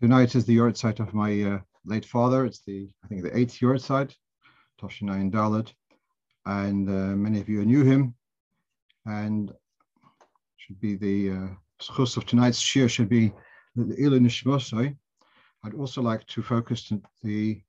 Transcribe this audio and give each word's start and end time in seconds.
Tonight 0.00 0.36
is 0.36 0.44
the 0.44 0.56
yahrzeit 0.56 1.00
of 1.00 1.14
my 1.14 1.42
uh, 1.42 1.58
late 1.84 2.04
father. 2.04 2.46
It's 2.46 2.60
the, 2.60 2.88
I 3.04 3.08
think, 3.08 3.24
the 3.24 3.36
eighth 3.36 3.58
yahrzeit, 3.58 4.14
Toshinayin 4.80 5.32
Dalit. 5.32 5.72
And 6.46 6.88
uh, 6.88 7.16
many 7.16 7.40
of 7.40 7.48
you 7.48 7.64
knew 7.64 7.82
him. 7.82 8.14
And 9.04 9.52
should 10.58 10.80
be 10.80 10.94
the 10.94 11.30
uh, 11.30 11.98
of 11.98 12.24
tonight's 12.24 12.60
shir 12.60 12.88
should 12.88 13.08
be 13.08 13.32
the 13.74 13.96
Ilu 14.00 14.20
Nishmosai. 14.20 14.96
I'd 15.64 15.74
also 15.74 16.00
like 16.00 16.24
to 16.28 16.42
focus 16.42 16.92
the 17.24 17.60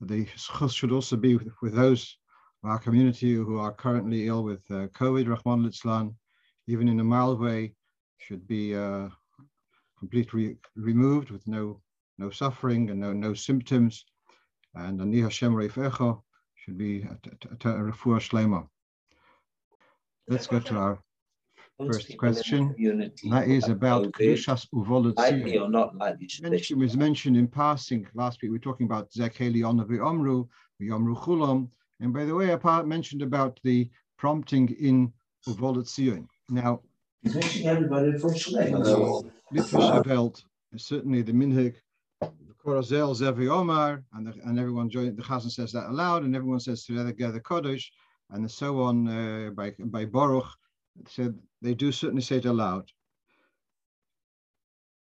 the 0.00 0.26
schus 0.36 0.74
should 0.74 0.90
also 0.90 1.16
be 1.16 1.36
with, 1.36 1.52
with 1.62 1.74
those 1.76 2.16
of 2.64 2.70
our 2.70 2.80
community 2.80 3.34
who 3.34 3.60
are 3.60 3.72
currently 3.72 4.26
ill 4.26 4.42
with 4.42 4.64
uh, 4.70 4.88
COVID, 4.88 5.28
Rahman 5.28 5.64
Litzlan, 5.64 6.16
even 6.66 6.88
in 6.88 6.98
a 6.98 7.04
mild 7.04 7.38
way, 7.38 7.74
should 8.18 8.46
be 8.48 8.74
uh, 8.74 9.08
completely 9.98 10.56
removed 10.76 11.30
with 11.30 11.46
no 11.46 11.80
no 12.18 12.30
suffering 12.30 12.90
and 12.90 13.00
no 13.00 13.12
no 13.12 13.34
symptoms. 13.34 14.04
And 14.74 15.00
Ani 15.00 15.20
Hashem 15.20 15.52
Reifecha 15.52 16.20
should 16.54 16.78
be 16.78 17.02
a 17.02 17.16
refuah 17.90 18.20
shlema. 18.20 18.68
Let's 20.28 20.46
go 20.46 20.60
to 20.60 20.76
our 20.76 20.98
first 21.86 22.16
question. 22.18 22.74
That 23.30 23.48
is 23.48 23.68
about 23.68 24.12
Kedushas 24.12 24.66
Uvolutzir. 24.74 25.62
or 25.62 25.70
not 25.70 25.96
likely 25.96 26.28
Mention 26.42 26.78
was 26.78 26.96
mentioned 26.96 27.36
in 27.36 27.48
passing 27.48 28.06
last 28.14 28.42
week. 28.42 28.50
We 28.50 28.56
are 28.56 28.60
talking 28.60 28.86
about 28.86 29.10
Zekeli 29.10 29.62
Onavi 29.62 29.98
Omru, 29.98 30.48
Yomru 30.82 31.16
Chulam. 31.16 31.68
And 32.00 32.12
by 32.12 32.24
the 32.24 32.34
way, 32.34 32.52
I 32.52 32.82
mentioned 32.82 33.22
about 33.22 33.58
the 33.64 33.90
prompting 34.18 34.68
in 34.80 35.12
Uvolutzir. 35.46 36.26
Now, 36.50 36.82
everybody 37.24 38.18
for 38.18 38.34
Litvish 39.52 40.42
certainly 40.76 41.22
the 41.22 41.32
Minhig, 41.32 41.74
the 42.20 42.54
Korazel, 42.62 43.14
Zevi 43.14 43.48
Omar, 43.48 44.02
and, 44.12 44.26
the, 44.26 44.34
and 44.44 44.58
everyone 44.58 44.90
joined, 44.90 45.16
the 45.16 45.22
Chazan 45.22 45.50
says 45.50 45.72
that 45.72 45.88
aloud, 45.88 46.24
and 46.24 46.36
everyone 46.36 46.60
says 46.60 46.84
together 46.84 47.40
Kodesh, 47.40 47.86
and 48.30 48.50
so 48.50 48.82
on 48.82 49.08
uh, 49.08 49.50
by, 49.50 49.74
by 49.78 50.04
Baruch. 50.04 50.48
So 51.08 51.32
they 51.62 51.74
do 51.74 51.92
certainly 51.92 52.22
say 52.22 52.36
it 52.36 52.44
aloud. 52.44 52.90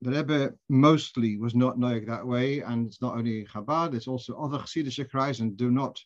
The 0.03 0.13
Rebbe 0.13 0.55
mostly 0.69 1.37
was 1.39 1.57
not 1.57 1.79
knowing 1.79 2.07
that 2.07 2.25
way, 2.25 2.61
and 2.61 2.87
it's 2.87 3.03
not 3.03 3.17
only 3.17 3.45
Chabad, 3.47 3.95
it's 3.95 4.07
also 4.07 4.39
other 4.39 4.59
Chassidish 4.59 5.05
Kreis, 5.11 5.41
and 5.41 5.57
do 5.57 5.73
not 5.73 6.01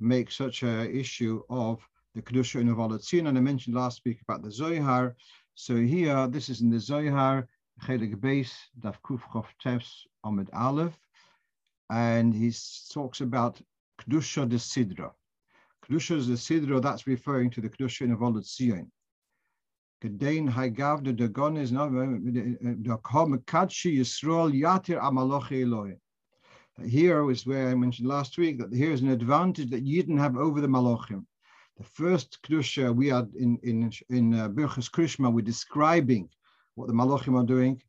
make 0.00 0.32
such 0.32 0.64
an 0.64 0.90
issue 0.92 1.42
of 1.48 1.80
the 2.16 2.22
Kedusha 2.22 2.60
in 2.60 2.74
Avolatzin. 2.74 3.28
And 3.28 3.38
I 3.38 3.40
mentioned 3.40 3.76
last 3.76 4.02
week 4.04 4.20
about 4.22 4.42
the 4.42 4.50
Zohar. 4.50 5.14
So 5.54 5.76
here, 5.76 6.26
this 6.26 6.48
is 6.48 6.62
in 6.62 6.70
the 6.70 6.80
Zohar, 6.80 7.46
Chelik 7.82 8.16
Beis, 8.16 8.52
Daf 8.80 8.96
Kuf 9.04 9.20
Chof 9.32 9.46
Tefs, 9.62 10.06
Amid 10.24 10.50
Aleph, 10.52 10.98
and 11.90 12.34
he 12.34 12.52
talks 12.92 13.20
about 13.20 13.60
Kedusha 14.00 14.48
de 14.48 14.56
Sidra. 14.56 15.12
Kedusha 15.84 16.26
de 16.26 16.36
Sidra, 16.36 16.82
that's 16.82 17.06
referring 17.06 17.50
to 17.50 17.60
the 17.60 17.68
Kedusha 17.68 18.02
in 18.02 18.16
Avolatzin. 18.16 18.90
Gedein 20.02 20.48
Haigavde 20.48 21.16
de 21.16 21.28
Gon 21.28 21.56
is 21.56 21.72
not 21.72 21.90
the 21.90 22.98
Kamakachi 23.04 23.98
Yisrael 23.98 24.52
Yatir 24.52 25.00
Amalochi 25.00 25.62
Eloi. 25.62 25.96
Here 26.86 27.28
is 27.30 27.44
where 27.44 27.68
I 27.68 27.74
mentioned 27.74 28.08
last 28.08 28.38
week 28.38 28.58
that 28.58 28.72
here 28.72 28.92
is 28.92 29.00
an 29.00 29.08
advantage 29.08 29.70
that 29.70 29.82
you 29.82 30.00
didn't 30.00 30.18
have 30.18 30.36
over 30.36 30.60
the 30.60 30.68
Malachim. 30.68 31.26
The 31.76 31.84
first 31.84 32.38
Kedusha 32.42 32.94
we 32.94 33.08
had 33.08 33.32
in 33.34 33.58
in 33.64 33.90
in 34.08 34.34
uh, 34.34 34.48
Birchas 34.48 34.88
Krishma, 34.88 35.32
we're 35.32 35.42
describing 35.42 36.28
what 36.78 36.86
the 36.86 36.94
Malachim 36.94 37.36
are 37.36 37.44
doing. 37.44 37.82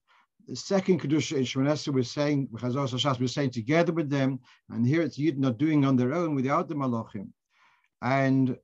The 0.47 0.55
second 0.55 0.99
Kedusha 0.99 1.37
in 1.37 1.43
Shemon 1.43 1.93
we're 1.93 2.03
saying, 2.03 2.49
we're 2.51 3.27
saying 3.27 3.51
together 3.51 3.93
with 3.93 4.09
them, 4.09 4.39
and 4.71 4.85
here 4.85 5.03
it's 5.03 5.19
Yid 5.19 5.37
not 5.37 5.59
doing 5.59 5.85
on 5.85 5.95
their 5.95 6.13
own 6.13 6.33
without 6.33 6.67
the 6.67 6.73
Malachim. 6.73 7.27
And 8.01 8.57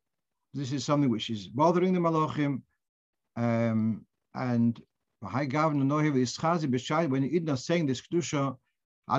this 0.56 0.72
is 0.72 0.84
something 0.84 1.12
which 1.12 1.30
is 1.30 1.48
bothering 1.48 1.94
the 1.94 2.00
Malachim, 2.00 2.64
um, 3.38 4.06
and 4.34 4.82
High 5.24 5.46
Gavin 5.46 5.88
Nohev 5.88 6.16
Ischazi 6.16 6.66
B'Shai, 6.66 7.08
when 7.08 7.24
Idna 7.24 7.56
saying 7.56 7.86
this 7.86 8.02
Kedusha, 8.02 8.58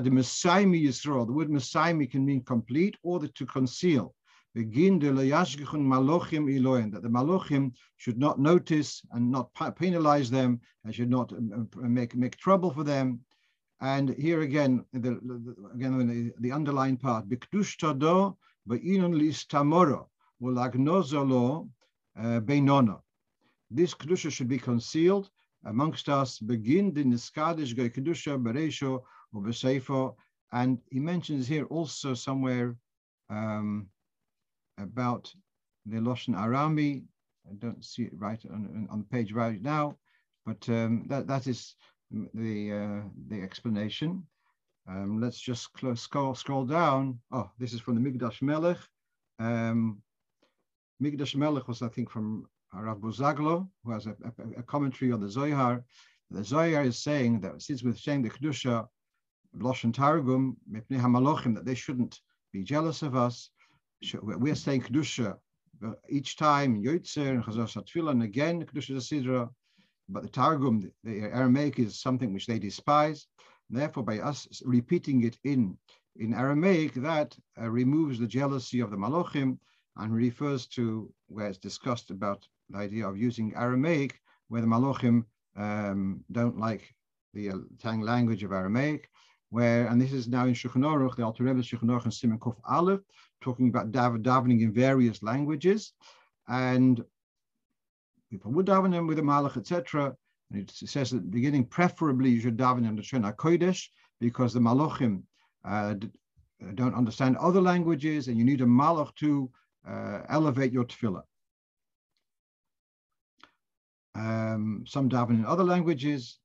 the 0.03 0.11
Messiah 0.11 0.67
Yisrael, 0.67 1.27
the 1.27 1.33
word 1.33 1.51
Messiah 1.51 2.07
can 2.07 2.27
mean 2.27 2.43
complete 2.43 2.97
or 3.05 3.21
to 3.21 3.47
conceal. 3.47 4.13
Begin 4.57 4.99
malochim 4.99 6.91
that 6.91 7.03
the 7.03 7.11
malochim 7.11 7.75
should 7.99 8.17
not 8.17 8.41
notice 8.41 9.03
and 9.11 9.31
not 9.31 9.51
penalize 9.77 10.31
them 10.31 10.59
and 10.83 10.95
should 10.95 11.11
not 11.11 11.31
um, 11.33 11.69
um, 11.77 11.93
make, 11.93 12.17
make 12.17 12.39
trouble 12.39 12.71
for 12.71 12.83
them. 12.83 13.21
And 13.83 14.09
here 14.17 14.41
again, 14.41 14.83
the, 14.95 15.21
again 15.75 15.99
the, 16.09 16.33
the 16.41 16.53
underlying 16.53 16.97
part, 16.97 17.29
Bikdush 17.29 17.77
tado 17.77 18.39
va'inon 18.67 19.19
lis 19.19 19.45
tamoro, 19.45 20.07
ulagnozolo 20.41 21.69
uh, 22.19 22.41
beinona. 22.41 23.03
This 23.71 23.93
kedusha 23.93 24.33
should 24.33 24.49
be 24.49 24.59
concealed 24.59 25.29
amongst 25.67 26.09
us. 26.09 26.39
Begin 26.39 26.95
the 26.95 27.05
niskadish 27.05 27.77
goy 27.77 27.91
kedusha 27.91 28.43
bereisho 28.43 29.03
or 29.35 30.15
and 30.53 30.79
he 30.91 30.99
mentions 30.99 31.47
here 31.47 31.67
also 31.67 32.15
somewhere 32.15 32.75
um, 33.29 33.89
about 34.79 35.33
the 35.87 35.99
Loshen 35.99 36.35
Arami. 36.35 37.05
I 37.49 37.55
don't 37.59 37.85
see 37.85 38.03
it 38.05 38.13
right 38.17 38.41
on, 38.51 38.89
on 38.91 38.99
the 38.99 39.05
page 39.05 39.33
right 39.33 39.63
now, 39.63 39.97
but 40.45 40.69
um, 40.69 41.07
that 41.09 41.27
that 41.29 41.47
is 41.47 41.75
the 42.11 42.73
uh, 42.73 43.09
the 43.29 43.43
explanation. 43.43 44.27
Um, 44.89 45.21
let's 45.21 45.41
just 45.41 45.69
scroll 45.95 46.35
scroll 46.35 46.65
down. 46.65 47.19
Oh, 47.33 47.51
this 47.59 47.73
is 47.73 47.81
from 47.81 47.95
the 47.95 48.11
Migdash 48.11 48.43
Melech. 48.43 48.79
Um, 49.39 50.03
Migdash 51.03 51.35
Melech 51.35 51.69
was, 51.69 51.83
I 51.83 51.89
think, 51.89 52.11
from 52.11 52.49
Rav 52.73 52.99
Buzaglo, 52.99 53.69
who 53.85 53.93
has 53.93 54.07
a, 54.07 54.11
a, 54.11 54.61
a, 54.61 54.63
commentary 54.63 55.13
on 55.13 55.21
the 55.21 55.29
Zohar. 55.29 55.85
The 56.31 56.45
Zohar 56.45 56.85
is 56.85 57.03
saying 57.03 57.41
that 57.41 57.63
since 57.63 57.83
we're 57.83 57.95
saying 57.95 58.23
the 58.23 58.31
Kedusha, 58.31 58.87
Loshen 59.59 59.93
Targum, 59.93 60.57
that 60.69 61.65
they 61.65 61.75
shouldn't 61.75 62.21
be 62.53 62.63
jealous 62.63 63.03
of 63.03 63.15
us. 63.15 63.51
We're 64.23 64.55
saying 64.55 64.83
Kedusha 64.83 65.37
each 66.09 66.37
time, 66.37 66.83
Yotzer 66.83 67.31
and 67.31 67.45
Chazar 67.45 67.69
Satfila, 67.69 68.11
and 68.11 68.23
again, 68.23 68.65
Kedusha 68.65 68.97
Sidra. 68.97 69.49
But 70.09 70.23
the 70.23 70.29
Targum, 70.29 70.91
the 71.03 71.23
Aramaic, 71.23 71.79
is 71.79 72.01
something 72.01 72.33
which 72.33 72.47
they 72.47 72.59
despise. 72.59 73.27
Therefore, 73.69 74.05
by 74.05 74.21
us 74.21 74.47
repeating 74.65 75.25
it 75.25 75.37
in, 75.43 75.77
in 76.17 76.33
Aramaic, 76.33 76.95
that 76.95 77.37
uh, 77.61 77.69
removes 77.69 78.19
the 78.19 78.27
jealousy 78.27 78.81
of 78.81 78.91
the 78.91 78.97
Malochim 78.97 79.59
and 79.97 80.15
refers 80.15 80.67
to 80.69 81.13
where 81.27 81.49
it's 81.49 81.59
discussed 81.59 82.11
about 82.11 82.47
the 82.71 82.79
idea 82.79 83.09
of 83.09 83.19
using 83.19 83.53
Aramaic, 83.57 84.21
where 84.49 84.61
the 84.61 84.69
Malochim 84.69 85.25
um, 85.57 86.25
don't 86.31 86.59
like 86.59 86.95
the 87.35 87.51
uh, 87.51 87.57
Tang 87.81 88.01
language 88.01 88.45
of 88.45 88.53
Aramaic, 88.53 89.11
where, 89.51 89.87
and 89.87 90.01
this 90.01 90.13
is 90.13 90.29
now 90.29 90.47
in 90.47 90.55
Shulchan 90.55 90.83
Aruch, 90.83 91.17
the 91.17 91.23
Alter 91.23 91.45
Rebbe 91.45 91.61
Shulchan 91.61 91.85
Aruch 91.85 92.05
and 92.05 92.15
Simon 92.15 92.39
Kuf 92.39 92.57
Aleph, 92.69 93.01
talking 93.41 93.69
about 93.69 93.93
dav- 93.93 94.19
davening 94.19 94.63
in 94.63 94.73
various 94.73 95.23
languages, 95.23 95.93
and 96.49 97.05
people 98.31 98.53
would 98.53 98.67
daven 98.67 98.91
them 98.91 99.07
with 99.07 99.19
a 99.19 99.23
malach, 99.23 99.57
etc. 99.57 100.15
And 100.51 100.63
it 100.63 100.71
says 100.71 101.13
at 101.13 101.23
the 101.23 101.29
beginning, 101.29 101.65
preferably 101.67 102.31
you 102.31 102.41
should 102.41 102.57
daven 102.57 102.89
in 102.89 102.97
the 102.97 103.03
Shana 103.03 103.35
Kodesh, 103.35 103.89
because 104.21 104.53
the 104.53 104.61
malachim 104.61 105.23
uh, 105.65 105.95
don't 106.75 106.95
understand 106.95 107.37
other 107.37 107.61
languages, 107.61 108.29
and 108.29 108.39
you 108.39 108.45
need 108.45 108.61
a 108.61 108.67
malach 108.67 109.15
to 109.17 109.51
uh, 109.87 110.23
elevate 110.29 110.73
your 110.73 110.85
tefillah. 110.85 111.23
Um, 114.15 114.85
some 114.87 115.09
daven 115.11 115.31
in 115.31 115.45
other 115.45 115.65
languages 115.65 116.39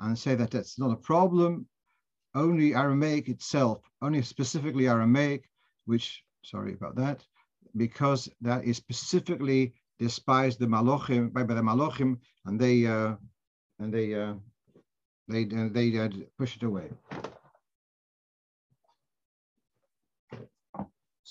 and 0.00 0.18
say 0.18 0.34
that 0.34 0.50
that's 0.50 0.78
not 0.78 0.90
a 0.90 0.96
problem. 0.96 1.66
Only 2.34 2.74
Aramaic 2.74 3.28
itself, 3.28 3.80
only 4.02 4.22
specifically 4.22 4.88
Aramaic, 4.88 5.50
which, 5.86 6.22
sorry 6.42 6.74
about 6.74 6.96
that, 6.96 7.24
because 7.76 8.28
that 8.40 8.64
is 8.64 8.76
specifically 8.76 9.74
despised 9.98 10.58
the 10.58 10.66
Malochim, 10.66 11.32
by, 11.32 11.42
by 11.42 11.54
the 11.54 11.62
Malochim, 11.62 12.18
and 12.46 12.58
they, 12.60 12.86
uh, 12.86 13.14
and 13.80 13.92
they, 13.92 14.14
uh, 14.14 14.34
they, 15.28 15.44
uh, 15.44 15.68
they 15.72 15.98
uh, 15.98 16.08
push 16.38 16.56
it 16.56 16.62
away. 16.62 16.90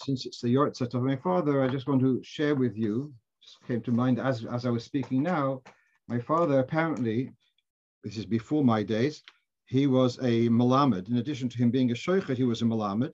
since 0.04 0.26
it's 0.26 0.42
the 0.42 0.54
yahrzeit 0.54 0.94
of 0.94 1.04
my 1.04 1.16
father, 1.16 1.62
I 1.62 1.68
just 1.68 1.88
want 1.88 2.02
to 2.02 2.22
share 2.24 2.56
with 2.56 2.78
you, 2.78 3.14
just 3.42 3.58
came 3.68 3.82
to 3.82 3.92
mind 3.92 4.20
as, 4.20 4.46
as 4.46 4.66
I 4.66 4.70
was 4.70 4.84
speaking 4.84 5.22
now, 5.24 5.62
my 6.08 6.20
father 6.20 6.60
apparently, 6.60 7.32
this 8.04 8.18
is 8.18 8.26
before 8.26 8.64
my 8.64 8.82
days, 8.82 9.24
he 9.70 9.86
was 9.86 10.18
a 10.18 10.50
Malamed. 10.50 11.10
In 11.10 11.18
addition 11.18 11.48
to 11.48 11.58
him 11.58 11.70
being 11.70 11.92
a 11.92 11.94
Shoichet, 11.94 12.38
he 12.38 12.44
was 12.44 12.64
a 12.64 12.66
Malamed. 12.66 13.14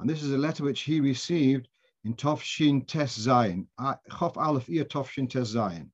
And 0.00 0.10
this 0.10 0.22
is 0.24 0.32
a 0.32 0.38
letter 0.38 0.64
which 0.64 0.80
he 0.80 1.00
received 1.00 1.68
in 2.04 2.14
Tofshin 2.14 2.84
Tes 2.88 3.16
Zayin, 3.16 3.66
Chof 4.10 4.36
Aleph 4.36 4.68
Ir 4.68 4.84
Tofshin 4.84 5.30
Tes 5.30 5.54
Zayin. 5.54 5.88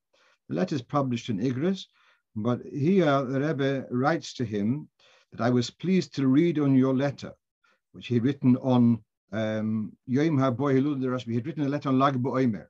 The 0.48 0.54
letter 0.54 0.74
is 0.74 0.82
published 0.82 1.28
in 1.28 1.38
Igris. 1.38 1.84
But 2.34 2.62
here 2.64 3.22
the 3.24 3.40
Rebbe 3.40 3.86
writes 3.90 4.32
to 4.34 4.44
him 4.44 4.88
that 5.32 5.42
I 5.42 5.50
was 5.50 5.68
pleased 5.68 6.14
to 6.14 6.26
read 6.26 6.58
on 6.58 6.74
your 6.74 6.94
letter, 6.94 7.34
which 7.92 8.06
he 8.06 8.14
had 8.14 8.24
written 8.24 8.56
on 8.56 9.04
um, 9.32 9.92
Yom 10.06 10.38
HaBoy 10.38 11.22
He 11.26 11.34
had 11.34 11.46
written 11.46 11.66
a 11.66 11.68
letter 11.68 11.90
on 11.90 11.98
Lag 11.98 12.14
BaOmer 12.14 12.66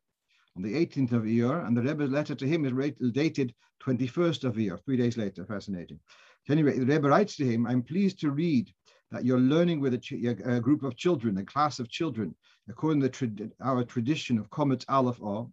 on 0.57 0.63
the 0.63 0.75
18th 0.75 1.13
of 1.13 1.23
Iyar, 1.23 1.65
and 1.67 1.77
the 1.77 1.83
Rebbe's 1.83 2.11
letter 2.11 2.35
to 2.35 2.49
him 2.49 2.65
is 2.65 3.13
dated 3.13 3.55
21st 3.81 4.43
of 4.43 4.57
Iyar, 4.57 4.83
three 4.85 4.97
days 4.97 5.17
later. 5.17 5.45
Fascinating. 5.45 6.01
Anyway, 6.51 6.79
the 6.79 6.87
Rebbe 6.87 7.07
writes 7.07 7.37
to 7.37 7.45
him, 7.45 7.67
I'm 7.67 7.83
pleased 7.83 8.19
to 8.21 8.31
read 8.31 8.73
that 9.11 9.23
you're 9.23 9.39
learning 9.39 9.81
with 9.81 9.93
a, 9.93 10.37
a 10.47 10.61
group 10.61 10.83
of 10.83 10.97
children, 10.97 11.37
a 11.37 11.45
class 11.45 11.79
of 11.79 11.91
children, 11.91 12.35
according 12.71 13.03
to 13.03 13.11
tra 13.11 13.29
our 13.61 13.85
tradition 13.85 14.39
of 14.39 14.49
Komet 14.49 14.83
Aleph 14.89 15.21
Or, 15.21 15.51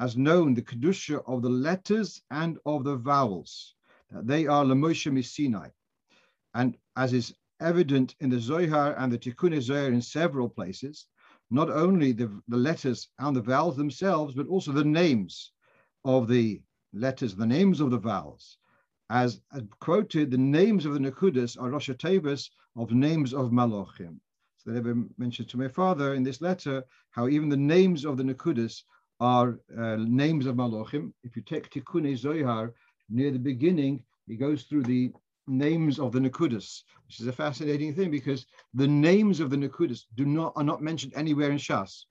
as 0.00 0.16
known 0.16 0.54
the 0.54 0.62
Kedusha 0.62 1.22
of 1.28 1.42
the 1.42 1.48
letters 1.48 2.22
and 2.32 2.58
of 2.66 2.82
the 2.82 2.96
vowels, 2.96 3.76
that 4.10 4.26
they 4.26 4.48
are 4.48 4.64
Lamoshe 4.64 5.24
Sinai. 5.24 5.68
And 6.54 6.76
as 6.96 7.12
is 7.12 7.32
evident 7.60 8.16
in 8.18 8.28
the 8.28 8.40
Zohar 8.40 8.98
and 8.98 9.12
the 9.12 9.18
Tikkun 9.18 9.60
Zohar 9.60 9.92
in 9.92 10.02
several 10.02 10.48
places, 10.48 11.06
not 11.50 11.70
only 11.70 12.10
the, 12.10 12.42
the 12.48 12.56
letters 12.56 13.08
and 13.20 13.36
the 13.36 13.42
vowels 13.42 13.76
themselves, 13.76 14.34
but 14.34 14.48
also 14.48 14.72
the 14.72 14.84
names 14.84 15.52
of 16.04 16.26
the 16.26 16.60
letters, 16.92 17.36
the 17.36 17.46
names 17.46 17.80
of 17.80 17.92
the 17.92 17.98
vowels 17.98 18.58
as, 19.12 19.42
quoted, 19.78 20.30
the 20.30 20.38
names 20.38 20.86
of 20.86 20.94
the 20.94 20.98
Nakudas 20.98 21.60
are 21.60 21.68
Rosh 21.68 21.90
Tevas 21.90 22.48
of 22.76 22.92
names 22.92 23.34
of 23.34 23.50
Malochim. 23.50 24.18
So 24.56 24.70
they 24.70 24.78
ever 24.78 24.96
mentioned 25.18 25.50
to 25.50 25.58
my 25.58 25.68
father 25.68 26.14
in 26.14 26.22
this 26.22 26.40
letter 26.40 26.82
how 27.10 27.28
even 27.28 27.50
the 27.50 27.56
names 27.56 28.06
of 28.06 28.16
the 28.16 28.22
Nakudas 28.22 28.82
are 29.20 29.58
uh, 29.78 29.96
names 29.98 30.46
of 30.46 30.56
Malochim. 30.56 31.12
If 31.24 31.36
you 31.36 31.42
take 31.42 31.68
Tikkun 31.68 32.16
Zohar, 32.16 32.72
near 33.10 33.30
the 33.30 33.38
beginning, 33.38 34.02
he 34.26 34.36
goes 34.36 34.62
through 34.62 34.84
the 34.84 35.12
names 35.46 35.98
of 35.98 36.12
the 36.12 36.20
Nakudas, 36.20 36.82
which 37.06 37.20
is 37.20 37.26
a 37.26 37.32
fascinating 37.32 37.94
thing 37.94 38.10
because 38.10 38.46
the 38.72 38.88
names 38.88 39.40
of 39.40 39.50
the 39.50 39.56
Nakudas 39.56 40.04
do 40.14 40.24
not 40.24 40.54
are 40.56 40.64
not 40.64 40.80
mentioned 40.80 41.12
anywhere 41.14 41.50
in 41.50 41.58
Shas. 41.58 42.04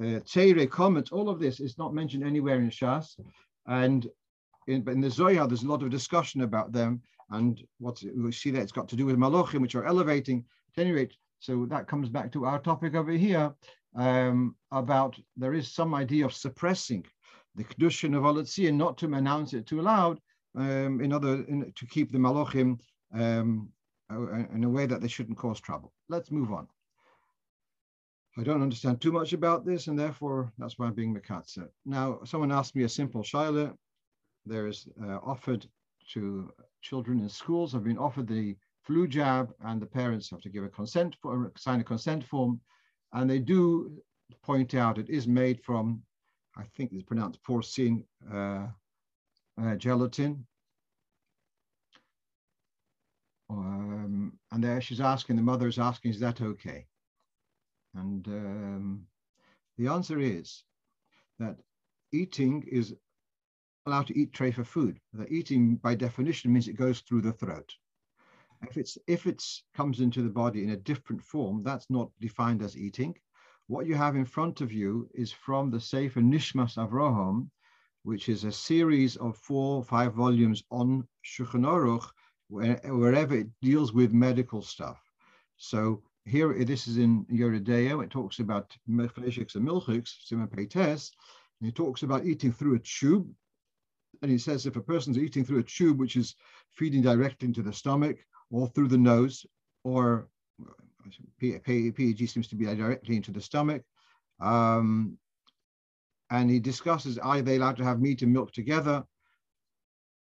Uh, 0.00 0.18
Teire, 0.26 0.68
comments, 0.68 1.12
all 1.12 1.28
of 1.28 1.38
this 1.38 1.60
is 1.60 1.78
not 1.78 1.94
mentioned 1.94 2.24
anywhere 2.24 2.58
in 2.58 2.68
Shas. 2.68 3.14
And 3.66 4.08
in, 4.66 4.82
but 4.82 4.94
in 4.94 5.00
the 5.00 5.10
Zohar, 5.10 5.46
there's 5.46 5.62
a 5.62 5.68
lot 5.68 5.82
of 5.82 5.90
discussion 5.90 6.42
about 6.42 6.72
them. 6.72 7.02
And 7.30 7.62
what's 7.78 8.04
we 8.04 8.32
see 8.32 8.50
that 8.52 8.62
it's 8.62 8.72
got 8.72 8.88
to 8.88 8.96
do 8.96 9.06
with 9.06 9.16
Malachim, 9.16 9.60
which 9.60 9.74
are 9.74 9.84
elevating. 9.84 10.44
At 10.76 10.82
any 10.82 10.92
rate, 10.92 11.14
so 11.38 11.66
that 11.66 11.88
comes 11.88 12.08
back 12.08 12.30
to 12.32 12.44
our 12.44 12.58
topic 12.58 12.94
over 12.94 13.12
here 13.12 13.54
um, 13.94 14.54
about 14.70 15.18
there 15.36 15.54
is 15.54 15.72
some 15.72 15.94
idea 15.94 16.26
of 16.26 16.34
suppressing 16.34 17.04
the 17.54 17.64
Kedushin 17.64 18.14
of 18.14 18.24
Olitzia, 18.24 18.72
not 18.72 18.98
to 18.98 19.06
announce 19.06 19.54
it 19.54 19.66
too 19.66 19.80
loud, 19.80 20.20
um, 20.54 21.00
in 21.00 21.12
order 21.12 21.44
in, 21.48 21.72
to 21.74 21.86
keep 21.86 22.12
the 22.12 22.18
Malachim 22.18 22.78
um, 23.14 23.70
in 24.10 24.64
a 24.64 24.68
way 24.68 24.86
that 24.86 25.00
they 25.00 25.08
shouldn't 25.08 25.38
cause 25.38 25.60
trouble. 25.60 25.92
Let's 26.08 26.30
move 26.30 26.52
on. 26.52 26.68
I 28.38 28.42
don't 28.42 28.62
understand 28.62 29.00
too 29.00 29.12
much 29.12 29.32
about 29.32 29.64
this, 29.64 29.86
and 29.86 29.98
therefore 29.98 30.52
that's 30.58 30.78
why 30.78 30.86
I'm 30.86 30.94
being 30.94 31.14
Mikatsa. 31.14 31.68
Now, 31.86 32.20
someone 32.24 32.52
asked 32.52 32.76
me 32.76 32.84
a 32.84 32.88
simple 32.88 33.22
shaila 33.22 33.74
there 34.46 34.66
is 34.66 34.88
uh, 35.02 35.18
offered 35.22 35.66
to 36.12 36.52
children 36.80 37.20
in 37.20 37.28
schools 37.28 37.72
have 37.72 37.84
been 37.84 37.98
offered 37.98 38.28
the 38.28 38.56
flu 38.82 39.08
jab 39.08 39.52
and 39.64 39.82
the 39.82 39.86
parents 39.86 40.30
have 40.30 40.40
to 40.40 40.48
give 40.48 40.64
a 40.64 40.68
consent 40.68 41.16
for 41.20 41.52
sign 41.56 41.80
a 41.80 41.84
consent 41.84 42.24
form. 42.24 42.60
And 43.12 43.28
they 43.28 43.40
do 43.40 43.90
point 44.42 44.74
out 44.74 44.98
it 44.98 45.08
is 45.08 45.26
made 45.28 45.62
from 45.62 46.02
i 46.56 46.64
think 46.76 46.92
it's 46.92 47.02
pronounced 47.02 47.42
porcine 47.42 48.04
uh, 48.32 48.66
uh, 49.60 49.74
gelatin. 49.76 50.46
Um, 53.48 54.32
and 54.50 54.64
there 54.64 54.80
she's 54.80 55.00
asking 55.00 55.36
the 55.36 55.42
mother 55.42 55.68
is 55.68 55.78
asking 55.78 56.12
is 56.12 56.20
that 56.20 56.40
okay? 56.40 56.86
And 57.94 58.26
um, 58.28 59.06
the 59.78 59.88
answer 59.88 60.18
is 60.18 60.64
that 61.38 61.56
eating 62.12 62.64
is 62.70 62.94
allowed 63.86 64.06
to 64.08 64.18
eat 64.18 64.32
tray 64.32 64.50
for 64.50 64.64
food. 64.64 64.98
The 65.12 65.28
eating, 65.32 65.76
by 65.76 65.94
definition, 65.94 66.52
means 66.52 66.68
it 66.68 66.76
goes 66.76 67.00
through 67.00 67.22
the 67.22 67.32
throat. 67.32 67.72
If 68.62 68.76
it's 68.76 68.98
if 69.06 69.26
it's 69.26 69.64
comes 69.74 70.00
into 70.00 70.22
the 70.22 70.30
body 70.30 70.64
in 70.64 70.70
a 70.70 70.76
different 70.76 71.22
form, 71.22 71.62
that's 71.62 71.88
not 71.90 72.10
defined 72.20 72.62
as 72.62 72.76
eating. 72.76 73.14
What 73.68 73.86
you 73.86 73.94
have 73.94 74.16
in 74.16 74.24
front 74.24 74.60
of 74.60 74.72
you 74.72 75.08
is 75.14 75.32
from 75.32 75.70
the 75.70 75.80
Sefer 75.80 76.20
Nishmas 76.20 76.76
Avraham, 76.76 77.50
which 78.04 78.28
is 78.28 78.44
a 78.44 78.52
series 78.52 79.16
of 79.16 79.36
four, 79.36 79.82
five 79.82 80.14
volumes 80.14 80.62
on 80.70 81.06
Shulchan 81.24 81.66
Aruch, 81.66 82.08
where, 82.48 82.80
wherever 82.84 83.34
it 83.34 83.48
deals 83.60 83.92
with 83.92 84.12
medical 84.12 84.62
stuff. 84.62 85.00
So 85.56 86.02
here, 86.24 86.52
this 86.64 86.86
is 86.86 86.98
in 86.98 87.24
De'ah, 87.26 88.04
it 88.04 88.10
talks 88.10 88.38
about 88.38 88.76
mechlechiks 88.88 89.54
and 89.54 89.66
milchiks, 89.66 90.14
Simon 90.24 90.48
Peites, 90.48 91.10
and 91.60 91.68
it 91.68 91.74
talks 91.74 92.02
about 92.02 92.24
eating 92.24 92.52
through 92.52 92.76
a 92.76 92.80
tube, 92.80 93.28
and 94.22 94.30
he 94.30 94.38
says 94.38 94.66
if 94.66 94.76
a 94.76 94.80
person's 94.80 95.18
eating 95.18 95.44
through 95.44 95.58
a 95.58 95.62
tube, 95.62 95.98
which 95.98 96.16
is 96.16 96.34
feeding 96.72 97.02
directly 97.02 97.48
into 97.48 97.62
the 97.62 97.72
stomach 97.72 98.18
or 98.50 98.68
through 98.68 98.88
the 98.88 98.98
nose, 98.98 99.44
or 99.84 100.28
PEG 101.40 102.28
seems 102.28 102.48
to 102.48 102.56
be 102.56 102.64
directly 102.64 103.16
into 103.16 103.32
the 103.32 103.40
stomach, 103.40 103.82
um, 104.40 105.18
and 106.30 106.50
he 106.50 106.58
discusses 106.58 107.18
are 107.18 107.42
they 107.42 107.56
allowed 107.56 107.76
to 107.76 107.84
have 107.84 108.00
meat 108.00 108.22
and 108.22 108.32
milk 108.32 108.52
together? 108.52 109.04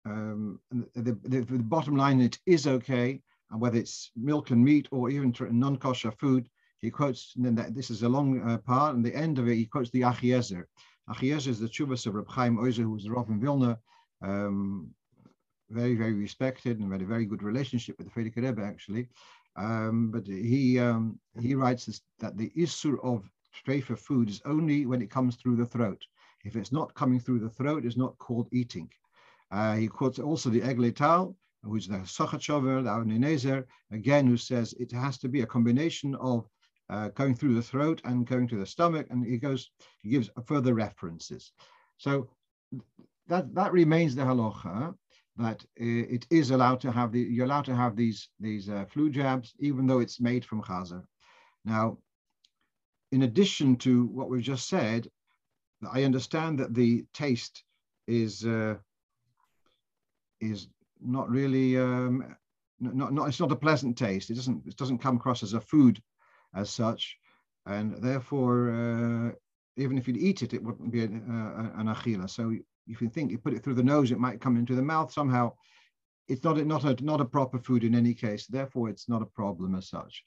Um, 0.06 0.60
the, 0.72 1.18
the, 1.24 1.42
the, 1.42 1.60
bottom 1.60 1.96
line, 1.96 2.22
it 2.22 2.40
is 2.46 2.66
okay, 2.66 3.22
and 3.52 3.60
whether 3.60 3.78
it's 3.78 4.12
milk 4.16 4.52
and 4.52 4.64
meat 4.64 4.88
or 4.92 5.10
even 5.10 5.34
non-kosher 5.52 6.12
food, 6.12 6.50
he 6.80 6.90
quotes, 6.90 7.34
and 7.36 7.46
then 7.46 7.56
that, 7.56 7.76
this 7.76 7.90
is 7.90 8.04
a 8.04 8.10
long 8.10 8.42
uh, 8.48 8.58
part, 8.60 8.96
and 8.96 9.04
the 9.04 9.16
end 9.16 9.40
of 9.40 9.48
it, 9.48 9.56
he 9.56 9.66
quotes 9.66 9.90
the 9.90 10.02
Achiezer. 10.02 10.66
Achiezer 11.10 11.48
is 11.48 11.60
the 11.60 11.68
Chuvas 11.68 12.06
of 12.06 12.16
Reb 12.16 12.28
Chaim 12.28 12.58
Oizer, 12.58 12.84
who 12.84 12.92
was 12.92 13.04
the 13.04 13.12
Rav 13.12 13.30
in 13.30 13.40
Vilna, 13.40 13.80
um, 14.22 14.90
very, 15.70 15.96
very 15.96 16.14
respected 16.14 16.80
and 16.80 16.92
had 16.92 17.02
a 17.02 17.06
very 17.06 17.26
good 17.26 17.44
relationship 17.44 17.98
with 17.98 18.08
the 18.08 18.14
Frierdiker 18.14 18.44
Rebbe, 18.44 18.62
actually. 18.62 19.08
Um, 19.56 20.12
but 20.12 20.28
he 20.28 20.80
um, 20.80 21.20
he 21.42 21.56
writes 21.56 21.86
this, 21.86 22.02
that 22.20 22.38
the 22.38 22.52
issue 22.56 22.98
of 23.02 23.30
treifa 23.66 23.98
food 23.98 24.30
is 24.30 24.42
only 24.46 24.86
when 24.86 25.02
it 25.02 25.10
comes 25.10 25.36
through 25.36 25.56
the 25.56 25.66
throat. 25.66 26.02
If 26.46 26.56
it's 26.56 26.72
not 26.72 26.94
coming 26.94 27.20
through 27.20 27.40
the 27.40 27.50
throat, 27.50 27.86
it's 27.86 27.98
not 27.98 28.18
called 28.20 28.48
eating. 28.52 28.90
Uh, 29.52 29.76
he 29.76 29.88
quotes 29.88 30.20
also 30.20 30.50
the 30.50 30.62
Egle 30.62 30.92
Tal, 30.92 31.36
who's 31.64 31.88
the 31.88 31.98
Sachachover, 31.98 32.84
the 32.84 32.90
Avnei 32.90 33.18
Nezer, 33.18 33.66
again, 33.92 34.28
who 34.28 34.38
says 34.38 34.74
it 34.74 34.92
has 34.92 35.18
to 35.20 35.28
be 35.28 35.42
a 35.42 35.46
combination 35.46 36.16
of 36.16 36.48
uh, 36.90 37.10
going 37.10 37.36
through 37.36 37.56
the 37.56 37.62
throat 37.62 38.02
and 38.06 38.28
going 38.28 38.48
to 38.48 38.58
the 38.58 38.66
stomach, 38.66 39.08
and 39.10 39.26
he 39.26 39.38
goes, 39.38 39.70
he 40.02 40.10
gives 40.10 40.30
further 40.46 40.74
references. 40.74 41.52
So 41.98 42.30
that 43.28 43.54
that 43.56 43.74
remains 43.74 44.16
the 44.16 44.24
halacha 44.24 44.96
that 45.38 45.64
it 45.76 46.26
is 46.32 46.52
allowed 46.52 46.82
to 46.82 46.92
have 46.92 47.12
the 47.12 47.20
you're 47.20 47.46
allowed 47.46 47.66
to 47.66 47.76
have 47.76 47.96
these 47.96 48.30
these 48.40 48.70
uh, 48.70 48.86
flu 48.90 49.10
jabs, 49.10 49.54
even 49.60 49.86
though 49.86 50.00
it's 50.00 50.20
made 50.20 50.44
from 50.44 50.64
chazer. 50.64 51.04
Now, 51.66 51.98
in 53.12 53.24
addition 53.24 53.76
to 53.78 54.06
what 54.06 54.30
we've 54.30 54.42
just 54.42 54.68
said, 54.68 55.08
I 55.92 56.04
understand 56.04 56.60
that 56.60 56.74
the 56.74 57.06
taste 57.14 57.64
is 58.08 58.46
uh, 58.46 58.76
is 60.42 60.68
not 61.00 61.30
really 61.30 61.78
um, 61.78 62.36
not, 62.80 63.14
not 63.14 63.28
it's 63.28 63.40
not 63.40 63.52
a 63.52 63.56
pleasant 63.56 63.98
taste. 63.98 64.30
It 64.30 64.36
doesn't 64.36 64.66
it 64.66 64.78
doesn't 64.78 65.00
come 65.00 65.18
across 65.18 65.44
as 65.44 65.54
a 65.54 65.62
food 65.62 66.02
as 66.54 66.70
such, 66.70 67.18
and 67.66 68.02
therefore, 68.02 68.72
uh, 68.72 69.32
even 69.76 69.98
if 69.98 70.08
you'd 70.08 70.18
eat 70.18 70.42
it, 70.42 70.54
it 70.54 70.64
wouldn't 70.64 70.92
be 70.92 71.04
a, 71.04 71.06
a, 71.06 71.72
an 71.78 71.88
achila. 71.88 72.30
So 72.30 72.54
if 72.88 73.02
you 73.02 73.10
think 73.10 73.32
you 73.32 73.38
put 73.38 73.54
it 73.54 73.64
through 73.64 73.76
the 73.76 73.84
nose, 73.84 74.12
it 74.12 74.20
might 74.20 74.42
come 74.42 74.58
into 74.58 74.76
the 74.76 74.82
mouth 74.82 75.12
somehow. 75.12 75.54
It's 76.28 76.44
not 76.44 76.58
a, 76.58 76.66
not 76.66 76.84
a 76.84 77.04
not 77.04 77.22
a 77.22 77.26
proper 77.26 77.60
food 77.60 77.84
in 77.84 77.96
any 77.96 78.14
case. 78.14 78.48
Therefore, 78.48 78.90
it's 78.90 79.08
not 79.08 79.22
a 79.22 79.26
problem 79.26 79.76
as 79.76 79.90
such. 79.90 80.24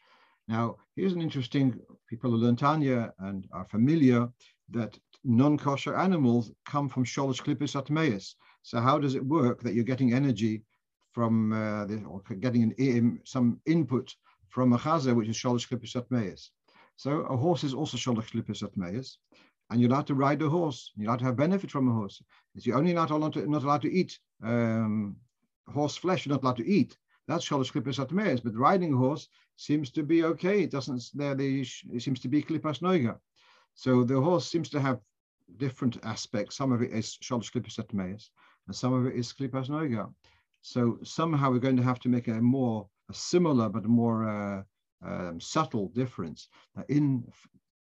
Now, 0.48 0.76
here's 0.96 1.12
an 1.12 1.22
interesting. 1.22 1.78
People 2.08 2.30
who 2.30 2.38
learn 2.38 2.56
Tanya 2.56 3.12
and 3.18 3.46
are 3.52 3.66
familiar 3.66 4.28
that 4.70 4.98
non-kosher 5.24 5.96
animals 5.96 6.52
come 6.64 6.88
from 6.88 7.04
sholosh 7.04 7.42
klippus 7.42 7.80
atmeis. 7.80 8.34
So 8.62 8.80
how 8.80 8.98
does 8.98 9.14
it 9.14 9.24
work 9.24 9.62
that 9.62 9.74
you're 9.74 9.84
getting 9.84 10.12
energy 10.12 10.62
from 11.12 11.52
uh, 11.52 11.84
the, 11.86 12.02
or 12.04 12.22
getting 12.36 12.62
an, 12.78 13.20
some 13.24 13.60
input 13.66 14.14
from 14.50 14.73
a 14.73 15.14
which 15.14 15.28
is 15.28 15.37
sholosh 15.37 15.69
klippus 15.69 15.97
atmeis. 15.97 16.49
So 16.97 17.21
a 17.23 17.37
horse 17.37 17.64
is 17.64 17.75
also 17.75 17.97
sholosh 17.97 18.30
klippus 18.30 18.62
atmeis, 18.62 19.16
and 19.71 19.80
you're 19.80 19.90
allowed 19.90 20.09
to 20.09 20.14
ride 20.14 20.42
a 20.42 20.49
horse. 20.49 20.92
You're 20.97 21.09
allowed 21.09 21.21
to 21.21 21.25
have 21.26 21.37
benefit 21.37 21.71
from 21.71 21.88
a 21.88 21.92
horse. 21.92 22.23
It's 22.54 22.66
you're 22.66 22.76
only 22.76 22.92
not 22.92 23.11
allowed 23.11 23.35
to, 23.35 23.49
not 23.49 23.62
allowed 23.62 23.83
to 23.83 23.92
eat 23.92 24.19
um, 24.42 25.16
horse 25.69 25.97
flesh. 25.97 26.26
You're 26.26 26.35
not 26.35 26.42
allowed 26.42 26.57
to 26.59 26.66
eat. 26.66 26.99
That's 27.28 27.49
sholosh 27.49 27.73
klippus 27.73 28.04
atmeis. 28.04 28.42
But 28.42 28.57
riding 28.57 28.92
a 28.92 28.97
horse 28.97 29.28
seems 29.57 29.90
to 29.92 30.02
be 30.02 30.25
okay. 30.25 30.62
It 30.64 30.71
doesn't. 30.71 31.02
There, 31.14 31.35
the 31.35 31.61
it 31.61 32.02
seems 32.02 32.21
to 32.21 32.28
be 32.28 32.42
klippas 32.42 32.80
noiga. 32.80 33.19
So 33.75 34.04
the 34.04 34.21
horse 34.21 34.50
seems 34.50 34.69
to 34.71 34.80
have 34.80 35.00
different 35.57 35.99
aspects. 36.02 36.57
Some 36.57 36.73
of 36.73 36.83
it 36.83 36.90
is 36.90 37.16
sholosh 37.23 37.52
klippus 37.52 37.78
atmeis. 37.78 38.30
and 38.66 38.76
some 38.76 38.92
of 38.92 39.07
it 39.07 39.14
is 39.14 39.33
klipas 39.33 39.69
noga. 39.69 40.12
So 40.62 40.99
somehow 41.02 41.50
we're 41.50 41.59
going 41.59 41.76
to 41.76 41.83
have 41.83 42.00
to 42.00 42.09
make 42.09 42.28
a 42.28 42.40
more 42.40 42.88
a 43.11 43.14
similar 43.14 43.69
but 43.69 43.85
more 43.85 44.29
uh, 44.29 44.62
um, 45.05 45.40
subtle 45.40 45.88
difference. 45.88 46.49
in 46.88 47.25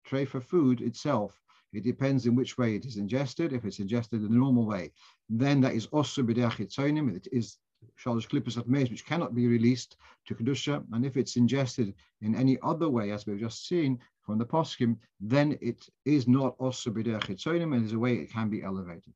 tray 0.05 0.25
for 0.25 0.41
food 0.41 0.81
itself, 0.81 1.41
it 1.73 1.85
depends 1.85 2.27
in 2.27 2.35
which 2.35 2.57
way 2.57 2.77
it 2.77 2.87
is 2.87 2.97
ingested. 2.97 3.53
If 3.53 3.65
it's 3.65 3.81
ingested 3.81 4.23
in 4.23 4.29
the 4.29 4.39
normal 4.39 4.67
way, 4.67 4.93
then 5.29 5.61
that 5.63 5.75
is 5.75 5.87
also 5.87 6.23
b'deach 6.23 6.61
It 6.61 7.29
is 7.33 7.59
shalosh 8.03 8.29
klippus 8.29 8.57
at 8.57 8.69
which 8.69 9.05
cannot 9.05 9.35
be 9.35 9.47
released 9.47 9.97
to 10.27 10.35
kedusha. 10.35 10.85
And 10.93 11.05
if 11.05 11.17
it's 11.17 11.37
ingested 11.37 11.95
in 12.23 12.35
any 12.35 12.59
other 12.63 12.89
way, 12.89 13.11
as 13.11 13.27
we've 13.27 13.39
just 13.39 13.67
seen 13.67 13.99
from 14.23 14.39
the 14.39 14.47
poskim, 14.47 14.97
then 15.21 15.59
it 15.61 15.87
is 16.05 16.27
not 16.27 16.55
also 16.59 16.91
b'deach 16.91 17.29
and 17.63 17.73
there's 17.73 17.93
a 17.93 17.99
way 17.99 18.15
it 18.15 18.33
can 18.33 18.49
be 18.49 18.63
elevated. 18.63 19.13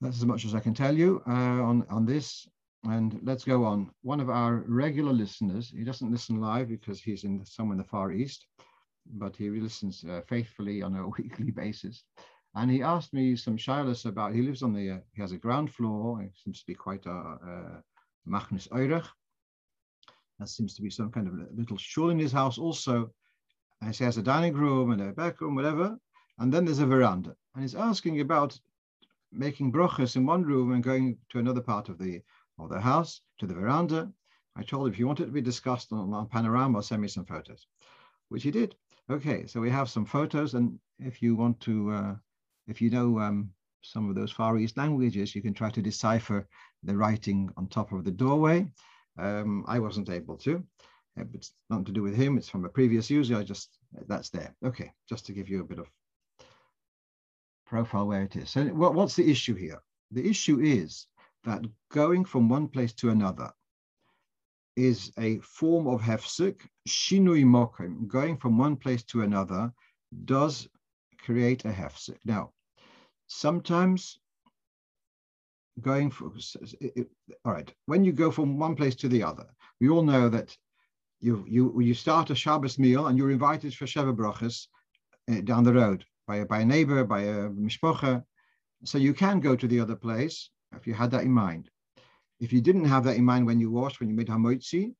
That's 0.00 0.18
as 0.18 0.26
much 0.26 0.44
as 0.44 0.54
I 0.54 0.60
can 0.60 0.74
tell 0.74 0.96
you 0.96 1.22
uh, 1.28 1.30
on 1.30 1.86
on 1.88 2.04
this. 2.04 2.48
And 2.84 3.20
let's 3.22 3.44
go 3.44 3.64
on. 3.64 3.90
One 4.02 4.20
of 4.20 4.28
our 4.28 4.64
regular 4.66 5.12
listeners, 5.12 5.70
he 5.70 5.84
doesn't 5.84 6.10
listen 6.10 6.40
live 6.40 6.68
because 6.68 7.00
he's 7.00 7.24
in 7.24 7.44
somewhere 7.44 7.74
in 7.74 7.78
the 7.78 7.88
Far 7.88 8.12
East, 8.12 8.46
but 9.06 9.36
he 9.36 9.50
listens 9.50 10.04
uh, 10.04 10.22
faithfully 10.28 10.82
on 10.82 10.96
a 10.96 11.08
weekly 11.18 11.50
basis. 11.50 12.04
And 12.54 12.70
he 12.70 12.82
asked 12.82 13.14
me 13.14 13.36
some 13.36 13.56
shilas 13.56 14.04
about, 14.04 14.34
he 14.34 14.42
lives 14.42 14.62
on 14.62 14.74
the, 14.74 14.90
uh, 14.90 14.98
he 15.14 15.22
has 15.22 15.32
a 15.32 15.38
ground 15.38 15.72
floor, 15.72 16.22
it 16.22 16.32
seems 16.42 16.60
to 16.60 16.66
be 16.66 16.74
quite 16.74 17.06
a 17.06 17.82
Machnus 18.28 18.68
Eirech. 18.68 19.06
That 20.38 20.48
seems 20.48 20.74
to 20.74 20.82
be 20.82 20.90
some 20.90 21.10
kind 21.10 21.28
of 21.28 21.34
little 21.56 21.78
shul 21.78 22.10
in 22.10 22.18
his 22.18 22.32
house 22.32 22.58
also. 22.58 23.10
And 23.80 23.94
he 23.94 24.04
has 24.04 24.18
a 24.18 24.22
dining 24.22 24.54
room 24.54 24.90
and 24.90 25.00
a 25.00 25.12
back 25.12 25.40
room, 25.40 25.54
whatever. 25.54 25.96
And 26.38 26.52
then 26.52 26.64
there's 26.64 26.80
a 26.80 26.86
veranda. 26.86 27.36
And 27.54 27.62
he's 27.62 27.74
asking 27.74 28.20
about 28.20 28.58
making 29.30 29.72
brochas 29.72 30.16
in 30.16 30.26
one 30.26 30.42
room 30.42 30.72
and 30.72 30.82
going 30.82 31.18
to 31.30 31.38
another 31.38 31.60
part 31.60 31.88
of 31.88 31.98
the 31.98 32.20
of 32.58 32.70
the 32.70 32.80
house 32.80 33.20
to 33.38 33.46
the 33.46 33.54
veranda. 33.54 34.10
I 34.56 34.62
told 34.62 34.86
him 34.86 34.92
if 34.92 34.98
you 34.98 35.06
want 35.06 35.20
it 35.20 35.26
to 35.26 35.32
be 35.32 35.40
discussed 35.40 35.92
on, 35.92 36.12
on 36.12 36.28
Panorama, 36.28 36.82
send 36.82 37.02
me 37.02 37.08
some 37.08 37.24
photos, 37.24 37.66
which 38.28 38.42
he 38.42 38.50
did. 38.50 38.74
Okay, 39.10 39.46
so 39.46 39.60
we 39.60 39.70
have 39.70 39.90
some 39.90 40.04
photos, 40.04 40.54
and 40.54 40.78
if 40.98 41.22
you 41.22 41.34
want 41.34 41.60
to, 41.60 41.90
uh, 41.90 42.14
if 42.68 42.80
you 42.80 42.90
know 42.90 43.18
um, 43.18 43.50
some 43.82 44.08
of 44.08 44.14
those 44.14 44.30
Far 44.30 44.58
East 44.58 44.76
languages, 44.76 45.34
you 45.34 45.42
can 45.42 45.54
try 45.54 45.70
to 45.70 45.82
decipher 45.82 46.46
the 46.82 46.96
writing 46.96 47.50
on 47.56 47.66
top 47.66 47.92
of 47.92 48.04
the 48.04 48.10
doorway. 48.10 48.70
Um, 49.18 49.64
I 49.66 49.78
wasn't 49.78 50.08
able 50.08 50.36
to. 50.38 50.64
It's 51.16 51.52
nothing 51.68 51.84
to 51.86 51.92
do 51.92 52.02
with 52.02 52.14
him. 52.14 52.38
It's 52.38 52.48
from 52.48 52.64
a 52.64 52.70
previous 52.70 53.10
user. 53.10 53.36
I 53.36 53.42
just 53.42 53.76
that's 54.08 54.30
there. 54.30 54.54
Okay, 54.64 54.92
just 55.08 55.26
to 55.26 55.32
give 55.32 55.48
you 55.48 55.60
a 55.60 55.64
bit 55.64 55.78
of 55.78 55.90
profile 57.66 58.06
where 58.06 58.22
it 58.22 58.36
is. 58.36 58.50
So 58.50 58.64
what, 58.66 58.94
what's 58.94 59.16
the 59.16 59.30
issue 59.30 59.54
here? 59.54 59.82
The 60.10 60.26
issue 60.28 60.60
is 60.60 61.06
that 61.44 61.64
going 61.90 62.24
from 62.24 62.48
one 62.48 62.68
place 62.68 62.92
to 62.94 63.10
another 63.10 63.50
is 64.76 65.12
a 65.18 65.38
form 65.40 65.86
of 65.86 66.00
hefsik, 66.00 66.60
shinui 66.88 67.44
mokim, 67.44 68.06
going 68.06 68.36
from 68.36 68.56
one 68.56 68.76
place 68.76 69.02
to 69.04 69.22
another 69.22 69.72
does 70.24 70.68
create 71.18 71.64
a 71.64 71.68
hefsik. 71.68 72.18
Now, 72.24 72.52
sometimes 73.26 74.18
going 75.80 76.10
for, 76.10 76.32
it, 76.80 77.08
all 77.44 77.52
right, 77.52 77.72
when 77.86 78.04
you 78.04 78.12
go 78.12 78.30
from 78.30 78.58
one 78.58 78.74
place 78.74 78.94
to 78.96 79.08
the 79.08 79.22
other, 79.22 79.46
we 79.80 79.88
all 79.88 80.02
know 80.02 80.28
that 80.28 80.56
you 81.20 81.44
you 81.48 81.80
you 81.80 81.94
start 81.94 82.30
a 82.30 82.34
Shabbos 82.34 82.78
meal 82.78 83.06
and 83.06 83.16
you're 83.16 83.30
invited 83.30 83.74
for 83.74 83.86
Sheva 83.86 84.14
Brachas 84.14 84.66
uh, 85.30 85.40
down 85.42 85.64
the 85.64 85.72
road 85.72 86.04
by 86.26 86.38
a, 86.38 86.46
by 86.46 86.60
a 86.60 86.64
neighbor, 86.64 87.04
by 87.04 87.20
a 87.20 87.48
mishpocha. 87.48 88.24
So 88.84 88.98
you 88.98 89.14
can 89.14 89.38
go 89.38 89.54
to 89.54 89.68
the 89.68 89.78
other 89.78 89.94
place 89.94 90.50
if 90.76 90.86
you 90.86 90.94
had 90.94 91.10
that 91.10 91.24
in 91.24 91.32
mind. 91.32 91.70
If 92.40 92.52
you 92.52 92.60
didn't 92.60 92.84
have 92.84 93.04
that 93.04 93.16
in 93.16 93.24
mind 93.24 93.46
when 93.46 93.60
you 93.60 93.70
washed, 93.70 94.00
when 94.00 94.08
you 94.08 94.16
made 94.16 94.28
hamotzi, 94.28 94.94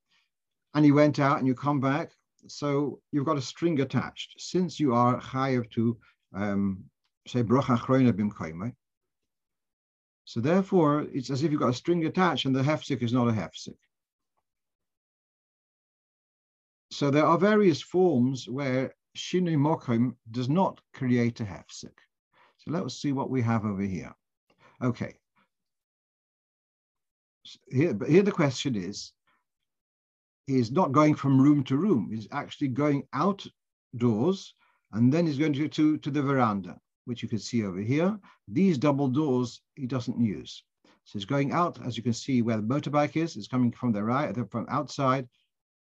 and 0.75 0.87
you 0.87 0.95
went 0.95 1.19
out 1.19 1.39
and 1.39 1.47
you 1.47 1.55
come 1.55 1.81
back, 1.81 2.13
so 2.47 3.01
you've 3.11 3.27
got 3.27 3.39
a 3.39 3.43
string 3.43 3.81
attached. 3.81 4.35
Since 4.39 4.81
you 4.81 4.95
are 4.95 5.21
chayav 5.21 5.71
to 5.73 5.97
um, 6.35 6.85
say 7.27 7.43
bracha 7.43 7.79
chroina 7.79 8.15
bim 8.15 8.31
so 10.25 10.41
therefore 10.41 11.07
it's 11.13 11.31
as 11.31 11.43
if 11.43 11.51
you've 11.51 11.61
got 11.61 11.71
a 11.71 11.75
string 11.75 12.05
attached 12.07 12.47
and 12.47 12.55
the 12.55 12.63
hefsik 12.63 13.03
is 13.03 13.13
not 13.13 13.29
a 13.29 13.33
hefsik. 13.33 13.77
So 16.91 17.11
there 17.11 17.27
are 17.27 17.39
various 17.39 17.83
forms 17.83 18.49
where 18.49 18.95
shinui 19.17 19.57
mokim 19.57 20.15
does 20.31 20.49
not 20.49 20.81
create 20.95 21.41
a 21.41 21.45
hefsik. 21.45 21.97
So 22.59 22.71
let's 22.71 23.01
see 23.01 23.13
what 23.13 23.31
we 23.31 23.43
have 23.43 23.65
over 23.65 23.83
here. 23.83 24.15
Okay, 24.81 25.15
here, 27.71 27.95
but 27.95 28.09
here 28.09 28.23
the 28.23 28.33
question 28.33 28.77
is, 28.77 29.13
he's 30.47 30.71
not 30.71 30.93
going 30.93 31.15
from 31.15 31.41
room 31.41 31.65
to 31.65 31.77
room. 31.77 32.11
He's 32.13 32.29
actually 32.33 32.69
going 32.69 33.07
outdoors 33.13 34.55
and 34.93 35.13
then 35.13 35.27
he's 35.27 35.39
going 35.39 35.55
to, 35.55 35.69
to, 35.69 35.99
to 35.99 36.11
the 36.11 36.23
veranda, 36.23 36.79
which 37.07 37.23
you 37.23 37.29
can 37.29 37.39
see 37.39 37.65
over 37.65 37.81
here. 37.81 38.19
These 38.49 38.79
double 38.79 39.09
doors 39.09 39.63
he 39.75 39.87
doesn't 39.87 40.21
use. 40.21 40.63
So 41.05 41.19
he's 41.19 41.25
going 41.25 41.53
out, 41.53 41.85
as 41.85 41.97
you 41.97 42.03
can 42.03 42.13
see 42.13 42.43
where 42.43 42.57
the 42.57 42.63
motorbike 42.63 43.17
is, 43.17 43.37
it's 43.37 43.49
coming 43.49 43.73
from 43.73 43.93
the 43.93 44.05
right, 44.05 44.37
uh, 44.37 44.45
from 44.45 44.67
outside, 44.69 45.29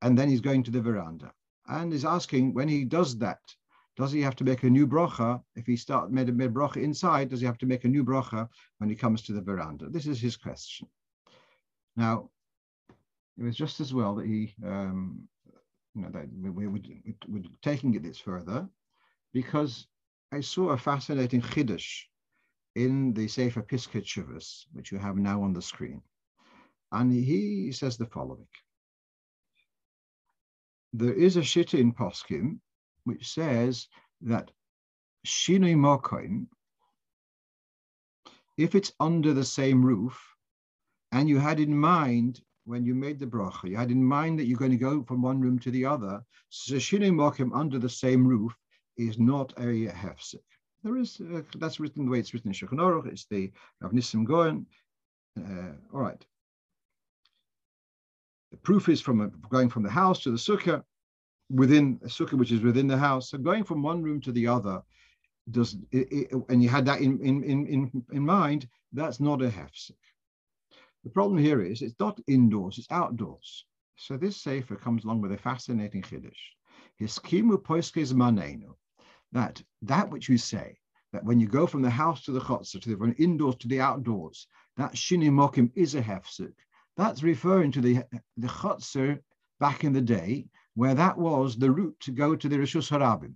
and 0.02 0.16
then 0.16 0.30
he's 0.30 0.40
going 0.40 0.62
to 0.64 0.70
the 0.70 0.80
veranda. 0.80 1.32
And 1.68 1.92
he's 1.92 2.04
asking 2.04 2.54
when 2.54 2.68
he 2.68 2.84
does 2.84 3.18
that, 3.18 3.40
does 3.96 4.12
he 4.12 4.22
have 4.22 4.36
to 4.36 4.44
make 4.44 4.62
a 4.62 4.70
new 4.70 4.86
bracha? 4.86 5.42
If 5.56 5.66
he 5.66 5.76
start 5.76 6.10
made 6.10 6.28
a 6.28 6.32
made 6.32 6.54
bracha 6.54 6.82
inside, 6.82 7.28
does 7.28 7.40
he 7.40 7.46
have 7.46 7.58
to 7.58 7.66
make 7.66 7.84
a 7.84 7.88
new 7.88 8.02
bracha 8.02 8.48
when 8.78 8.88
he 8.88 8.96
comes 8.96 9.22
to 9.22 9.32
the 9.32 9.42
veranda? 9.42 9.90
This 9.90 10.06
is 10.06 10.20
his 10.20 10.36
question. 10.36 10.88
Now, 12.00 12.30
it 13.36 13.42
was 13.42 13.56
just 13.56 13.78
as 13.78 13.92
well 13.92 14.14
that 14.14 14.26
he, 14.26 14.54
um, 14.64 15.28
you 15.94 16.00
know, 16.00 16.08
that 16.08 16.28
we, 16.32 16.48
we, 16.48 16.66
we, 16.66 17.14
we're 17.28 17.42
taking 17.60 17.92
it 17.92 18.02
this 18.02 18.18
further, 18.18 18.66
because 19.34 19.86
I 20.32 20.40
saw 20.40 20.70
a 20.70 20.78
fascinating 20.78 21.42
chiddush 21.42 22.04
in 22.74 23.12
the 23.12 23.28
Sefer 23.28 23.60
Piskei 23.60 24.00
Teshuvos, 24.00 24.64
which 24.72 24.90
you 24.90 24.98
have 24.98 25.16
now 25.16 25.42
on 25.42 25.52
the 25.52 25.60
screen. 25.60 26.00
And 26.90 27.12
he 27.12 27.70
says 27.70 27.98
the 27.98 28.06
following. 28.06 28.48
There 30.94 31.12
is 31.12 31.36
a 31.36 31.42
shitta 31.42 31.78
in 31.78 31.92
Poskim 31.92 32.60
which 33.04 33.30
says 33.30 33.88
that 34.22 34.50
Shinui 35.26 35.76
Mokoim, 35.76 36.46
if 38.56 38.74
it's 38.74 38.92
under 39.00 39.34
the 39.34 39.44
same 39.44 39.84
roof, 39.84 40.18
and 41.12 41.28
you 41.28 41.38
had 41.38 41.60
in 41.60 41.76
mind 41.76 42.40
when 42.64 42.84
you 42.84 42.94
made 42.94 43.18
the 43.18 43.26
bracha, 43.26 43.68
you 43.68 43.76
had 43.76 43.90
in 43.90 44.04
mind 44.04 44.38
that 44.38 44.46
you're 44.46 44.58
going 44.58 44.70
to 44.70 44.76
go 44.76 45.02
from 45.02 45.22
one 45.22 45.40
room 45.40 45.58
to 45.58 45.70
the 45.70 45.84
other. 45.84 46.22
So 46.50 46.74
Shinei 46.74 47.10
Mokim 47.10 47.50
under 47.54 47.78
the 47.78 47.88
same 47.88 48.26
roof 48.26 48.54
is 48.96 49.18
not 49.18 49.52
a 49.56 49.88
hefsek. 49.88 50.44
There 50.82 50.96
is 50.96 51.20
uh, 51.20 51.42
that's 51.58 51.80
written 51.80 52.04
the 52.04 52.10
way 52.10 52.18
it's 52.18 52.32
written 52.32 52.50
in 52.50 52.54
Shulchan 52.54 52.78
Aruch. 52.78 53.06
It's 53.06 53.26
the 53.26 53.50
Rav 53.80 53.92
Nissim 53.92 54.24
Gaon. 54.24 54.66
Uh, 55.38 55.72
all 55.92 56.00
right. 56.00 56.24
The 58.50 58.56
proof 58.58 58.88
is 58.88 59.00
from 59.00 59.20
a, 59.20 59.28
going 59.48 59.68
from 59.68 59.82
the 59.82 59.90
house 59.90 60.22
to 60.22 60.30
the 60.30 60.36
sukkah 60.36 60.82
within 61.50 62.00
a 62.02 62.08
sukkah 62.08 62.34
which 62.34 62.52
is 62.52 62.62
within 62.62 62.86
the 62.86 62.96
house. 62.96 63.30
So 63.30 63.38
going 63.38 63.64
from 63.64 63.82
one 63.82 64.02
room 64.02 64.20
to 64.22 64.32
the 64.32 64.46
other 64.46 64.82
does 65.50 65.76
it, 65.90 66.08
it, 66.12 66.32
and 66.48 66.62
you 66.62 66.68
had 66.68 66.86
that 66.86 67.00
in 67.00 67.20
in 67.20 67.44
in 67.44 68.04
in 68.12 68.24
mind. 68.24 68.68
That's 68.92 69.20
not 69.20 69.42
a 69.42 69.48
hefsek. 69.48 69.92
The 71.04 71.10
problem 71.10 71.42
here 71.42 71.62
is 71.62 71.80
it's 71.80 71.98
not 71.98 72.20
indoors, 72.26 72.76
it's 72.76 72.90
outdoors. 72.90 73.64
So 73.96 74.16
this 74.16 74.36
sefer 74.36 74.76
comes 74.76 75.04
along 75.04 75.22
with 75.22 75.32
a 75.32 75.38
fascinating 75.38 76.02
chiddush. 76.02 76.40
Hiskimu 77.00 77.62
poiskes 77.62 78.12
manenu. 78.12 78.74
That 79.32 79.62
that 79.82 80.10
which 80.10 80.28
you 80.28 80.36
say, 80.36 80.78
that 81.12 81.24
when 81.24 81.40
you 81.40 81.46
go 81.46 81.66
from 81.66 81.82
the 81.82 81.90
house 81.90 82.24
to 82.24 82.32
the 82.32 82.40
chotzer, 82.40 82.80
to 82.80 82.88
the 82.88 82.96
from 82.96 83.14
indoors 83.18 83.56
to 83.56 83.68
the 83.68 83.80
outdoors, 83.80 84.46
that 84.76 84.94
shinimokim 84.94 85.70
is 85.74 85.94
a 85.94 86.02
hefsek. 86.02 86.54
That's 86.96 87.22
referring 87.22 87.72
to 87.72 87.80
the 87.80 88.04
the 88.36 88.48
chotzer 88.48 89.20
back 89.58 89.84
in 89.84 89.92
the 89.92 90.02
day, 90.02 90.48
where 90.74 90.94
that 90.94 91.16
was 91.16 91.56
the 91.56 91.70
route 91.70 91.98
to 92.00 92.10
go 92.10 92.36
to 92.36 92.48
the 92.48 92.56
Rishus 92.56 92.90
Harabim. 92.90 93.34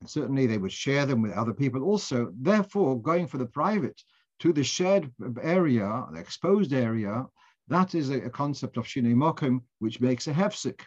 And 0.00 0.10
certainly 0.10 0.46
they 0.46 0.58
would 0.58 0.72
share 0.72 1.06
them 1.06 1.22
with 1.22 1.32
other 1.32 1.54
people 1.54 1.82
also. 1.82 2.32
Therefore, 2.36 3.00
going 3.00 3.26
for 3.26 3.38
the 3.38 3.46
private 3.46 4.02
to 4.40 4.52
the 4.52 4.64
shared 4.64 5.10
area, 5.42 6.06
the 6.12 6.20
exposed 6.20 6.72
area, 6.72 7.26
that 7.68 7.94
is 7.94 8.10
a, 8.10 8.20
a 8.22 8.30
concept 8.30 8.76
of 8.76 8.86
Shinei 8.86 9.14
Mokim, 9.14 9.62
which 9.78 10.00
makes 10.00 10.26
a 10.26 10.32
hefsik. 10.32 10.80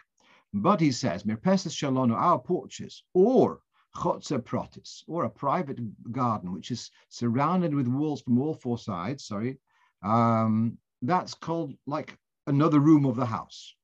But 0.54 0.80
he 0.80 0.92
says, 0.92 1.24
Mirpeses 1.24 1.72
Shalono, 1.72 2.14
our 2.14 2.38
porches, 2.38 3.04
or 3.14 3.60
Chotzer 3.96 4.42
Protis, 4.42 5.02
or 5.06 5.24
a 5.24 5.30
private 5.30 5.78
garden, 6.10 6.52
which 6.52 6.70
is 6.70 6.90
surrounded 7.08 7.74
with 7.74 7.86
walls 7.86 8.22
from 8.22 8.40
all 8.40 8.54
four 8.54 8.78
sides, 8.78 9.24
sorry, 9.24 9.58
um, 10.02 10.78
that's 11.02 11.34
called 11.34 11.74
like 11.86 12.16
another 12.46 12.80
room 12.80 13.06
of 13.06 13.16
the 13.16 13.26
house. 13.26 13.74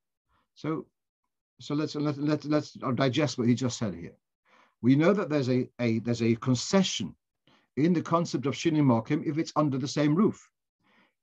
So, 0.55 0.87
so 1.61 1.75
let's, 1.75 1.95
let, 1.95 2.19
let, 2.19 2.45
let's 2.45 2.73
digest 2.73 3.39
what 3.39 3.49
he 3.49 3.55
just 3.55 3.79
said 3.79 3.95
here. 3.95 4.17
We 4.81 4.97
know 4.97 5.13
that 5.13 5.29
there's 5.29 5.51
a, 5.51 5.69
a, 5.81 5.99
there's 6.01 6.23
a 6.23 6.37
concession 6.37 7.15
in 7.79 7.93
the 7.93 8.03
concept 8.03 8.47
of 8.47 8.55
Shinimokim 8.55 9.25
if 9.25 9.39
it's 9.39 9.53
under 9.57 9.79
the 9.79 9.89
same 9.89 10.15
roof. 10.15 10.49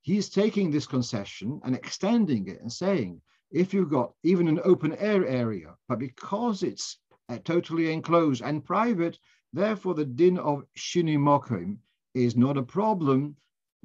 He's 0.01 0.29
taking 0.29 0.71
this 0.71 0.87
concession 0.87 1.59
and 1.63 1.75
extending 1.75 2.47
it 2.47 2.61
and 2.61 2.71
saying, 2.71 3.21
if 3.51 3.73
you've 3.73 3.89
got 3.89 4.13
even 4.23 4.47
an 4.47 4.59
open 4.63 4.93
air 4.95 5.25
area, 5.25 5.75
but 5.87 5.99
because 5.99 6.63
it's 6.63 6.99
uh, 7.29 7.37
totally 7.43 7.91
enclosed 7.91 8.41
and 8.43 8.63
private, 8.63 9.17
therefore 9.53 9.93
the 9.93 10.05
din 10.05 10.37
of 10.37 10.63
Shinimokim 10.77 11.77
is 12.13 12.35
not 12.35 12.57
a 12.57 12.63
problem, 12.63 13.35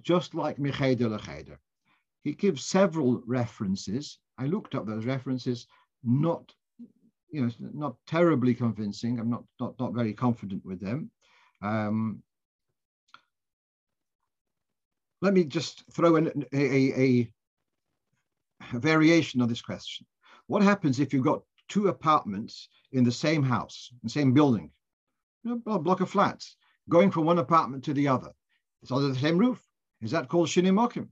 just 0.02 0.34
like 0.34 0.58
Mecheder 0.58 1.08
Lecheder. 1.08 1.56
He 2.22 2.32
gives 2.32 2.64
several 2.64 3.22
references. 3.26 4.18
I 4.38 4.46
looked 4.46 4.74
up 4.74 4.86
those 4.86 5.06
references, 5.06 5.66
not 6.04 6.52
you 7.30 7.42
know, 7.42 7.50
not 7.72 7.96
terribly 8.06 8.54
convincing. 8.54 9.18
I'm 9.18 9.30
not 9.30 9.44
not 9.60 9.78
not 9.78 9.94
very 9.94 10.12
confident 10.12 10.64
with 10.64 10.80
them. 10.80 11.10
Um, 11.62 12.22
let 15.20 15.34
me 15.34 15.44
just 15.44 15.84
throw 15.92 16.16
in 16.16 16.46
a, 16.52 17.00
a, 17.00 17.32
a 18.72 18.78
variation 18.78 19.40
on 19.40 19.48
this 19.48 19.62
question. 19.62 20.06
What 20.46 20.62
happens 20.62 20.98
if 20.98 21.12
you've 21.12 21.24
got 21.24 21.42
two 21.68 21.88
apartments 21.88 22.68
in 22.92 23.04
the 23.04 23.12
same 23.12 23.42
house, 23.42 23.90
the 24.02 24.10
same 24.10 24.32
building, 24.32 24.70
a 25.46 25.78
block 25.78 26.00
of 26.00 26.10
flats, 26.10 26.56
going 26.88 27.10
from 27.10 27.24
one 27.24 27.38
apartment 27.38 27.84
to 27.84 27.94
the 27.94 28.08
other? 28.08 28.30
It's 28.82 28.90
under 28.90 29.08
the 29.08 29.18
same 29.18 29.38
roof. 29.38 29.62
Is 30.00 30.10
that 30.12 30.28
called 30.28 30.48
shinimokim? 30.48 31.08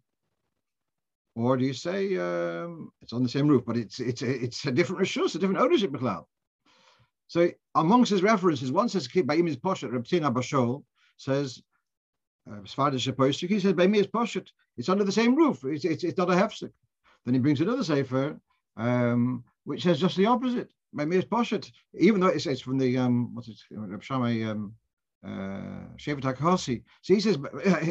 Or 1.36 1.56
do 1.56 1.64
you 1.64 1.74
say 1.74 2.16
um, 2.16 2.90
it's 3.00 3.12
on 3.12 3.22
the 3.22 3.28
same 3.28 3.46
roof, 3.46 3.62
but 3.64 3.76
it's 3.76 4.00
it's 4.00 4.22
it's 4.22 4.66
a 4.66 4.72
different 4.72 5.02
rishus, 5.02 5.36
a 5.36 5.38
different 5.38 5.60
ownership 5.60 5.94
cloud? 5.94 6.24
So 7.28 7.50
amongst 7.74 8.10
his 8.10 8.22
references, 8.22 8.72
one 8.72 8.88
says 8.88 9.06
Ba'im 9.06 9.48
is 9.48 9.56
Poshet, 9.56 9.92
Rabtina 9.92 10.32
Bashol 10.32 10.82
says 11.16 11.62
Svardish 12.64 13.12
Poshet, 13.12 13.48
he 13.48 13.60
says 13.60 13.72
Ba'im 13.74 13.96
is 13.96 14.06
Poshet, 14.06 14.48
it's 14.76 14.88
under 14.88 15.04
the 15.04 15.12
same 15.12 15.34
roof, 15.34 15.64
it's, 15.64 15.84
it's, 15.84 16.04
it's 16.04 16.18
not 16.18 16.30
a 16.30 16.34
hefsek. 16.34 16.72
Then 17.24 17.34
he 17.34 17.40
brings 17.40 17.60
another 17.60 17.84
sefer, 17.84 18.40
um, 18.76 19.44
which 19.64 19.82
says 19.82 20.00
just 20.00 20.16
the 20.16 20.26
opposite. 20.26 20.72
Ba'im 20.96 21.14
is 21.14 21.24
Poshet, 21.24 21.70
even 21.98 22.20
though 22.20 22.28
it's, 22.28 22.46
it's 22.46 22.60
from 22.60 22.78
the, 22.78 22.96
um, 22.98 23.34
what's 23.34 23.48
it, 23.48 23.58
Rab 23.70 24.02
Shammai, 24.02 24.42
um, 24.42 24.74
uh, 25.24 25.88
Shevet. 25.96 26.82
So 27.02 27.14
he 27.14 27.20
says 27.20 27.38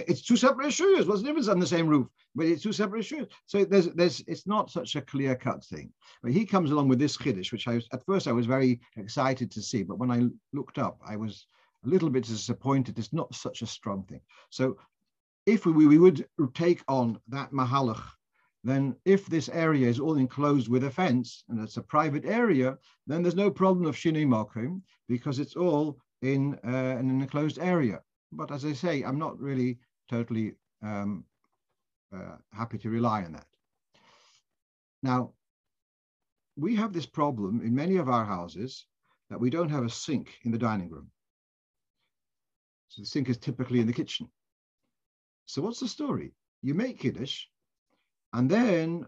it's 0.07 0.21
two 0.21 0.37
separate 0.37 0.67
issues. 0.67 1.05
What's 1.05 1.21
the 1.21 1.27
difference 1.27 1.49
on 1.49 1.59
the 1.59 1.67
same 1.67 1.87
roof? 1.87 2.07
But 2.35 2.45
it's 2.45 2.63
two 2.63 2.71
separate 2.71 2.99
issues. 2.99 3.27
So 3.45 3.65
there's, 3.65 3.87
there's, 3.89 4.23
it's 4.27 4.47
not 4.47 4.71
such 4.71 4.95
a 4.95 5.01
clear 5.01 5.35
cut 5.35 5.63
thing. 5.65 5.91
But 6.23 6.31
he 6.31 6.45
comes 6.45 6.71
along 6.71 6.87
with 6.87 6.99
this 6.99 7.17
chiddush, 7.17 7.51
which 7.51 7.67
I 7.67 7.75
was 7.75 7.87
at 7.91 8.05
first 8.05 8.27
I 8.27 8.31
was 8.31 8.45
very 8.45 8.79
excited 8.95 9.51
to 9.51 9.61
see, 9.61 9.83
but 9.83 9.99
when 9.99 10.11
I 10.11 10.23
looked 10.53 10.77
up, 10.77 10.99
I 11.05 11.15
was 11.15 11.47
a 11.85 11.87
little 11.87 12.09
bit 12.09 12.25
disappointed. 12.25 12.97
It's 12.97 13.13
not 13.13 13.33
such 13.35 13.61
a 13.61 13.67
strong 13.67 14.03
thing. 14.03 14.21
So 14.49 14.77
if 15.45 15.65
we, 15.65 15.87
we 15.87 15.97
would 15.97 16.25
take 16.53 16.83
on 16.87 17.19
that 17.29 17.51
mahalach, 17.51 18.03
then 18.63 18.95
if 19.05 19.27
this 19.27 19.49
area 19.49 19.87
is 19.87 19.99
all 19.99 20.17
enclosed 20.17 20.67
with 20.67 20.83
a 20.83 20.91
fence 20.91 21.43
and 21.47 21.59
it's 21.61 21.77
a 21.77 21.81
private 21.81 22.25
area, 22.25 22.77
then 23.05 23.21
there's 23.21 23.35
no 23.35 23.49
problem 23.49 23.85
of 23.85 23.95
shinei 23.95 24.25
makim 24.25 24.81
because 25.07 25.39
it's 25.39 25.55
all 25.55 25.97
in, 26.21 26.59
uh, 26.65 26.97
an 26.99 27.09
enclosed 27.21 27.59
area. 27.59 28.01
But 28.31 28.51
as 28.51 28.65
I 28.65 28.73
say, 28.73 29.03
I'm 29.03 29.19
not 29.19 29.39
really 29.39 29.79
totally 30.09 30.55
um, 30.83 31.23
uh, 32.13 32.37
happy 32.51 32.77
to 32.79 32.89
rely 32.89 33.23
on 33.23 33.33
that. 33.33 33.45
Now, 35.03 35.33
we 36.57 36.75
have 36.75 36.91
this 36.91 37.05
problem 37.05 37.61
in 37.61 37.73
many 37.73 37.97
of 37.97 38.09
our 38.09 38.25
houses 38.25 38.85
that 39.29 39.39
we 39.39 39.49
don't 39.49 39.69
have 39.69 39.85
a 39.85 39.89
sink 39.89 40.39
in 40.43 40.51
the 40.51 40.57
dining 40.57 40.89
room. 40.89 41.09
So 42.89 43.01
the 43.01 43.05
sink 43.05 43.29
is 43.29 43.37
typically 43.37 43.79
in 43.79 43.87
the 43.87 43.93
kitchen. 43.93 44.29
So 45.45 45.61
what's 45.61 45.79
the 45.79 45.87
story? 45.87 46.33
You 46.61 46.73
make 46.73 46.99
Kiddush, 46.99 47.43
and 48.33 48.49
then 48.49 49.05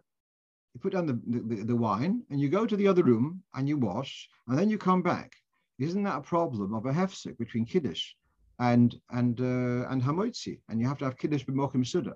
you 0.74 0.80
put 0.80 0.94
down 0.94 1.08
the, 1.08 1.20
the, 1.28 1.64
the 1.64 1.76
wine, 1.76 2.24
and 2.30 2.40
you 2.40 2.50
go 2.50 2.66
to 2.66 2.78
the 2.78 2.88
other 2.88 3.04
room, 3.04 3.44
and 3.56 3.68
you 3.68 3.78
wash, 3.78 4.30
and 4.48 4.58
then 4.58 4.70
you 4.70 4.78
come 4.78 5.02
back. 5.02 5.34
Isn't 5.80 6.04
that 6.04 6.18
a 6.18 6.22
problem 6.22 6.74
of 6.74 6.86
a 6.86 6.92
hefsek 6.92 7.38
between 7.38 7.66
Kiddush 7.66 8.14
and 8.60 8.96
and 9.12 9.40
uh, 9.40 9.88
and 9.90 10.02
Hamotzi? 10.02 10.60
And 10.70 10.80
you 10.80 10.88
have 10.88 10.98
to 11.00 11.06
have 11.06 11.18
Kiddush 11.18 11.46
b'mokim 11.46 11.86
suda. 11.86 12.16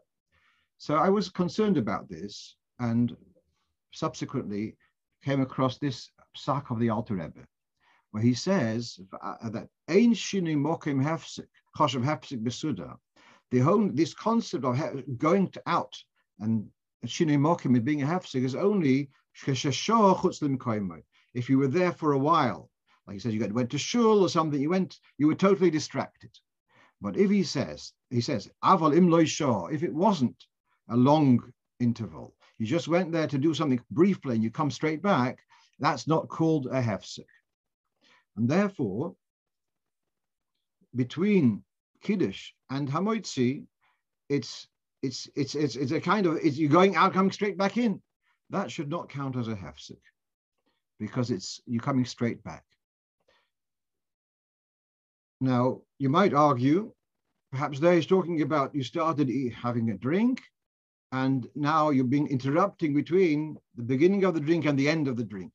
So 0.77 0.95
I 0.95 1.09
was 1.09 1.29
concerned 1.29 1.77
about 1.77 2.09
this, 2.09 2.55
and 2.79 3.15
subsequently 3.91 4.75
came 5.23 5.41
across 5.41 5.77
this 5.77 6.11
psak 6.37 6.71
of 6.71 6.79
the 6.79 6.89
Alter 6.89 7.15
Rebbe, 7.15 7.47
where 8.13 8.23
he 8.23 8.33
says 8.33 8.99
uh, 9.21 9.49
that 9.49 9.67
ein 9.89 10.13
shini 10.13 10.55
mokim 10.55 11.03
hefsek 11.03 11.47
choshev 11.75 12.03
hefsek 12.03 12.43
besuda. 12.43 12.95
The 13.49 13.59
whole 13.59 13.89
this 13.91 14.13
concept 14.13 14.65
of 14.65 14.79
going 15.17 15.49
to 15.49 15.61
out 15.65 15.95
and 16.39 16.69
shini 17.05 17.37
mokim 17.37 17.83
being 17.83 18.03
a 18.03 18.05
hefsek 18.05 18.43
is 18.43 18.55
only 18.55 19.09
if 21.33 21.49
you 21.49 21.57
were 21.57 21.67
there 21.67 21.91
for 21.91 22.13
a 22.13 22.19
while 22.19 22.69
like 23.07 23.15
he 23.15 23.19
says, 23.19 23.33
you 23.33 23.53
went 23.53 23.71
to 23.71 23.77
shul 23.77 24.21
or 24.21 24.29
something, 24.29 24.61
you 24.61 24.69
went, 24.69 24.99
you 25.17 25.27
were 25.27 25.35
totally 25.35 25.69
distracted. 25.69 26.31
But 27.01 27.17
if 27.17 27.29
he 27.29 27.43
says, 27.43 27.91
he 28.09 28.21
says, 28.21 28.49
aval 28.63 28.95
im 28.95 29.11
if 29.73 29.83
it 29.83 29.93
wasn't 29.93 30.41
a 30.89 30.95
long 30.95 31.51
interval, 31.79 32.33
you 32.57 32.65
just 32.65 32.87
went 32.87 33.11
there 33.11 33.27
to 33.27 33.37
do 33.37 33.53
something 33.53 33.81
briefly 33.91 34.35
and 34.35 34.43
you 34.43 34.51
come 34.51 34.71
straight 34.71 35.01
back, 35.01 35.39
that's 35.79 36.07
not 36.07 36.29
called 36.29 36.67
a 36.67 36.81
hefsek. 36.81 37.25
And 38.35 38.49
therefore, 38.49 39.15
between 40.95 41.63
Kiddush 42.01 42.51
and 42.69 42.89
Hamoitzi, 42.89 43.65
it's 44.29 44.67
it's 45.01 45.29
it's 45.35 45.55
it's 45.55 45.75
it's 45.75 45.91
a 45.91 46.01
kind 46.01 46.25
of 46.25 46.37
it's, 46.37 46.57
you're 46.57 46.69
going 46.69 46.95
out, 46.95 47.13
coming 47.13 47.31
straight 47.31 47.57
back 47.57 47.77
in. 47.77 48.01
That 48.49 48.71
should 48.71 48.89
not 48.89 49.09
count 49.09 49.35
as 49.35 49.47
a 49.47 49.55
hefsek 49.55 50.01
because 50.99 51.31
it's 51.31 51.61
you're 51.65 51.81
coming 51.81 52.05
straight 52.05 52.43
back. 52.43 52.63
Now, 55.41 55.81
you 55.99 56.09
might 56.09 56.33
argue, 56.33 56.93
perhaps 57.51 57.79
there 57.79 57.95
he's 57.95 58.05
talking 58.05 58.41
about 58.41 58.73
you 58.73 58.83
started 58.83 59.29
having 59.53 59.89
a 59.89 59.97
drink, 59.97 60.41
and 61.11 61.45
now 61.55 61.89
you're 61.89 62.05
being 62.05 62.27
interrupting 62.27 62.93
between 62.93 63.57
the 63.75 63.83
beginning 63.83 64.23
of 64.23 64.33
the 64.33 64.39
drink 64.39 64.65
and 64.65 64.79
the 64.79 64.89
end 64.89 65.07
of 65.07 65.17
the 65.17 65.25
drink. 65.25 65.51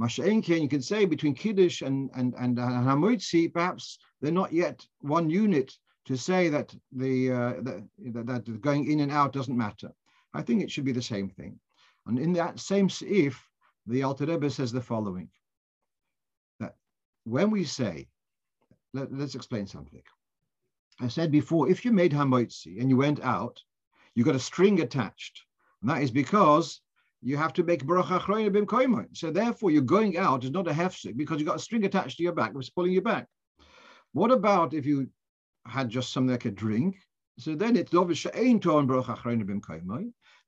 Masha'enken, 0.00 0.62
you 0.62 0.68
can 0.68 0.82
say 0.82 1.04
between 1.04 1.34
Kiddush 1.34 1.82
and, 1.82 2.10
and, 2.14 2.34
and 2.38 2.56
Hamoitzi, 2.56 3.52
perhaps 3.52 3.98
they're 4.20 4.32
not 4.32 4.52
yet 4.52 4.86
one 5.00 5.28
unit 5.28 5.72
to 6.06 6.16
say 6.16 6.48
that 6.48 6.74
the, 6.92 7.30
uh, 7.30 7.52
that, 7.60 8.26
that 8.26 8.60
going 8.62 8.90
in 8.90 9.00
and 9.00 9.12
out 9.12 9.32
doesn't 9.32 9.56
matter. 9.56 9.92
I 10.32 10.42
think 10.42 10.62
it 10.62 10.70
should 10.70 10.84
be 10.84 10.92
the 10.92 11.02
same 11.02 11.28
thing. 11.28 11.60
And 12.06 12.18
in 12.18 12.32
that 12.34 12.58
same 12.58 12.88
if 13.02 13.46
the 13.86 14.02
Alter 14.02 14.24
Rebbe 14.24 14.48
says 14.48 14.72
the 14.72 14.80
following, 14.80 15.28
that 16.60 16.76
when 17.24 17.50
we 17.50 17.64
say 17.64 18.08
let, 18.92 19.12
us 19.12 19.34
explain 19.34 19.66
something. 19.66 20.02
I 21.00 21.08
said 21.08 21.30
before, 21.30 21.68
if 21.68 21.84
you 21.84 21.92
made 21.92 22.12
hamoitzi 22.12 22.80
and 22.80 22.90
you 22.90 22.96
went 22.96 23.20
out, 23.20 23.60
you 24.14 24.24
got 24.24 24.34
a 24.34 24.40
string 24.40 24.80
attached. 24.80 25.42
And 25.80 25.90
that 25.90 26.02
is 26.02 26.10
because 26.10 26.80
you 27.22 27.36
have 27.36 27.52
to 27.54 27.62
make 27.62 27.84
bracha 27.84 28.20
achroina 28.20 28.52
bim. 28.52 29.06
So 29.12 29.30
therefore, 29.30 29.70
you're 29.70 29.82
going 29.82 30.16
out 30.16 30.44
is 30.44 30.50
not 30.50 30.68
a 30.68 30.72
hefsek 30.72 31.16
because 31.16 31.38
you've 31.38 31.48
got 31.48 31.56
a 31.56 31.60
string 31.60 31.84
attached 31.84 32.16
to 32.18 32.22
your 32.22 32.32
back, 32.32 32.52
is 32.58 32.70
pulling 32.70 32.92
you 32.92 33.02
back. 33.02 33.26
What 34.12 34.30
about 34.30 34.74
if 34.74 34.86
you 34.86 35.08
had 35.66 35.88
just 35.88 36.12
something 36.12 36.32
like 36.32 36.46
a 36.46 36.50
drink? 36.50 36.96
So 37.38 37.54
then 37.54 37.76
it's 37.76 37.94
obviously 37.94 38.32
ain't 38.34 38.66
on 38.66 38.88
bracha 38.88 39.16
achroina 39.16 39.46
bim. 39.46 39.62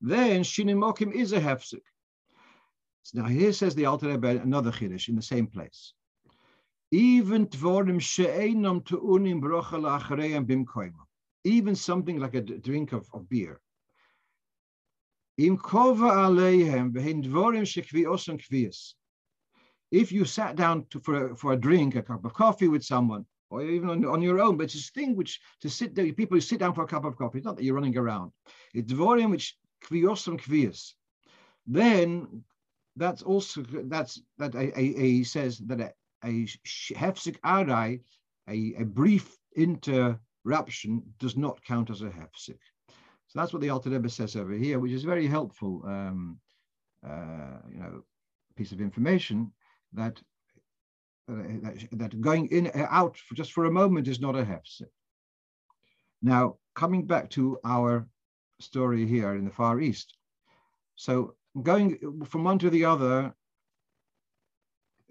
Then 0.01 0.43
shinimokim 0.43 1.13
is 1.13 1.33
a 1.33 1.41
hefsek. 1.41 1.83
So 3.05 3.21
now 3.21 3.29
here 3.29 3.53
says 3.53 3.75
the 3.75 3.87
Alter 3.87 4.09
Rebbe 4.09 4.41
another 4.43 4.71
chiddush 4.71 5.09
in 5.09 5.17
the 5.17 5.23
same 5.23 5.47
place 5.47 5.93
even 6.93 7.47
tvorim 7.47 8.01
she'enam 8.01 8.83
tu'unim 8.83 9.41
brocha 9.41 9.81
la'achareim 9.81 10.47
bimkoima. 10.47 11.01
Even 11.43 11.75
something 11.75 12.21
like 12.21 12.35
a 12.35 12.43
drink 12.43 12.93
of, 12.93 13.09
of 13.15 13.29
beer. 13.29 13.61
Im 15.22 15.22
kova 15.22 15.22
aleihem 15.22 15.22
v'hin 15.22 15.22
dvorim 15.22 15.22
she'kvios 15.22 15.22
kvias. 15.22 15.22
If 15.39 15.47
you 20.13 20.25
sat 20.25 20.57
down 20.57 20.87
to, 20.91 21.01
for, 21.01 21.31
a, 21.31 21.37
for 21.37 21.53
a 21.53 21.57
drink, 21.57 21.95
a 21.95 22.03
cup 22.03 22.25
of 22.25 22.35
coffee 22.35 22.69
with 22.69 22.85
someone, 22.85 23.25
or 23.51 23.63
even 23.63 23.91
on, 23.91 24.05
on 24.05 24.23
your 24.23 24.41
own, 24.41 24.57
but 24.57 24.65
it's 24.65 24.89
a 24.89 24.93
thing 24.93 25.17
which 25.17 25.41
to 25.61 25.71
sit 25.71 25.95
there, 25.95 26.11
people 26.13 26.37
who 26.37 26.41
sit 26.41 26.59
down 26.59 26.75
for 26.75 26.85
a 26.85 26.87
cup 26.87 27.05
of 27.05 27.17
coffee, 27.17 27.39
it's 27.39 27.45
not 27.45 27.57
that 27.57 27.65
you're 27.65 27.75
running 27.75 27.97
around. 27.97 28.33
It's 28.75 28.93
dvorim 28.93 29.31
which 29.31 29.57
kvios 29.85 30.27
kvias. 30.39 30.93
Then 31.67 32.45
that's 32.97 33.23
also 33.23 33.63
that's 33.63 34.21
that 34.39 34.55
a, 34.55 34.79
a, 34.79 34.83
a 34.83 35.23
says 35.23 35.59
that 35.59 35.81
a, 35.81 35.93
a 36.25 36.47
hefsek 36.95 37.39
arai, 37.41 38.01
a, 38.49 38.75
a 38.79 38.85
brief 38.85 39.37
interruption, 39.57 41.03
does 41.19 41.37
not 41.37 41.65
count 41.65 41.91
as 41.91 42.03
a 42.03 42.11
hefsek. 42.11 42.59
So 43.33 43.39
that's 43.39 43.55
what 43.55 43.63
the 43.63 43.71
Alter 43.71 43.89
Rebbe 43.89 44.11
says 44.11 44.37
over 44.37 44.53
here, 44.53 44.79
which 44.79 44.93
is 44.93 45.05
a 45.05 45.07
very 45.07 45.27
helpful, 45.27 45.83
um, 45.87 46.39
uh, 47.03 47.61
you 47.73 47.81
know, 47.81 48.03
piece 48.57 48.73
of 48.73 48.81
information 48.83 49.51
that, 49.95 50.21
uh, 51.31 51.37
that, 51.63 51.89
that 51.93 52.21
going 52.21 52.49
in 52.49 52.67
uh, 52.67 52.87
out 52.91 53.17
for 53.17 53.35
just 53.35 53.55
for 53.55 53.65
a 53.65 53.71
moment 53.71 54.07
is 54.07 54.21
not 54.21 54.37
a 54.37 54.45
hefsek. 54.45 54.91
Now, 56.21 56.57
coming 56.75 57.07
back 57.07 57.31
to 57.31 57.59
our 57.65 58.07
story 58.61 59.07
here 59.07 59.35
in 59.35 59.47
the 59.47 59.51
Far 59.51 59.81
East. 59.81 60.15
So 60.97 61.35
going 61.63 61.99
from 62.27 62.45
one 62.45 62.59
to 62.59 62.69
the 62.69 62.85
other, 62.85 63.35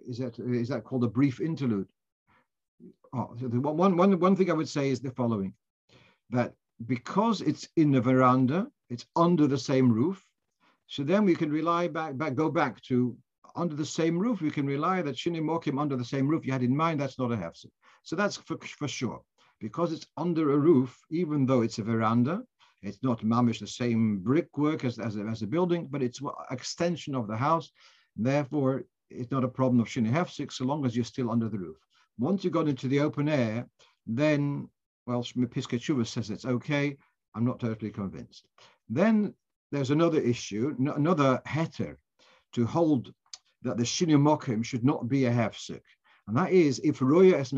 is 0.07 0.19
that, 0.19 0.37
is 0.37 0.69
that 0.69 0.83
called 0.83 1.05
a 1.05 1.07
brief 1.07 1.41
interlude? 1.41 1.89
Oh, 3.13 3.33
so 3.39 3.47
the 3.47 3.59
one, 3.59 3.97
one, 3.97 4.19
one 4.19 4.35
thing 4.35 4.51
I 4.51 4.53
would 4.53 4.69
say 4.69 4.91
is 4.91 4.99
the 4.99 5.09
following, 5.09 5.55
that 6.29 6.53
because 6.85 7.41
it's 7.41 7.67
in 7.75 7.91
the 7.91 8.01
veranda, 8.01 8.67
it's 8.89 9.05
under 9.15 9.47
the 9.47 9.57
same 9.57 9.91
roof, 9.91 10.23
so 10.87 11.03
then 11.03 11.25
we 11.25 11.35
can 11.35 11.51
rely 11.51 11.87
back, 11.87 12.17
back 12.17 12.35
go 12.35 12.49
back 12.49 12.81
to 12.83 13.15
under 13.55 13.75
the 13.75 13.85
same 13.85 14.17
roof, 14.17 14.41
we 14.41 14.51
can 14.51 14.65
rely 14.65 15.01
that 15.01 15.15
Shini 15.15 15.41
Mokim 15.41 15.79
under 15.79 15.95
the 15.97 16.05
same 16.05 16.27
roof 16.27 16.45
you 16.45 16.53
had 16.53 16.63
in 16.63 16.75
mind, 16.75 16.99
that's 16.99 17.19
not 17.19 17.31
a 17.31 17.35
hefsek. 17.35 17.71
So 18.03 18.15
that's 18.15 18.37
for, 18.37 18.57
for 18.57 18.87
sure 18.87 19.21
because 19.61 19.93
it's 19.93 20.07
under 20.17 20.51
a 20.51 20.57
roof, 20.57 20.97
even 21.11 21.45
though 21.45 21.61
it's 21.61 21.77
a 21.77 21.83
veranda, 21.83 22.41
it's 22.81 23.03
not 23.03 23.21
mamish 23.21 23.59
the 23.59 23.67
same 23.67 24.17
brickwork 24.17 24.83
as, 24.83 24.97
as, 24.97 25.15
as 25.15 25.43
a 25.43 25.47
building, 25.47 25.87
but 25.89 26.01
it's 26.01 26.19
an 26.19 26.31
extension 26.49 27.13
of 27.13 27.27
the 27.27 27.37
house. 27.37 27.71
Therefore, 28.17 28.83
it's 29.11 29.31
not 29.31 29.43
a 29.43 29.47
problem 29.47 29.79
of 29.79 29.87
shini 29.87 30.11
hefsik 30.11 30.51
so 30.51 30.65
long 30.65 30.85
as 30.85 30.95
you're 30.95 31.05
still 31.05 31.29
under 31.29 31.47
the 31.47 31.59
roof. 31.59 31.77
Once 32.17 32.43
you 32.43 32.49
got 32.49 32.67
into 32.67 32.87
the 32.87 32.99
open 32.99 33.29
air, 33.29 33.67
then, 34.07 34.67
well, 35.05 35.23
Pisketshuva 35.23 36.05
says 36.05 36.29
it's 36.29 36.45
okay. 36.45 36.97
I'm 37.35 37.45
not 37.45 37.59
totally 37.59 37.91
convinced. 37.91 38.47
Then 38.89 39.33
there's 39.71 39.91
another 39.91 40.19
issue, 40.19 40.75
another 40.79 41.41
heter 41.47 41.97
to 42.53 42.65
hold 42.65 43.13
that 43.63 43.77
the 43.77 43.83
shini 43.83 44.17
mokim 44.17 44.63
should 44.63 44.83
not 44.83 45.07
be 45.07 45.25
a 45.25 45.31
hefsik. 45.31 45.81
And 46.27 46.35
that 46.37 46.51
is 46.51 46.79
if 46.83 47.01
roya 47.01 47.37
es 47.39 47.53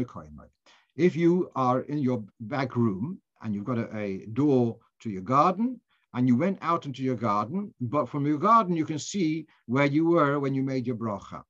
if 0.95 1.15
you 1.15 1.49
are 1.55 1.81
in 1.81 1.97
your 1.97 2.23
back 2.39 2.75
room 2.75 3.19
and 3.41 3.53
you've 3.53 3.65
got 3.65 3.79
a, 3.79 3.97
a 3.97 4.25
door 4.27 4.77
to 5.01 5.09
your 5.09 5.23
garden 5.23 5.79
and 6.13 6.27
you 6.27 6.35
went 6.35 6.59
out 6.61 6.85
into 6.85 7.01
your 7.01 7.15
garden, 7.15 7.73
but 7.81 8.07
from 8.07 8.27
your 8.27 8.37
garden 8.37 8.75
you 8.75 8.85
can 8.85 8.99
see 8.99 9.47
where 9.65 9.87
you 9.87 10.05
were 10.05 10.39
when 10.39 10.53
you 10.53 10.61
made 10.61 10.85
your 10.85 10.95
bracha. 10.95 11.41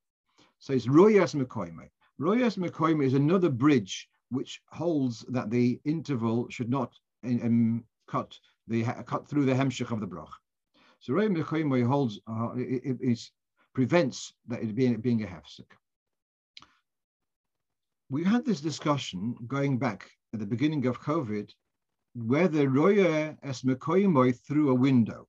So 0.59 0.73
it's 0.73 0.87
royas 0.87 1.35
mekoime. 1.35 1.89
Royas 2.19 2.57
mekoime 2.57 3.03
is 3.03 3.13
another 3.13 3.49
bridge 3.49 4.07
which 4.33 4.61
holds 4.69 5.25
that 5.29 5.49
the 5.49 5.79
interval 5.85 6.47
should 6.49 6.69
not 6.69 6.91
cut 8.07 8.31
the 8.67 8.83
cut 9.05 9.27
through 9.27 9.45
the 9.45 9.53
hemshich 9.53 9.91
of 9.91 9.99
the 9.99 10.07
bracha. 10.13 10.37
So 10.99 11.13
royas 11.13 11.35
mekoime 11.35 11.87
holds 11.87 12.19
uh, 12.27 12.51
it, 12.55 12.97
it, 13.01 13.19
prevents 13.73 14.33
that 14.47 14.61
it 14.61 14.75
being 14.75 14.95
being 15.07 15.23
a 15.23 15.27
hefsek 15.27 15.71
we 18.13 18.23
had 18.23 18.45
this 18.45 18.61
discussion 18.61 19.35
going 19.47 19.79
back 19.79 20.07
at 20.35 20.39
the 20.39 20.45
beginning 20.45 20.85
of 20.85 21.01
COVID, 21.01 21.49
whether 22.13 22.69
roya 22.69 23.35
es 23.41 23.63
mekoimoy 23.63 24.39
through 24.45 24.69
a 24.69 24.75
window. 24.87 25.27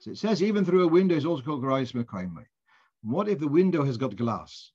So 0.00 0.10
it 0.10 0.18
says 0.18 0.42
even 0.42 0.64
through 0.64 0.82
a 0.82 0.94
window 0.98 1.14
is 1.14 1.24
also 1.24 1.44
called 1.44 1.62
roya 1.62 1.82
es 1.82 1.92
mekoimoy. 1.92 2.46
What 3.02 3.28
if 3.28 3.38
the 3.38 3.54
window 3.60 3.84
has 3.84 3.96
got 3.96 4.16
glass? 4.16 4.72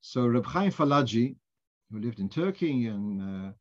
So 0.00 0.24
Reb 0.24 0.46
Chaim 0.46 0.70
Falaji, 0.70 1.34
who 1.90 2.00
lived 2.00 2.20
in 2.20 2.28
Turkey 2.28 2.86
and 2.86 3.20
uh, 3.22 3.52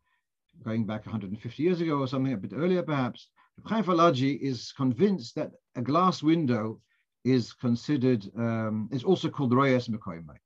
going 0.63 0.85
back 0.85 1.05
150 1.05 1.63
years 1.63 1.81
ago 1.81 1.99
or 1.99 2.07
something, 2.07 2.33
a 2.33 2.37
bit 2.37 2.53
earlier 2.55 2.83
perhaps, 2.83 3.29
Chaim 3.65 3.83
Falaji 3.83 4.39
is 4.39 4.73
convinced 4.73 5.35
that 5.35 5.51
a 5.75 5.81
glass 5.81 6.21
window 6.21 6.79
is 7.23 7.53
considered, 7.53 8.29
um, 8.37 8.89
is 8.91 9.03
also 9.03 9.29
called 9.29 9.53
roya 9.53 9.75
es 9.75 9.87
mekoimoy. 9.87 10.37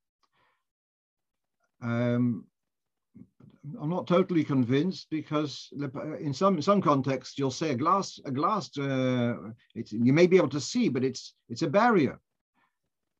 Um, 1.82 2.46
I'm 3.80 3.90
not 3.90 4.06
totally 4.06 4.44
convinced 4.44 5.08
because 5.10 5.68
in 6.20 6.32
some 6.32 6.62
some 6.62 6.80
contexts 6.80 7.38
you'll 7.38 7.50
say 7.50 7.70
a 7.70 7.74
glass 7.74 8.18
a 8.24 8.30
glass 8.30 8.76
uh, 8.78 9.34
you 9.74 10.12
may 10.12 10.26
be 10.26 10.38
able 10.38 10.48
to 10.48 10.60
see, 10.60 10.88
but 10.88 11.04
it's 11.04 11.34
it's 11.48 11.62
a 11.62 11.68
barrier. 11.68 12.18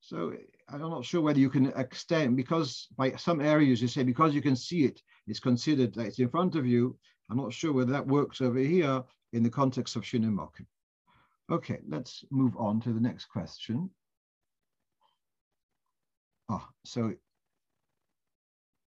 So 0.01 0.33
I'm 0.73 0.81
not 0.81 1.05
sure 1.05 1.21
whether 1.21 1.39
you 1.39 1.51
can 1.51 1.73
extend 1.77 2.37
because 2.37 2.89
by 2.97 3.13
some 3.17 3.41
areas 3.41 3.83
you 3.83 3.89
say 3.89 4.03
because 4.03 4.35
you 4.35 4.43
can 4.43 4.57
see 4.57 4.85
it, 4.85 5.03
it's 5.27 5.41
considered 5.41 5.95
that 5.95 6.07
it's 6.07 6.19
in 6.19 6.29
front 6.29 6.55
of 6.55 6.67
you. 6.67 6.97
I'm 7.31 7.37
not 7.37 7.53
sure 7.53 7.73
whether 7.73 7.93
that 7.93 8.07
works 8.07 8.41
over 8.41 8.59
here 8.59 9.03
in 9.33 9.43
the 9.43 9.51
context 9.51 9.97
of 9.97 10.03
Shinimoku. 10.03 10.65
Okay, 11.51 11.79
let's 11.89 12.25
move 12.31 12.57
on 12.57 12.81
to 12.83 12.93
the 12.93 13.01
next 13.01 13.27
question. 13.27 13.91
Ah, 16.49 16.69
so 16.85 17.13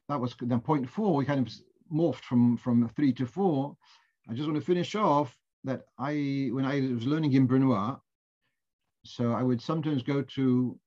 that 0.08 0.20
was 0.20 0.34
then 0.40 0.60
point 0.60 0.88
four. 0.88 1.16
We 1.16 1.24
kind 1.24 1.46
of 1.46 1.52
morphed 1.92 2.24
from 2.24 2.56
from 2.56 2.88
three 2.90 3.12
to 3.14 3.26
four. 3.26 3.76
I 4.28 4.34
just 4.34 4.48
want 4.48 4.58
to 4.58 4.64
finish 4.64 4.94
off 4.94 5.36
that 5.64 5.82
I 5.98 6.50
when 6.52 6.64
I 6.64 6.80
was 6.80 7.06
learning 7.06 7.32
in 7.32 7.48
Brunoy, 7.48 7.98
so 9.04 9.32
I 9.32 9.42
would 9.42 9.60
sometimes 9.60 10.02
go 10.02 10.22
to 10.22 10.78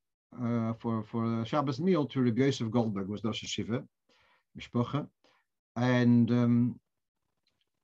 for 0.80 1.04
for 1.04 1.42
a 1.42 1.46
Shabbos 1.46 1.80
meal 1.80 2.06
to 2.08 2.22
Rabbi 2.22 2.42
Yosef 2.44 2.70
Goldberg 2.70 3.08
was 3.08 3.24
Rosh 3.24 3.44
Shiva, 3.46 3.84
Mishpocha, 4.58 5.08
and 5.76 6.30
um, 6.32 6.80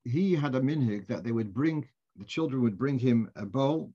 he 0.04 0.34
had 0.34 0.56
a 0.56 0.62
minhig 0.62 1.08
that 1.08 1.24
they 1.24 1.32
would 1.32 1.54
bring 1.54 1.88
the 2.16 2.26
children 2.26 2.62
would 2.62 2.78
bring 2.78 3.00
him 3.00 3.30
a 3.36 3.46
bowl. 3.46 3.94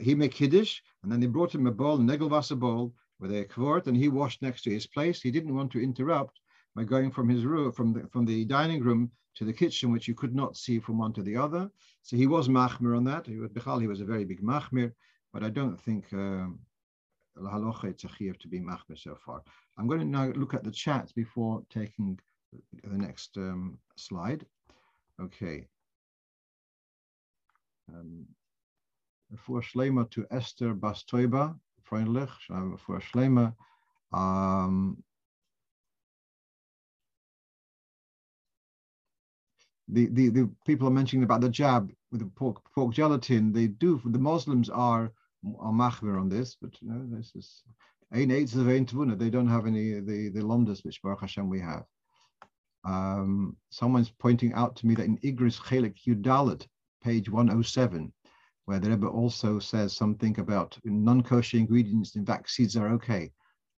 He 0.00 0.14
make 0.14 0.32
kiddush, 0.32 0.80
and 1.02 1.10
then 1.10 1.20
they 1.20 1.26
brought 1.26 1.54
him 1.54 1.66
a 1.66 1.72
bowl, 1.72 1.96
a 1.96 1.98
negelwasser 1.98 2.58
bowl, 2.58 2.94
with 3.20 3.32
a 3.32 3.44
kvort, 3.44 3.86
and 3.86 3.96
he 3.96 4.08
washed 4.08 4.42
next 4.42 4.62
to 4.62 4.70
his 4.70 4.86
place. 4.86 5.22
He 5.22 5.30
didn't 5.30 5.54
want 5.54 5.72
to 5.72 5.82
interrupt 5.82 6.40
by 6.74 6.84
going 6.84 7.10
from 7.10 7.28
his 7.28 7.44
room, 7.44 7.72
from 7.72 7.92
the, 7.92 8.08
from 8.08 8.24
the 8.24 8.44
dining 8.44 8.82
room 8.82 9.10
to 9.36 9.44
the 9.44 9.52
kitchen, 9.52 9.92
which 9.92 10.08
you 10.08 10.14
could 10.14 10.34
not 10.34 10.56
see 10.56 10.78
from 10.78 10.98
one 10.98 11.12
to 11.12 11.22
the 11.22 11.36
other. 11.36 11.70
So 12.02 12.16
he 12.16 12.26
was 12.26 12.48
machmir 12.48 12.96
on 12.96 13.04
that. 13.04 13.26
He 13.26 13.36
was, 13.36 13.50
Bichal, 13.50 13.80
he 13.80 13.86
was 13.86 14.00
a 14.00 14.04
very 14.04 14.24
big 14.24 14.42
machmir, 14.42 14.92
but 15.32 15.42
I 15.42 15.50
don't 15.50 15.80
think 15.80 16.12
um, 16.12 16.58
halacha 17.40 17.90
a 17.90 18.38
to 18.38 18.48
be 18.48 18.60
machmir 18.60 18.98
so 18.98 19.16
far. 19.24 19.42
I'm 19.78 19.86
going 19.86 20.00
to 20.00 20.06
now 20.06 20.26
look 20.36 20.54
at 20.54 20.64
the 20.64 20.70
chat 20.70 21.12
before 21.14 21.62
taking 21.70 22.18
the 22.82 22.98
next 22.98 23.36
um, 23.36 23.78
slide. 23.96 24.44
Okay. 25.20 25.66
Um, 27.88 28.26
for 29.36 29.60
Shlema 29.60 30.10
to 30.10 30.26
Esther 30.30 30.74
Bastoiba, 30.74 31.58
freundlich, 31.88 32.30
for 32.80 33.00
Shlema. 33.00 33.54
Um, 34.12 35.02
the, 39.88 40.06
the, 40.06 40.28
the 40.28 40.50
people 40.66 40.88
are 40.88 40.92
mentioning 40.92 41.24
about 41.24 41.40
the 41.40 41.48
jab 41.48 41.92
with 42.10 42.20
the 42.20 42.26
pork, 42.26 42.62
pork 42.74 42.94
gelatin, 42.94 43.52
they 43.52 43.66
do, 43.66 44.00
the 44.04 44.18
Muslims 44.18 44.70
are, 44.70 45.12
are 45.58 45.72
machmir 45.72 46.20
on 46.20 46.28
this, 46.28 46.56
but 46.60 46.70
you 46.80 46.88
know, 46.88 47.04
this 47.16 47.32
is, 47.34 47.62
ein 48.12 48.30
eitz 48.30 48.54
of 48.54 49.18
they 49.18 49.30
don't 49.30 49.48
have 49.48 49.66
any, 49.66 50.00
the, 50.00 50.28
the 50.28 50.40
lomdas, 50.40 50.84
which 50.84 51.02
Baruch 51.02 51.20
Hashem 51.20 51.48
we 51.48 51.60
have. 51.60 51.84
Um, 52.84 53.56
someone's 53.70 54.10
pointing 54.10 54.52
out 54.52 54.76
to 54.76 54.86
me 54.86 54.94
that 54.94 55.06
in 55.06 55.18
Igris 55.18 55.58
Chelik 55.58 55.96
Yudalit, 56.06 56.66
page 57.02 57.28
107, 57.28 58.12
where 58.66 58.78
the 58.78 58.90
Rebbe 58.90 59.06
also 59.06 59.58
says 59.58 59.96
something 59.96 60.38
about 60.38 60.78
non-kosher 60.84 61.58
ingredients 61.58 62.16
in 62.16 62.24
vaccines 62.24 62.76
are 62.76 62.88
okay. 62.94 63.30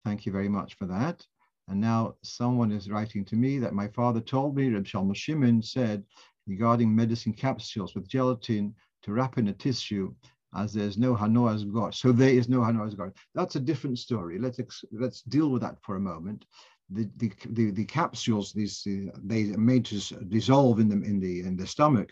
Thank 0.03 0.25
you 0.25 0.31
very 0.31 0.49
much 0.49 0.75
for 0.75 0.85
that. 0.87 1.25
And 1.67 1.81
now 1.81 2.15
someone 2.23 2.71
is 2.71 2.89
writing 2.89 3.25
to 3.25 3.35
me 3.35 3.57
that 3.59 3.73
my 3.73 3.87
father 3.87 4.21
told 4.21 4.55
me, 4.55 4.69
Reb 4.69 4.85
Shalom 4.85 5.13
Shimon 5.13 5.63
said, 5.63 6.03
regarding 6.47 6.95
medicine 6.95 7.33
capsules 7.33 7.95
with 7.95 8.07
gelatin 8.07 8.75
to 9.01 9.13
wrap 9.13 9.39
in 9.39 9.47
a 9.47 9.53
tissue, 9.53 10.13
as 10.55 10.73
there's 10.73 10.97
no 10.97 11.15
Hanoah's 11.15 11.63
God. 11.63 11.93
So 11.93 12.11
there 12.11 12.29
is 12.29 12.49
no 12.49 12.61
Hanoah's 12.61 12.95
God. 12.95 13.11
That's 13.33 13.55
a 13.55 13.59
different 13.59 13.99
story. 13.99 14.39
Let's 14.39 14.59
let's 14.91 15.21
deal 15.21 15.49
with 15.49 15.61
that 15.61 15.77
for 15.81 15.95
a 15.95 15.99
moment. 15.99 16.45
The 16.89 17.09
the 17.17 17.31
the, 17.49 17.71
the 17.71 17.85
capsules, 17.85 18.53
these 18.53 18.85
uh, 18.87 19.11
they 19.23 19.51
are 19.53 19.57
made 19.57 19.85
to 19.85 19.99
dissolve 20.25 20.79
in 20.79 20.89
them 20.89 21.03
in 21.03 21.19
the 21.19 21.41
in 21.41 21.57
the 21.57 21.67
stomach. 21.67 22.11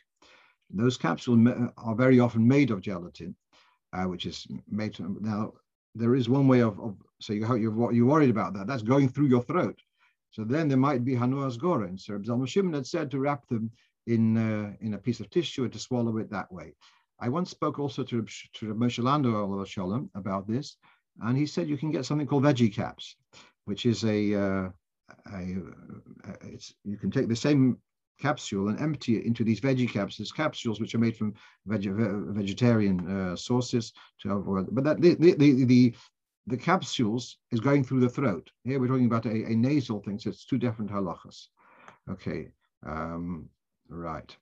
Those 0.70 0.98
capsules 0.98 1.48
are 1.78 1.96
very 1.96 2.20
often 2.20 2.48
made 2.48 2.72
of 2.72 2.82
gelatin, 2.82 3.36
uh, 3.94 4.06
which 4.06 4.26
is 4.26 4.48
made 4.68 4.96
to, 4.96 5.18
now 5.22 5.54
there 5.94 6.16
is 6.16 6.28
one 6.28 6.48
way 6.48 6.62
of, 6.62 6.80
of 6.80 6.96
so 7.20 7.34
you, 7.34 7.46
you're, 7.56 7.94
you're 7.94 8.08
worried 8.08 8.32
about 8.32 8.54
that. 8.54 8.66
That's 8.66 8.82
going 8.82 9.10
through 9.10 9.28
your 9.28 9.44
throat. 9.44 9.80
So 10.32 10.44
then 10.44 10.68
there 10.68 10.78
might 10.78 11.06
be 11.06 11.14
Hanua's 11.14 11.58
Goren. 11.58 11.98
So 11.98 12.18
Zalman 12.18 12.48
Shimon 12.48 12.74
had 12.74 12.88
said 12.88 13.12
to 13.12 13.20
wrap 13.20 13.48
them 13.48 13.70
in, 14.08 14.36
uh, 14.38 14.74
in 14.82 14.96
a 14.96 14.98
piece 14.98 15.20
of 15.20 15.30
tissue 15.30 15.64
and 15.64 15.74
to 15.74 15.80
swallow 15.80 16.18
it 16.18 16.32
that 16.32 16.52
way. 16.52 16.74
I 17.24 17.30
once 17.30 17.50
spoke 17.50 17.80
also 17.80 18.04
to, 18.04 18.26
to 18.56 18.74
Moshe 18.76 19.02
Landau 19.02 19.64
Shalom 19.64 20.10
about 20.14 20.46
this, 20.46 20.76
and 21.22 21.38
he 21.38 21.46
said 21.46 21.70
you 21.70 21.78
can 21.78 21.90
get 21.90 22.06
something 22.06 22.28
called 22.28 22.44
veggie 22.44 22.74
caps, 22.74 23.16
which 23.64 23.86
is 23.86 24.04
a, 24.04 24.36
uh, 24.36 24.70
a, 25.32 25.46
you 26.84 26.98
can 26.98 27.12
take 27.12 27.30
the 27.30 27.36
same 27.36 27.78
capsule 28.20 28.68
and 28.68 28.78
empty 28.82 29.16
it 29.16 29.26
into 29.26 29.46
these 29.46 29.62
veggie 29.62 29.88
caps. 29.90 30.18
capsules, 30.18 30.32
capsules 30.34 30.82
which 30.82 30.96
are 30.96 31.00
made 31.00 31.16
from 31.16 31.34
veg 31.66 31.90
vegetarian 32.36 33.00
uh, 33.10 33.38
sources 33.38 33.94
to 34.20 34.34
avoid. 34.34 34.68
But 34.76 34.84
that 34.84 35.00
the, 35.00 35.16
the, 35.16 35.64
the, 35.64 35.96
the, 36.48 36.58
capsules 36.58 37.38
is 37.54 37.62
going 37.62 37.86
through 37.86 38.02
the 38.02 38.10
throat. 38.10 38.52
Here 38.66 38.82
we're 38.82 38.88
talking 38.88 39.06
about 39.06 39.28
a, 39.28 39.46
a 39.46 39.56
nasal 39.56 40.02
thing, 40.02 40.20
so 40.20 40.30
it's 40.30 40.44
two 40.44 40.58
different 40.58 40.92
halachas. 40.92 41.48
Okay, 42.10 42.50
um, 42.86 43.48
right. 43.88 44.36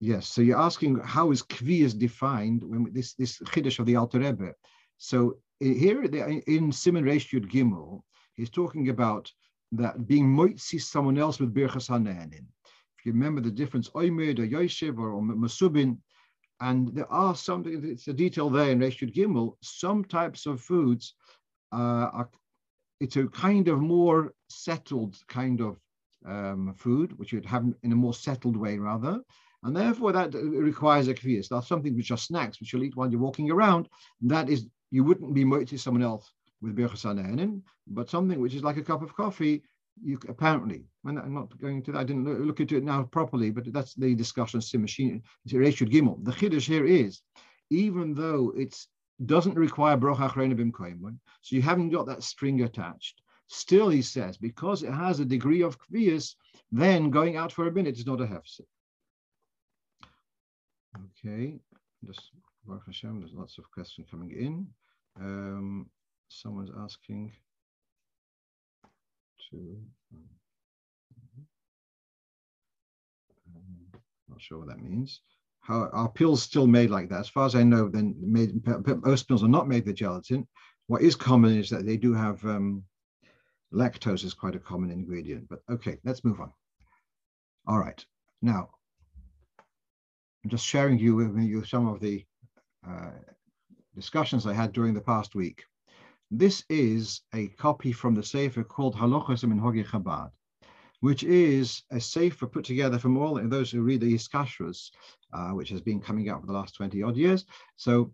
Yes. 0.00 0.28
So 0.28 0.42
you're 0.42 0.60
asking 0.60 1.00
how 1.00 1.32
is 1.32 1.42
kviyas 1.42 1.98
defined 1.98 2.62
when 2.62 2.92
this 2.92 3.14
this 3.14 3.38
chiddush 3.40 3.78
of 3.80 3.86
the 3.86 3.96
Alter 3.96 4.20
Rebbe. 4.20 4.54
So 4.98 5.38
here 5.60 6.04
in 6.04 6.70
Simon 6.72 7.04
Reish 7.04 7.32
Yud 7.32 7.50
Gimel, 7.50 8.02
he's 8.34 8.50
talking 8.50 8.90
about 8.90 9.30
that 9.72 10.06
being 10.06 10.26
moitzi 10.26 10.80
someone 10.80 11.18
else 11.18 11.40
with 11.40 11.54
birchas 11.54 11.88
hanehenin. 11.88 12.46
If 12.98 13.06
you 13.06 13.12
remember 13.12 13.40
the 13.40 13.50
difference, 13.50 13.88
oimed 13.90 14.38
or 14.38 14.46
yoshev 14.46 14.98
or 14.98 15.20
masubin, 15.20 15.98
and 16.60 16.94
there 16.94 17.10
are 17.12 17.34
some, 17.34 17.64
it's 17.66 18.08
a 18.08 18.12
detail 18.12 18.50
there 18.50 18.70
in 18.70 18.78
Reish 18.80 19.00
Yud 19.00 19.14
Gimel, 19.14 19.54
some 19.62 20.04
types 20.04 20.46
of 20.46 20.60
foods 20.60 21.14
uh, 21.72 22.10
are, 22.12 22.30
it's 23.00 23.16
a 23.16 23.26
kind 23.28 23.68
of 23.68 23.80
more 23.80 24.32
settled 24.48 25.16
kind 25.28 25.60
of 25.60 25.78
um, 26.26 26.74
food, 26.76 27.16
which 27.18 27.32
you'd 27.32 27.46
have 27.46 27.64
in 27.82 27.92
a 27.92 27.96
more 27.96 28.14
settled 28.14 28.56
way 28.56 28.78
rather. 28.78 29.20
And 29.62 29.76
therefore 29.76 30.12
that 30.12 30.34
uh, 30.34 30.40
requires 30.40 31.08
a 31.08 31.14
kviyas. 31.14 31.48
That's 31.48 31.68
something 31.68 31.96
which 31.96 32.10
are 32.10 32.16
snacks, 32.16 32.60
which 32.60 32.72
you'll 32.72 32.84
eat 32.84 32.96
while 32.96 33.10
you're 33.10 33.20
walking 33.20 33.50
around. 33.50 33.88
That 34.22 34.48
is, 34.48 34.66
you 34.90 35.04
wouldn't 35.04 35.34
be 35.34 35.44
moitzis 35.44 35.80
someone 35.80 36.02
else 36.02 36.30
with 36.60 36.76
birchas 36.76 37.62
but 37.86 38.10
something 38.10 38.40
which 38.40 38.54
is 38.54 38.64
like 38.64 38.76
a 38.76 38.82
cup 38.82 39.02
of 39.02 39.14
coffee, 39.14 39.62
you 40.02 40.18
apparently, 40.28 40.84
I'm 41.04 41.34
not 41.34 41.58
going 41.60 41.82
to 41.84 41.96
I 41.96 42.04
didn't 42.04 42.46
look 42.46 42.60
into 42.60 42.76
it 42.76 42.84
now 42.84 43.02
properly, 43.04 43.50
but 43.50 43.72
that's 43.72 43.94
the 43.94 44.14
discussion, 44.14 44.60
Simashine, 44.60 45.22
Reshud 45.48 45.90
Gimel. 45.90 46.24
The 46.24 46.32
Chiddush 46.32 46.66
here 46.66 46.86
is, 46.86 47.20
even 47.70 48.14
though 48.14 48.52
it 48.56 48.76
doesn't 49.26 49.56
require 49.56 49.96
brocha 49.96 50.56
bim 50.56 51.20
so 51.40 51.56
you 51.56 51.62
haven't 51.62 51.90
got 51.90 52.06
that 52.06 52.22
string 52.22 52.62
attached, 52.62 53.22
still 53.48 53.88
he 53.88 54.02
says, 54.02 54.36
because 54.36 54.82
it 54.82 54.92
has 54.92 55.20
a 55.20 55.24
degree 55.24 55.62
of 55.62 55.78
kvias, 55.80 56.34
then 56.70 57.10
going 57.10 57.36
out 57.36 57.52
for 57.52 57.66
a 57.66 57.72
minute 57.72 57.98
is 57.98 58.06
not 58.06 58.20
a 58.20 58.26
hefsek. 58.26 58.66
Okay, 60.96 61.60
just 62.06 62.30
Baruch 62.66 62.86
Hashem, 62.86 63.20
there's 63.20 63.34
lots 63.34 63.58
of 63.58 63.70
questions 63.70 64.08
coming 64.10 64.30
in. 64.30 64.66
Um, 65.20 65.90
someone's 66.28 66.70
asking 66.82 67.32
to, 69.50 69.56
um, 70.12 70.24
not 74.28 74.40
sure 74.40 74.58
what 74.58 74.68
that 74.68 74.82
means. 74.82 75.20
How 75.60 75.90
are 75.92 76.08
pills 76.08 76.42
still 76.42 76.66
made 76.66 76.90
like 76.90 77.10
that? 77.10 77.20
As 77.20 77.28
far 77.28 77.44
as 77.44 77.54
I 77.54 77.62
know, 77.62 77.88
then 77.88 78.14
made, 78.18 78.54
most 79.04 79.28
pills 79.28 79.44
are 79.44 79.48
not 79.48 79.68
made 79.68 79.84
with 79.84 79.96
gelatin. 79.96 80.46
What 80.86 81.02
is 81.02 81.14
common 81.14 81.58
is 81.58 81.68
that 81.70 81.84
they 81.84 81.98
do 81.98 82.14
have 82.14 82.42
um, 82.46 82.84
lactose 83.74 84.24
is 84.24 84.32
quite 84.32 84.54
a 84.54 84.60
common 84.60 84.90
ingredient. 84.90 85.46
But 85.48 85.60
okay, 85.70 85.98
let's 86.04 86.24
move 86.24 86.40
on. 86.40 86.52
All 87.66 87.78
right, 87.78 88.02
now 88.40 88.70
I'm 90.44 90.50
just 90.50 90.66
sharing 90.66 90.98
you 90.98 91.16
with 91.16 91.36
you 91.38 91.64
some 91.64 91.88
of 91.88 92.00
the 92.00 92.24
uh, 92.88 93.10
discussions 93.94 94.46
I 94.46 94.54
had 94.54 94.72
during 94.72 94.94
the 94.94 95.00
past 95.00 95.34
week. 95.34 95.64
This 96.30 96.64
is 96.68 97.22
a 97.34 97.48
copy 97.48 97.92
from 97.92 98.14
the 98.14 98.22
Sefer 98.22 98.62
called 98.62 98.94
Halochos 98.94 99.44
Minhagi 99.44 99.84
Chabad, 99.84 100.30
which 101.00 101.24
is 101.24 101.82
a 101.90 102.00
Sefer 102.00 102.46
put 102.46 102.64
together 102.64 102.98
from 102.98 103.16
all 103.16 103.34
those 103.48 103.70
who 103.70 103.82
read 103.82 104.00
the 104.00 104.14
Iskashras, 104.14 104.90
uh, 105.32 105.50
which 105.50 105.70
has 105.70 105.80
been 105.80 106.00
coming 106.00 106.28
out 106.28 106.40
for 106.40 106.46
the 106.46 106.52
last 106.52 106.76
20 106.76 107.02
odd 107.02 107.16
years. 107.16 107.44
So 107.76 108.12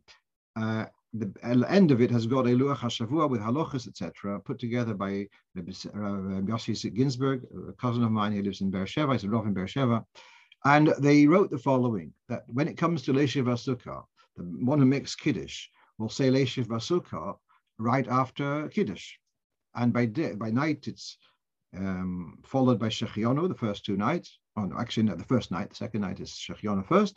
uh, 0.56 0.86
the 1.12 1.32
end 1.68 1.90
of 1.90 2.00
it 2.00 2.10
has 2.10 2.26
got 2.26 2.46
a 2.46 2.50
Luach 2.50 2.78
HaShavua 2.78 3.28
with 3.28 3.40
halachas, 3.40 3.86
etc., 3.86 4.40
put 4.40 4.58
together 4.58 4.94
by 4.94 5.28
uh, 5.58 5.60
Yossi 5.60 6.94
Ginsburg, 6.94 7.42
a 7.68 7.72
cousin 7.72 8.02
of 8.02 8.10
mine 8.10 8.32
who 8.32 8.42
lives 8.42 8.62
in 8.62 8.70
Beersheba, 8.70 9.12
he's 9.12 9.24
a 9.24 9.28
Rav 9.28 9.46
in 9.46 9.54
Beersheba. 9.54 10.04
And 10.64 10.94
they 10.98 11.26
wrote 11.26 11.50
the 11.50 11.58
following, 11.58 12.12
that 12.28 12.44
when 12.46 12.68
it 12.68 12.78
comes 12.78 13.02
to 13.02 13.12
Leshiv 13.12 13.44
Vasukah, 13.44 14.04
the 14.36 14.42
one 14.42 14.78
who 14.78 14.86
makes 14.86 15.14
Kiddush 15.14 15.66
will 15.98 16.08
say 16.08 16.30
Leshiv 16.30 16.66
Vasukah 16.66 17.36
right 17.78 18.08
after 18.08 18.68
Kiddush. 18.68 19.12
And 19.74 19.92
by 19.92 20.06
day, 20.06 20.34
by 20.34 20.50
night, 20.50 20.86
it's 20.86 21.18
um, 21.76 22.38
followed 22.46 22.78
by 22.78 22.88
Shechionu, 22.88 23.48
the 23.48 23.54
first 23.54 23.84
two 23.84 23.96
nights. 23.96 24.38
Oh, 24.56 24.64
no, 24.64 24.78
actually, 24.78 25.02
no, 25.04 25.16
the 25.16 25.24
first 25.24 25.50
night, 25.50 25.70
the 25.70 25.76
second 25.76 26.02
night 26.02 26.20
is 26.20 26.30
Shechionu 26.30 26.86
first. 26.86 27.16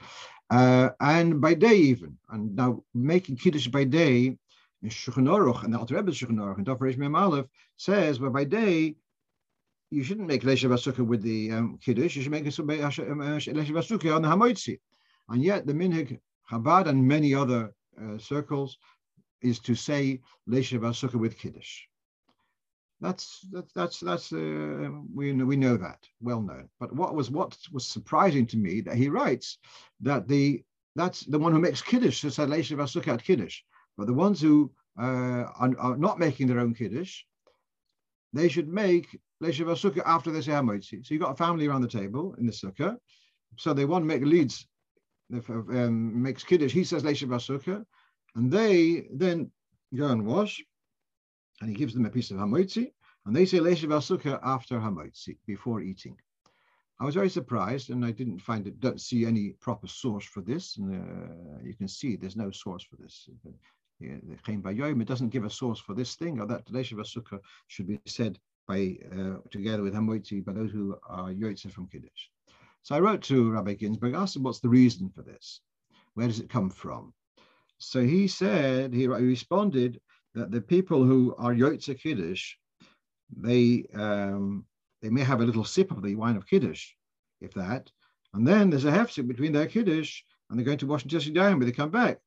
Uh, 0.50 0.90
and 1.00 1.40
by 1.40 1.54
day 1.54 1.76
even. 1.76 2.18
And 2.30 2.56
now 2.56 2.84
making 2.94 3.38
Kiddush 3.38 3.68
by 3.68 3.84
day, 3.84 4.38
Shulchan 4.84 5.28
Aruch, 5.28 5.64
and 5.64 5.74
the 5.74 5.80
Alter 5.80 5.96
Rebbe 5.96 6.12
Shulchan 6.12 6.56
and 6.56 6.66
Dov 6.66 6.80
Reish 6.80 7.16
Aleph 7.16 7.48
says, 7.78 8.20
well, 8.20 8.32
by 8.32 8.44
day, 8.44 8.96
you 9.90 10.04
shouldn't 10.04 10.28
make 10.28 10.44
Leshav 10.44 10.72
Asukah 10.72 11.06
with 11.06 11.22
the 11.22 11.52
um, 11.52 11.80
Kiddush, 11.82 12.16
you 12.16 12.22
should 12.22 12.32
make 12.32 12.44
Leshav 12.44 12.68
Asukah 12.68 14.16
on 14.16 14.22
the 14.22 14.28
Hamoitzi. 14.28 14.80
And 15.30 15.44
yet 15.44 15.66
the 15.66 15.74
Minhag 15.74 16.20
Chabad 16.52 16.88
and 16.88 17.08
many 17.08 17.34
other 17.34 17.74
uh, 18.02 18.18
circles 18.18 18.78
is 19.42 19.60
to 19.60 19.76
say 19.76 20.22
Leshav 20.50 20.82
Asukah 20.82 21.16
with 21.16 21.38
Kiddush. 21.38 21.84
That's 23.00 23.46
that's 23.52 23.72
that's 23.74 24.00
that's 24.00 24.34
uh, 24.34 24.90
we 25.14 25.32
we 25.32 25.56
know 25.56 25.78
that 25.78 26.00
well 26.20 26.42
known. 26.42 26.68
But 26.80 26.94
what 26.96 27.14
was 27.14 27.30
what 27.30 27.56
was 27.72 27.88
surprising 27.88 28.48
to 28.48 28.58
me 28.58 28.82
that 28.82 28.96
he 28.96 29.08
writes 29.10 29.60
that 30.02 30.28
the 30.28 30.64
that's 30.96 31.22
the 31.22 31.38
one 31.38 31.52
who 31.52 31.60
makes 31.60 31.82
kiddush 31.82 32.22
to 32.22 32.32
say 32.32 32.46
Leshav 32.46 32.78
Asukah 32.78 33.22
kiddush, 33.22 33.62
but 33.98 34.08
the 34.08 34.14
ones 34.14 34.42
who 34.42 34.72
uh, 35.00 35.46
are, 35.60 35.78
are, 35.78 35.98
not 35.98 36.18
making 36.18 36.48
their 36.48 36.60
own 36.60 36.74
kiddush, 36.74 37.22
they 38.34 38.48
should 38.48 38.68
make 38.68 39.20
Leshav 39.44 39.68
Asukah 39.68 40.04
after 40.06 40.32
they 40.32 40.42
say 40.42 40.52
Hamoitzi. 40.52 41.06
So 41.06 41.14
you've 41.14 41.22
got 41.22 41.32
a 41.32 41.36
family 41.36 41.68
around 41.68 41.82
the 41.82 41.88
table 41.88 42.36
in 42.40 42.46
the 42.46 42.52
sukkah. 42.52 42.98
So 43.58 43.74
they 43.74 43.86
want 43.86 44.04
to 44.04 44.08
make 44.08 44.24
leads, 44.24 44.68
um, 45.50 46.22
makes 46.22 46.44
kiddush. 46.44 46.72
He 46.72 46.84
says 46.84 47.04
Leshav 47.04 47.30
Asukah, 47.30 47.84
and 48.36 48.52
they 48.52 49.08
then 49.12 49.52
go 49.96 50.08
and 50.08 50.26
wash, 50.26 50.64
and 51.62 51.70
he 51.70 51.76
gives 51.76 51.94
them 51.94 52.06
a 52.06 52.10
piece 52.10 52.32
of 52.32 52.38
hamotzi, 52.38 52.92
and 53.26 53.36
they 53.36 53.46
say 53.46 53.60
leshiv 53.60 53.90
sukkah 53.90 54.40
after 54.44 54.80
hamotzi, 54.80 55.38
before 55.46 55.82
eating. 55.82 56.16
I 57.00 57.06
was 57.06 57.16
very 57.16 57.30
surprised, 57.30 57.90
and 57.90 58.04
I 58.06 58.12
didn't 58.12 58.40
find 58.40 58.66
it, 58.68 58.80
don't 58.80 59.02
see 59.02 59.26
any 59.26 59.52
proper 59.60 59.88
source 59.88 60.26
for 60.26 60.42
this. 60.42 60.78
And 60.78 60.96
uh, 60.96 61.60
you 61.64 61.76
can 61.76 61.88
see 61.88 62.16
there's 62.16 62.36
no 62.36 62.50
source 62.50 62.84
for 62.84 62.96
this. 62.96 63.30
The 64.00 64.38
Chaim 64.46 64.64
Bayom 64.64 65.02
It 65.02 65.08
doesn't 65.08 65.30
give 65.30 65.46
a 65.46 65.50
source 65.50 65.80
for 65.80 65.94
this 65.94 66.16
thing, 66.16 66.40
or 66.40 66.48
that 66.48 66.66
leshiv 66.68 67.00
sukkah 67.00 67.40
should 67.68 67.88
be 67.88 68.00
said 68.06 68.40
by 68.68 68.98
uh, 69.18 69.38
together 69.52 69.84
with 69.84 69.94
hamotzi 69.94 70.44
by 70.44 70.54
those 70.54 70.72
who 70.72 70.98
are 71.08 71.32
yotze 71.32 71.72
from 71.72 71.88
kiddush. 71.88 72.30
So 72.84 72.96
I 72.96 73.00
wrote 73.00 73.22
to 73.24 73.52
Rabbi 73.52 73.74
Ginsburg, 73.74 74.14
asked 74.14 74.36
him 74.36 74.44
what's 74.44 74.60
the 74.60 74.70
reason 74.70 75.10
for 75.14 75.22
this. 75.22 75.62
Where 76.14 76.28
does 76.28 76.40
it 76.40 76.50
come 76.50 76.70
from? 76.70 77.14
So 77.80 78.02
he 78.02 78.28
said, 78.28 78.94
he 78.94 79.08
responded 79.08 80.00
that 80.34 80.52
the 80.52 80.62
people 80.62 81.04
who 81.04 81.36
are 81.38 81.54
Yotze 81.54 82.00
Kiddush, 82.00 82.54
they, 83.36 83.86
um, 83.94 84.66
they 85.02 85.10
may 85.10 85.22
have 85.22 85.42
a 85.42 85.46
little 85.46 85.64
sip 85.64 85.92
of 85.92 86.02
the 86.02 86.16
wine 86.16 86.38
of 86.38 86.48
Kiddush, 86.48 86.92
if 87.42 87.54
that, 87.54 87.92
and 88.34 88.48
then 88.48 88.70
there's 88.70 88.86
a 88.86 88.92
hefsek 88.92 89.28
between 89.28 89.52
their 89.52 89.68
Kiddush 89.68 90.22
and 90.50 90.58
they're 90.58 90.66
going 90.66 90.78
to 90.78 90.88
Washington 90.88 91.20
Yadayim, 91.20 91.60
but 91.60 91.66
they 91.66 91.72
come 91.72 91.92
back. 91.92 92.20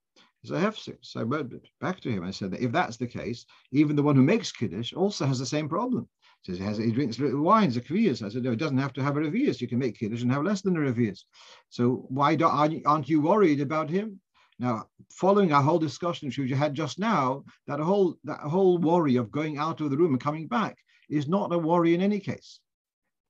There's 0.42 0.62
a 0.62 0.64
hefsek. 0.64 0.98
So 1.03 1.20
I 1.20 1.24
wrote 1.24 1.53
back 1.81 2.00
to 2.00 2.11
him. 2.11 2.24
I 2.24 2.31
said 2.31 2.50
that 2.53 2.62
if 2.62 2.72
that's 2.72 2.96
the 2.96 3.07
case, 3.07 3.44
even 3.72 3.96
the 3.96 4.03
one 4.03 4.16
who 4.16 4.22
makes 4.22 4.53
Kiddush 4.53 4.92
also 4.92 5.26
has 5.26 5.38
the 5.38 5.46
same 5.46 5.68
problem. 5.68 6.09
He 6.42 6.53
says 6.53 6.59
he, 6.59 6.64
has, 6.64 6.92
drinks 6.92 7.18
little 7.18 7.42
wines, 7.42 7.76
a 7.76 7.81
kvias. 7.81 8.22
I 8.22 8.29
said, 8.31 8.42
no, 8.42 8.53
it 8.53 8.59
doesn't 8.59 8.79
have 8.79 8.94
to 8.94 9.03
have 9.03 9.16
a 9.16 9.20
revius. 9.20 9.61
You 9.61 9.68
can 9.68 9.79
make 9.79 9.98
Kiddush 9.98 10.22
and 10.22 10.33
have 10.33 10.44
less 10.44 10.62
than 10.62 10.76
a 10.76 10.81
revius. 10.81 11.24
So 11.68 12.07
why 12.09 12.35
don't, 12.35 12.83
aren't 12.87 13.09
you 13.09 13.20
worried 13.20 13.61
about 13.61 13.90
him? 13.90 14.20
Now, 14.59 14.88
following 15.11 15.53
our 15.53 15.62
whole 15.62 15.79
discussion 15.79 16.29
which 16.29 16.37
you 16.37 16.55
had 16.55 16.74
just 16.74 16.98
now, 16.98 17.44
that 17.66 17.81
whole 17.81 18.16
that 18.24 18.40
whole 18.40 18.76
worry 18.76 19.16
of 19.16 19.31
going 19.31 19.57
out 19.57 19.81
of 19.81 19.90
the 19.90 19.96
room 19.96 20.12
and 20.12 20.20
coming 20.20 20.48
back 20.48 20.76
is 21.09 21.26
not 21.26 21.53
a 21.53 21.59
worry 21.59 21.94
in 21.94 22.03
any 22.03 22.20
case. 22.20 22.61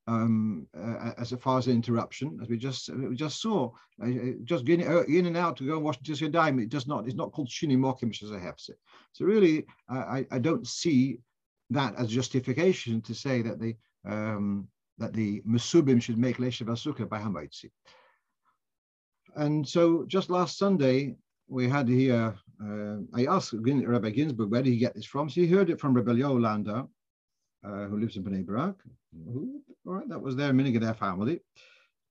Um, 0.09 0.67
uh, 0.77 1.13
as 1.19 1.31
far 1.41 1.59
as 1.59 1.69
an 1.69 1.75
interruption, 1.75 2.37
as 2.43 2.49
we 2.49 2.57
just 2.59 2.91
we 2.93 3.15
just 3.15 3.41
saw, 3.41 3.71
uh, 4.03 4.09
just 4.43 4.65
getting 4.65 4.89
uh, 4.89 5.03
in 5.03 5.27
and 5.27 5.37
out 5.37 5.57
to 5.59 5.67
go 5.67 5.77
and 5.77 5.85
wash 5.85 5.99
just 5.99 6.21
your 6.21 6.31
dime, 6.31 6.59
it 6.59 6.69
does 6.69 6.89
not. 6.89 7.07
It's 7.07 7.15
not 7.15 7.31
called 7.31 7.49
shini 7.49 7.79
mokim, 7.79 8.11
is 8.11 8.33
a 8.33 8.35
hefset. 8.35 8.81
So 9.13 9.25
really, 9.25 9.67
I, 9.89 10.27
I 10.33 10.41
don't 10.41 10.67
see 10.67 11.21
that 11.71 11.95
as 11.97 12.09
justification 12.09 13.01
to 13.03 13.15
say 13.15 13.43
that 13.43 13.61
the 13.61 13.77
um, 14.05 14.69
that 14.99 15.13
the 15.13 15.41
mesubim 15.43 16.01
should 16.01 16.19
make 16.19 16.37
leshav 16.37 16.69
asuka 16.69 17.09
by 17.09 17.19
hamaitzi. 17.19 17.71
And 19.37 19.67
so 19.67 20.05
just 20.07 20.29
last 20.29 20.59
Sunday, 20.59 21.17
we 21.49 21.69
had 21.69 21.89
here, 21.89 22.35
uh, 22.63 22.97
I 23.15 23.27
asked 23.27 23.55
Rabbi 23.55 24.11
Ginsburg, 24.11 24.51
where 24.51 24.63
did 24.63 24.71
he 24.71 24.79
get 24.79 24.95
this 24.95 25.07
from? 25.07 25.29
So 25.29 25.41
he 25.41 25.47
heard 25.47 25.71
it 25.71 25.81
from 25.81 25.95
Rabbi 25.95 26.13
Leo 26.13 26.37
uh, 26.39 27.87
who 27.87 27.99
lives 27.99 28.17
in 28.17 28.25
Bnei. 28.25 28.75
Who, 29.25 29.63
all 29.87 29.95
right, 29.95 30.09
that 30.09 30.21
was 30.21 30.37
their 30.37 30.53
minig 30.53 30.77
of 30.77 30.83
their 30.83 30.95
family. 30.95 31.41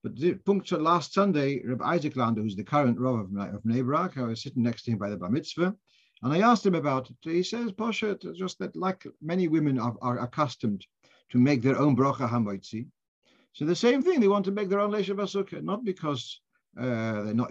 But 0.02 0.44
puncture 0.44 0.78
last 0.78 1.12
Sunday, 1.12 1.62
Rabbi 1.64 1.84
Isaac 1.84 2.16
Lander, 2.16 2.42
who's 2.42 2.56
the 2.56 2.64
current 2.64 2.98
Rav 2.98 3.20
of, 3.20 3.54
of 3.54 3.62
Bnei 3.62 3.84
Brak, 3.84 4.16
I 4.18 4.22
was 4.22 4.42
sitting 4.42 4.62
next 4.62 4.84
to 4.84 4.92
him 4.92 4.98
by 4.98 5.10
the 5.10 5.16
Bar 5.16 5.30
Mitzvah, 5.30 5.74
and 6.22 6.32
I 6.32 6.40
asked 6.40 6.66
him 6.66 6.74
about 6.74 7.10
it. 7.10 7.16
He 7.22 7.42
says, 7.42 7.72
Posha, 7.72 8.16
just 8.36 8.58
that 8.58 8.76
like 8.76 9.06
many 9.20 9.48
women 9.48 9.78
are, 9.78 9.96
are 10.02 10.18
accustomed 10.20 10.86
to 11.30 11.38
make 11.38 11.62
their 11.62 11.78
own 11.78 11.96
brocha 11.96 12.28
hamoitzi. 12.28 12.86
So 13.52 13.64
the 13.64 13.76
same 13.76 14.02
thing, 14.02 14.20
they 14.20 14.28
want 14.28 14.44
to 14.46 14.52
make 14.52 14.68
their 14.68 14.80
own 14.80 14.92
lesha 14.92 15.14
basukah, 15.14 15.62
not 15.62 15.84
because 15.84 16.40
Uh, 16.78 17.24
they're 17.24 17.40
not 17.42 17.50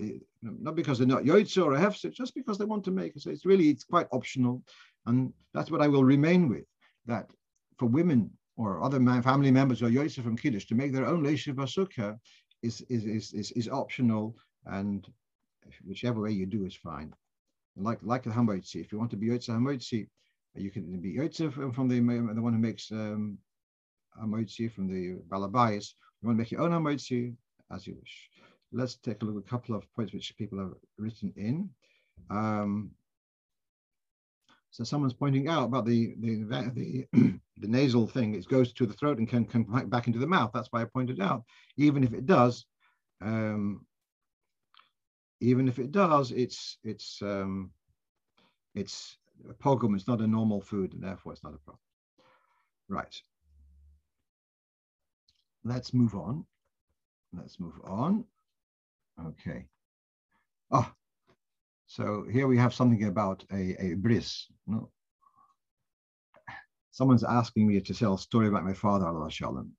not 0.67 0.75
because 0.75 0.97
they're 0.97 1.15
not 1.15 1.27
yoitza 1.31 1.61
or 1.65 1.73
a 1.75 1.81
hefset, 1.85 2.13
just 2.21 2.33
because 2.39 2.57
they 2.57 2.69
want 2.71 2.83
to 2.85 2.97
make 2.99 3.11
it. 3.15 3.21
So 3.21 3.29
it's 3.31 3.49
really 3.51 3.67
it's 3.73 3.87
quite 3.93 4.07
optional, 4.11 4.55
and 5.07 5.17
that's 5.53 5.71
what 5.71 5.83
I 5.85 5.89
will 5.93 6.05
remain 6.15 6.41
with. 6.53 6.67
That 7.11 7.27
for 7.79 7.87
women 7.99 8.21
or 8.55 8.69
other 8.85 8.99
family 9.21 9.51
members 9.51 9.81
or 9.81 9.89
yoitza 9.91 10.21
from 10.23 10.37
kiddush 10.37 10.67
to 10.67 10.79
make 10.81 10.93
their 10.93 11.09
own 11.11 11.21
leishiv 11.27 11.55
basukha 11.55 12.17
is 12.67 12.75
is, 12.95 13.03
is 13.17 13.25
is 13.33 13.51
is 13.59 13.67
optional, 13.67 14.23
and 14.77 14.99
whichever 15.89 16.19
way 16.21 16.33
you 16.41 16.47
do 16.57 16.61
is 16.69 16.75
fine. 16.89 17.11
Like 17.75 17.99
like 18.01 18.23
the 18.23 18.31
hamoitzi, 18.31 18.81
if 18.81 18.91
you 18.91 18.99
want 18.99 19.11
to 19.11 19.17
be 19.17 19.27
yoitza 19.27 19.51
hamoitzi, 19.51 20.07
you 20.55 20.71
can 20.71 20.99
be 20.99 21.15
yoitza 21.15 21.51
from 21.73 21.87
the 21.87 21.99
the 21.99 22.41
one 22.41 22.53
who 22.53 22.59
makes 22.59 22.91
um, 22.91 23.37
hamoitzi 24.21 24.71
from 24.71 24.87
the 24.87 25.21
balabayas. 25.29 25.93
You 26.21 26.27
want 26.27 26.37
to 26.37 26.41
make 26.41 26.51
your 26.51 26.61
own 26.61 26.71
hamoitzi 26.71 27.35
as 27.71 27.87
you 27.87 27.95
wish 27.99 28.29
let's 28.71 28.95
take 28.95 29.21
a 29.21 29.25
look 29.25 29.35
at 29.43 29.47
a 29.47 29.49
couple 29.49 29.75
of 29.75 29.83
points 29.95 30.13
which 30.13 30.35
people 30.37 30.59
have 30.59 30.73
written 30.97 31.33
in. 31.35 31.69
Um, 32.29 32.91
so 34.71 34.83
someone's 34.83 35.13
pointing 35.13 35.47
out 35.47 35.63
about 35.63 35.85
the 35.85 36.15
the 36.19 36.43
the, 36.73 37.05
the 37.57 37.67
nasal 37.67 38.07
thing. 38.07 38.35
It 38.35 38.47
goes 38.47 38.71
to 38.73 38.85
the 38.85 38.93
throat 38.93 39.17
and 39.17 39.27
can 39.27 39.45
come 39.45 39.65
back 39.89 40.07
into 40.07 40.19
the 40.19 40.27
mouth. 40.27 40.51
That's 40.53 40.67
why 40.71 40.81
I 40.81 40.85
pointed 40.85 41.19
out. 41.19 41.43
Even 41.77 42.03
if 42.03 42.13
it 42.13 42.25
does, 42.25 42.65
um, 43.21 43.85
even 45.39 45.67
if 45.67 45.79
it 45.79 45.91
does, 45.91 46.31
it's 46.31 46.77
it's 46.83 47.21
um, 47.21 47.71
it's 48.75 49.17
a 49.49 49.53
pogum. 49.53 49.95
It's 49.95 50.07
not 50.07 50.21
a 50.21 50.27
normal 50.27 50.61
food, 50.61 50.93
and 50.93 51.03
therefore 51.03 51.33
it's 51.33 51.43
not 51.43 51.53
a 51.53 51.57
problem. 51.57 51.79
Right. 52.87 53.21
Let's 55.63 55.93
move 55.93 56.15
on. 56.15 56.45
Let's 57.33 57.59
move 57.59 57.79
on. 57.83 58.25
Okay. 59.27 59.65
Oh, 60.71 60.91
so 61.89 62.23
here 62.31 62.45
we 62.45 62.55
have 62.57 62.73
something 62.73 63.05
about 63.05 63.43
a, 63.51 63.75
a 63.79 63.93
bris. 63.95 64.45
No? 64.67 64.91
Someone's 66.91 67.23
asking 67.23 67.67
me 67.67 67.79
to 67.81 67.93
tell 67.95 68.13
a 68.13 68.19
story 68.19 68.47
about 68.47 68.63
my 68.63 68.73
father, 68.73 69.07
Allah 69.07 69.31
Shalom. 69.31 69.71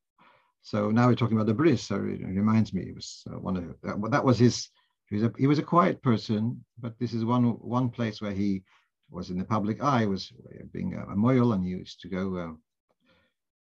So 0.63 0.91
now 0.91 1.07
we're 1.07 1.15
talking 1.15 1.37
about 1.37 1.47
the 1.47 1.55
bris. 1.55 1.85
So 1.85 1.95
it 1.95 2.21
reminds 2.25 2.75
me, 2.75 2.83
it 2.83 2.97
was 2.97 3.23
uh, 3.31 3.39
one 3.39 3.57
of 3.57 3.65
that, 3.83 4.11
that 4.11 4.25
was 4.25 4.41
his. 4.41 4.69
He 5.11 5.17
was 5.17 5.25
a 5.25 5.33
he 5.37 5.47
was 5.49 5.59
a 5.59 5.65
quiet 5.65 6.03
person, 6.03 6.65
but 6.79 6.99
this 6.99 7.13
is 7.13 7.25
one 7.25 7.45
one 7.45 7.91
place 7.91 8.23
where 8.23 8.33
he 8.33 8.63
was 9.11 9.31
in 9.31 9.39
the 9.39 9.45
public 9.45 9.83
eye, 9.83 10.07
was 10.07 10.33
being 10.73 10.95
a, 10.95 11.05
a 11.05 11.53
and 11.53 11.65
he 11.65 11.71
used 11.71 12.01
to 12.01 12.09
go. 12.09 12.37
Uh, 12.37 12.53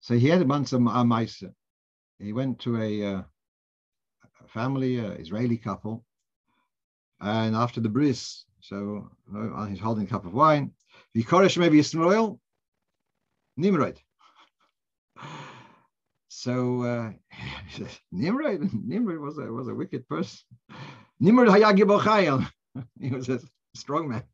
so 0.00 0.14
he 0.14 0.28
had 0.28 0.46
once 0.46 0.74
a, 0.74 0.76
a 0.76 1.04
mice. 1.04 1.42
He 2.18 2.32
went 2.34 2.58
to 2.60 2.80
a 2.82 3.14
uh, 3.14 3.22
family, 4.48 4.98
an 4.98 5.12
Israeli 5.12 5.56
couple. 5.56 6.04
And 7.20 7.56
after 7.56 7.80
the 7.80 7.88
bris, 7.88 8.44
so 8.60 9.08
uh, 9.34 9.66
he's 9.66 9.80
holding 9.80 10.04
a 10.04 10.10
cup 10.10 10.26
of 10.26 10.34
wine. 10.34 10.72
The 11.14 11.22
Koresh 11.22 11.56
maybe 11.56 11.78
Yisrael, 11.78 12.38
Nimrod. 13.56 13.98
So 16.34 16.82
uh, 16.82 17.12
Nimrod, 18.10 18.68
Nimrod 18.74 19.18
was 19.18 19.38
a 19.38 19.42
was 19.52 19.68
a 19.68 19.74
wicked 19.74 20.08
person. 20.08 20.40
Nimrod 21.22 21.48
Hayagi 21.50 22.50
He 23.00 23.10
was 23.10 23.28
a 23.28 23.38
strong 23.76 24.08
man. 24.08 24.24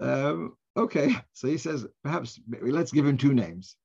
Um, 0.00 0.56
okay, 0.76 1.14
so 1.32 1.46
he 1.46 1.58
says 1.58 1.86
perhaps 2.02 2.40
let's 2.60 2.90
give 2.90 3.06
him 3.06 3.16
two 3.16 3.32
names. 3.32 3.76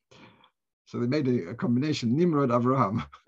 So 0.85 0.99
they 0.99 1.05
made 1.05 1.27
a, 1.27 1.49
a 1.49 1.53
combination 1.53 2.15
Nimrod 2.15 2.49
Avraham. 2.49 3.05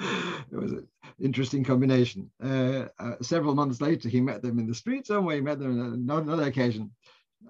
it 0.00 0.52
was 0.52 0.70
an 0.70 0.86
interesting 1.20 1.64
combination. 1.64 2.30
Uh, 2.40 2.86
uh, 3.00 3.16
several 3.22 3.56
months 3.56 3.80
later, 3.80 4.08
he 4.08 4.20
met 4.20 4.40
them 4.40 4.60
in 4.60 4.68
the 4.68 4.74
street 4.74 5.08
somewhere. 5.08 5.34
He 5.34 5.40
met 5.40 5.58
them 5.58 5.80
on 5.80 6.20
another 6.20 6.44
occasion, 6.44 6.92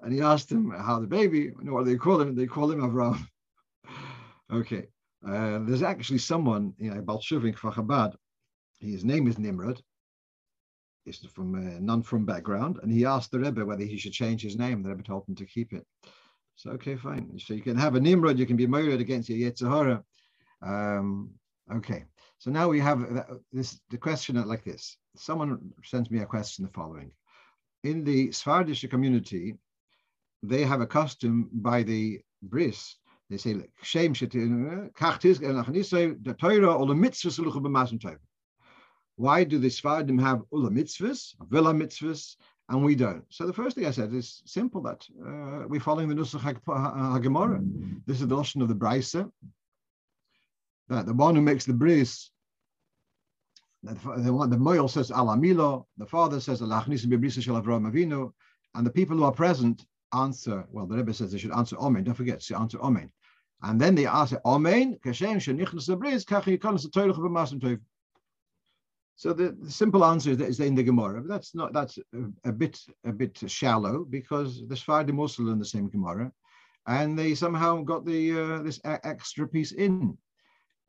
and 0.01 0.11
he 0.11 0.21
asked 0.21 0.49
them 0.49 0.71
how 0.71 0.99
the 0.99 1.07
baby. 1.07 1.39
You 1.39 1.55
know 1.61 1.73
what 1.73 1.85
they 1.85 1.97
call 1.97 2.19
him? 2.19 2.33
They 2.33 2.47
call 2.47 2.71
him 2.71 2.81
Avraham. 2.81 3.27
okay, 4.51 4.87
uh, 5.27 5.59
there's 5.61 5.83
actually 5.83 6.19
someone, 6.19 6.73
you 6.79 6.89
know, 6.89 7.01
Balshuvik 7.01 7.57
Chabad. 7.57 8.15
His 8.79 9.03
name 9.03 9.27
is 9.27 9.39
Nimrod. 9.39 9.81
He's 11.05 11.19
from 11.33 11.55
a 11.55 11.79
non-from 11.79 12.25
background, 12.25 12.79
and 12.83 12.91
he 12.91 13.05
asked 13.05 13.31
the 13.31 13.39
Rebbe 13.39 13.65
whether 13.65 13.83
he 13.83 13.97
should 13.97 14.11
change 14.11 14.41
his 14.41 14.57
name. 14.57 14.83
The 14.83 14.89
Rebbe 14.89 15.03
told 15.03 15.27
him 15.27 15.35
to 15.35 15.45
keep 15.45 15.73
it. 15.73 15.85
So 16.55 16.71
okay, 16.71 16.95
fine. 16.95 17.39
So 17.39 17.53
you 17.53 17.61
can 17.61 17.77
have 17.77 17.95
a 17.95 17.99
Nimrod. 17.99 18.39
You 18.39 18.45
can 18.45 18.57
be 18.57 18.67
murdered 18.67 18.99
against 18.99 19.29
your 19.29 19.49
Yetzirah. 19.49 20.03
Um, 20.61 21.31
okay. 21.73 22.05
So 22.39 22.51
now 22.51 22.67
we 22.67 22.79
have 22.79 23.25
this 23.51 23.79
the 23.89 23.97
question 23.97 24.35
like 24.47 24.63
this. 24.63 24.97
Someone 25.15 25.71
sends 25.83 26.11
me 26.11 26.19
a 26.19 26.25
question 26.25 26.65
the 26.65 26.71
following. 26.71 27.11
In 27.83 28.03
the 28.03 28.31
Sephardic 28.31 28.89
community, 28.89 29.55
they 30.43 30.63
have 30.63 30.81
a 30.81 30.87
custom 30.87 31.49
by 31.53 31.83
the 31.83 32.19
bris. 32.43 32.95
They 33.29 33.37
say 33.37 33.55
shame 33.81 34.13
the 34.13 36.35
Torah 36.39 36.75
or 36.75 36.85
the 36.85 36.93
mitzvahs 36.93 37.39
Why 39.17 39.43
do 39.43 39.59
the 39.59 39.69
Sephardim 39.69 40.17
have 40.19 40.43
ula 40.51 40.69
mitzvahs, 40.69 41.35
mitzvahs, 41.51 42.35
and 42.69 42.85
we 42.85 42.95
don't? 42.95 43.25
So 43.29 43.45
the 43.45 43.53
first 43.53 43.75
thing 43.75 43.85
I 43.85 43.91
said 43.91 44.13
is 44.13 44.41
simple 44.45 44.81
that 44.83 45.05
uh, 45.25 45.67
we're 45.67 45.79
following 45.79 46.07
the 46.07 46.15
Nusach 46.15 46.61
HaGemara. 46.65 47.59
This 48.05 48.21
is 48.21 48.27
the 48.27 48.35
notion 48.35 48.61
of 48.61 48.67
the 48.67 48.75
Brisa 48.75 49.31
that 50.89 51.05
the 51.05 51.13
one 51.13 51.35
who 51.35 51.41
makes 51.41 51.65
the 51.65 51.73
bris, 51.73 52.29
the, 53.83 53.93
the 54.17 54.47
the 54.47 54.57
moil 54.57 54.87
says 54.87 55.11
alamilo, 55.11 55.85
the 55.97 56.05
father 56.05 56.39
says 56.39 56.61
alachnisim 56.61 57.11
Avinu, 57.11 58.31
and 58.75 58.85
the 58.85 58.91
people 58.91 59.17
who 59.17 59.23
are 59.23 59.31
present 59.31 59.85
answer. 60.13 60.65
Well, 60.71 60.85
the 60.85 60.95
Rebbe 60.95 61.13
says 61.13 61.31
they 61.31 61.37
should 61.37 61.51
answer 61.51 61.77
Amen. 61.77 62.03
Don't 62.03 62.15
forget 62.15 62.39
to 62.39 62.57
answer 62.57 62.79
Amen. 62.81 63.11
And 63.63 63.79
then 63.81 63.95
they 63.95 64.05
answer 64.05 64.39
Amen. 64.45 64.97
Kashem 65.03 65.37
shenichnas 65.37 65.89
lebris 65.89 66.25
kachi 66.25 66.57
yikonas 66.57 66.87
toilach 66.87 67.17
b'masim 67.17 67.59
tov. 67.59 67.79
So 69.17 69.33
the, 69.33 69.57
the, 69.59 69.71
simple 69.71 70.05
answer 70.05 70.29
is, 70.29 70.59
in 70.59 70.75
the 70.75 70.83
Gemara. 70.83 71.21
But 71.21 71.27
that's 71.27 71.55
not 71.55 71.73
that's 71.73 71.97
a, 71.97 72.49
a, 72.49 72.51
bit 72.51 72.79
a 73.03 73.11
bit 73.11 73.41
shallow 73.47 74.05
because 74.05 74.61
the 74.67 74.75
Sfardim 74.75 75.17
also 75.17 75.41
learn 75.41 75.57
the 75.57 75.65
same 75.65 75.89
Gemara, 75.89 76.31
and 76.85 77.17
they 77.17 77.33
somehow 77.33 77.81
got 77.81 78.05
the 78.05 78.39
uh, 78.39 78.61
this 78.61 78.79
extra 78.83 79.47
piece 79.47 79.71
in. 79.71 80.15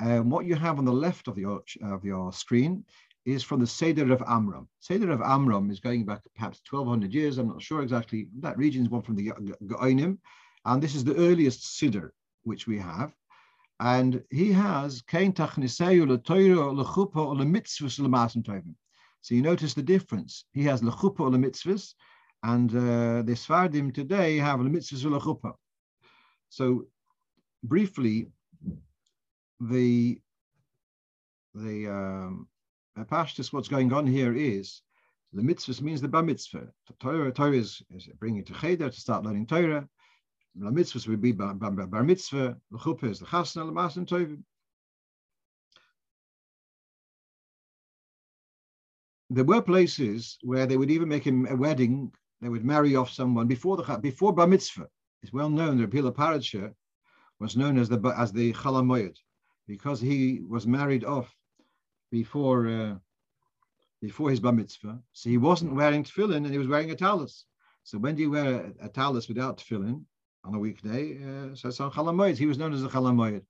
Um, 0.00 0.30
what 0.30 0.44
you 0.44 0.54
have 0.54 0.78
on 0.78 0.84
the 0.84 0.92
left 0.92 1.26
of 1.26 1.38
your, 1.38 1.62
of 1.82 2.04
your 2.04 2.32
screen 2.32 2.84
is 3.24 3.42
from 3.42 3.60
the 3.60 3.66
Seder 3.66 4.12
of 4.12 4.22
Amram. 4.28 4.68
Seder 4.78 5.10
of 5.10 5.22
Amram 5.22 5.70
is 5.70 5.80
going 5.80 6.04
back 6.04 6.20
perhaps 6.36 6.60
1200 6.70 7.12
years. 7.12 7.38
I'm 7.38 7.48
not 7.48 7.62
sure 7.62 7.82
exactly. 7.82 8.28
That 8.40 8.56
region 8.56 8.82
is 8.82 8.90
one 8.90 9.02
from 9.02 9.16
the 9.16 9.32
Gaonim. 9.64 10.18
And 10.64 10.82
this 10.82 10.94
is 10.94 11.02
the 11.02 11.16
earliest 11.16 11.78
Seder 11.78 12.12
which 12.44 12.66
we 12.68 12.78
have. 12.78 13.12
And 13.80 14.22
he 14.30 14.52
has 14.52 15.02
Kain 15.02 15.32
Tachniseyu 15.32 16.06
LeToira 16.06 16.84
LeChupa 16.84 17.36
LeMasim 17.36 18.42
Tovim. 18.42 18.74
So 19.20 19.34
you 19.34 19.42
notice 19.42 19.74
the 19.74 19.82
difference. 19.82 20.44
He 20.52 20.64
has 20.64 20.82
LeChupa 20.82 21.20
or 21.20 21.30
LeMitzvahs, 21.30 21.94
and 22.42 22.70
uh, 22.70 23.22
the 23.22 23.34
Sfardim 23.34 23.94
today 23.94 24.36
have 24.38 24.60
LeMitzvahs 24.60 25.04
or 25.04 25.20
LeChupa. 25.20 25.54
So 26.48 26.86
briefly, 27.62 28.28
the 29.60 30.20
the 31.54 31.88
um, 31.88 32.48
Pashtus, 33.04 33.52
what's 33.52 33.68
going 33.68 33.92
on 33.92 34.06
here 34.06 34.34
is 34.34 34.82
the 35.32 35.42
mitzvah 35.42 35.82
means 35.82 36.00
the 36.00 36.08
bar 36.08 36.22
mitzvah. 36.22 36.68
Torah, 37.00 37.32
Torah 37.32 37.56
is, 37.56 37.82
is 37.90 38.08
bringing 38.18 38.44
to 38.44 38.54
cheder 38.54 38.88
to 38.88 39.00
start 39.00 39.24
learning 39.24 39.46
Torah. 39.46 39.86
Mitzvahs 40.58 41.06
would 41.06 41.20
be 41.20 41.32
bar, 41.32 41.54
bar, 41.54 41.70
bar 41.70 42.02
mitzvah. 42.02 42.56
The 42.70 42.78
chuppah 42.78 43.10
is 43.10 43.20
the 43.20 43.26
chasna, 43.26 43.66
the 43.66 44.00
tovim. 44.04 44.42
There 49.30 49.44
were 49.44 49.62
places 49.62 50.38
where 50.42 50.66
they 50.66 50.76
would 50.76 50.90
even 50.90 51.08
make 51.08 51.24
him 51.24 51.46
a 51.46 51.54
wedding. 51.54 52.12
They 52.40 52.48
would 52.48 52.64
marry 52.64 52.96
off 52.96 53.10
someone 53.10 53.46
before 53.46 53.76
the 53.76 53.98
before 53.98 54.32
bar 54.32 54.46
mitzvah. 54.46 54.88
It's 55.22 55.32
well 55.32 55.50
known 55.50 55.78
that 55.78 55.90
Pila 55.90 56.12
was 57.40 57.56
known 57.56 57.78
as 57.78 57.88
the 57.88 58.00
as 58.16 58.32
the 58.32 58.52
chalamoyed 58.52 59.16
because 59.66 60.00
he 60.00 60.40
was 60.48 60.66
married 60.66 61.04
off 61.04 61.32
before 62.10 62.68
uh, 62.68 62.94
before 64.00 64.30
his 64.30 64.40
bar 64.40 64.52
mitzvah, 64.52 64.98
so 65.12 65.28
he 65.28 65.38
wasn't 65.38 65.74
wearing 65.74 66.04
tefillin 66.04 66.44
and 66.44 66.52
he 66.52 66.58
was 66.58 66.68
wearing 66.68 66.90
a 66.90 66.96
talus. 66.96 67.44
So 67.84 67.98
when 67.98 68.14
do 68.14 68.22
you 68.22 68.30
wear 68.30 68.72
a, 68.80 68.86
a 68.86 68.88
talus 68.88 69.28
without 69.28 69.58
tefillin 69.58 70.04
on 70.44 70.54
a 70.54 70.58
weekday? 70.58 71.16
Uh, 71.16 71.54
so 71.54 71.68
it's 71.68 71.80
on. 71.80 72.34
He 72.34 72.46
was 72.46 72.58
known 72.58 72.72
as 72.72 72.84
a 72.84 72.88
chalamoyed. 72.88 73.42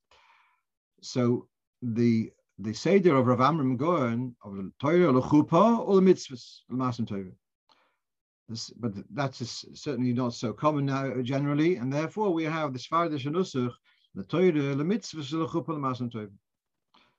So 1.00 1.48
the 1.82 2.32
the 2.58 2.72
seder 2.72 3.16
of 3.16 3.26
Rav 3.26 3.40
Amram 3.40 3.76
Gaon 3.76 4.34
of 4.42 4.56
the 4.56 4.72
Torah 4.80 5.12
or 5.12 5.22
chuppah 5.22 5.86
or 5.86 5.96
the 5.96 6.02
mitzvahs, 6.02 6.60
the 6.68 6.76
masim 6.76 7.06
Torah. 7.06 7.32
This, 8.48 8.70
but 8.70 8.92
that's 9.10 9.64
certainly 9.74 10.12
not 10.12 10.34
so 10.34 10.52
common 10.52 10.86
now 10.86 11.20
generally, 11.22 11.76
and 11.76 11.92
therefore 11.92 12.32
we 12.32 12.44
have 12.44 12.72
the 12.72 12.78
Sephardic 12.78 13.20
Nusach 13.22 13.74
the 14.14 14.24
Torah, 14.24 14.74
the 14.74 14.84
mitzvah, 14.84 15.22
the 15.22 15.46
chuppah, 15.46 15.66
the 15.66 15.74
masim 15.74 16.10
Torah. 16.10 16.28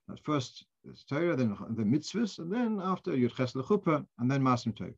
That 0.09 0.19
first 0.23 0.65
there's 0.83 1.03
Torah, 1.03 1.35
then 1.35 1.55
the 1.69 1.83
mitzvahs, 1.83 2.39
and 2.39 2.51
then 2.51 2.81
after 2.83 3.11
Yud 3.11 3.35
Ches 3.35 3.53
Lechuppah, 3.53 4.05
and 4.19 4.31
then 4.31 4.41
Masim 4.41 4.73
Tov. 4.75 4.93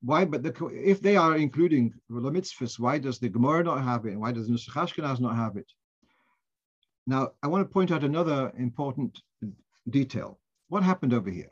Why? 0.00 0.24
But 0.24 0.42
the, 0.42 0.52
if 0.72 1.00
they 1.00 1.16
are 1.16 1.36
including 1.36 1.94
the 2.08 2.30
mitzvahs, 2.30 2.78
why 2.78 2.98
does 2.98 3.18
the 3.18 3.28
Gemara 3.28 3.64
not 3.64 3.82
have 3.82 4.06
it? 4.06 4.16
Why 4.16 4.32
does 4.32 4.48
Nusach 4.48 4.74
Ashkenaz 4.74 5.20
not 5.20 5.36
have 5.36 5.56
it? 5.56 5.72
Now, 7.06 7.32
I 7.42 7.48
want 7.48 7.66
to 7.66 7.72
point 7.72 7.90
out 7.90 8.04
another 8.04 8.52
important 8.58 9.20
detail. 9.88 10.38
What 10.68 10.82
happened 10.82 11.14
over 11.14 11.30
here? 11.30 11.50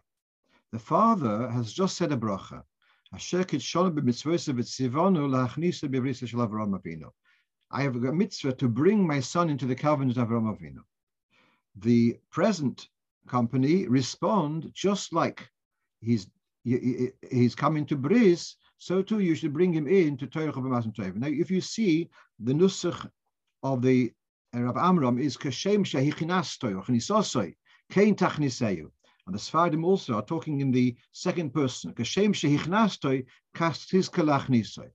The 0.73 0.79
father 0.79 1.49
has 1.51 1.73
just 1.73 1.97
said 1.97 2.13
a 2.13 2.17
bracha. 2.17 2.63
I 3.13 3.19
have 7.83 7.97
a 7.97 8.13
mitzvah 8.13 8.53
to 8.53 8.69
bring 8.69 9.07
my 9.07 9.21
son 9.21 9.49
into 9.51 9.67
the 9.67 9.75
covenant 9.75 10.19
of 10.19 10.29
Avraham 10.29 10.59
Avinu. 10.59 10.83
The 11.77 12.19
present 12.31 12.89
company 13.27 13.89
respond 13.89 14.71
just 14.75 15.13
like 15.13 15.49
he's 16.01 16.27
he's 17.31 17.55
coming 17.55 17.87
to 17.87 17.97
bris, 17.97 18.57
so 18.79 19.03
too 19.03 19.21
you 19.21 19.35
should 19.35 19.53
bring 19.53 19.73
him 19.73 19.87
in 19.87 20.17
to 20.17 20.27
Torah 20.27 20.53
Tov. 20.53 21.15
Now, 21.15 21.29
if 21.29 21.51
you 21.51 21.61
see 21.61 22.11
the 22.41 22.53
nusach 22.53 23.09
of 23.63 23.83
the 23.83 24.13
uh, 24.55 24.63
Rav 24.63 24.77
Amram 24.77 25.19
is 25.19 25.37
kashem 25.37 25.85
shehichinastoi 25.85 26.77
or 26.77 26.83
chnisosoi 26.83 27.55
kein 27.91 28.17
tachniseyu. 28.17 28.91
And 29.27 29.35
the 29.35 29.39
Sfardim 29.39 29.85
also 29.85 30.15
are 30.15 30.25
talking 30.25 30.61
in 30.61 30.71
the 30.71 30.97
second 31.13 31.53
person. 31.55 31.93
Kashem 31.95 32.33
shehichnastoi 32.33 33.27
kastis 33.55 34.11
kalachnisoi. 34.11 34.91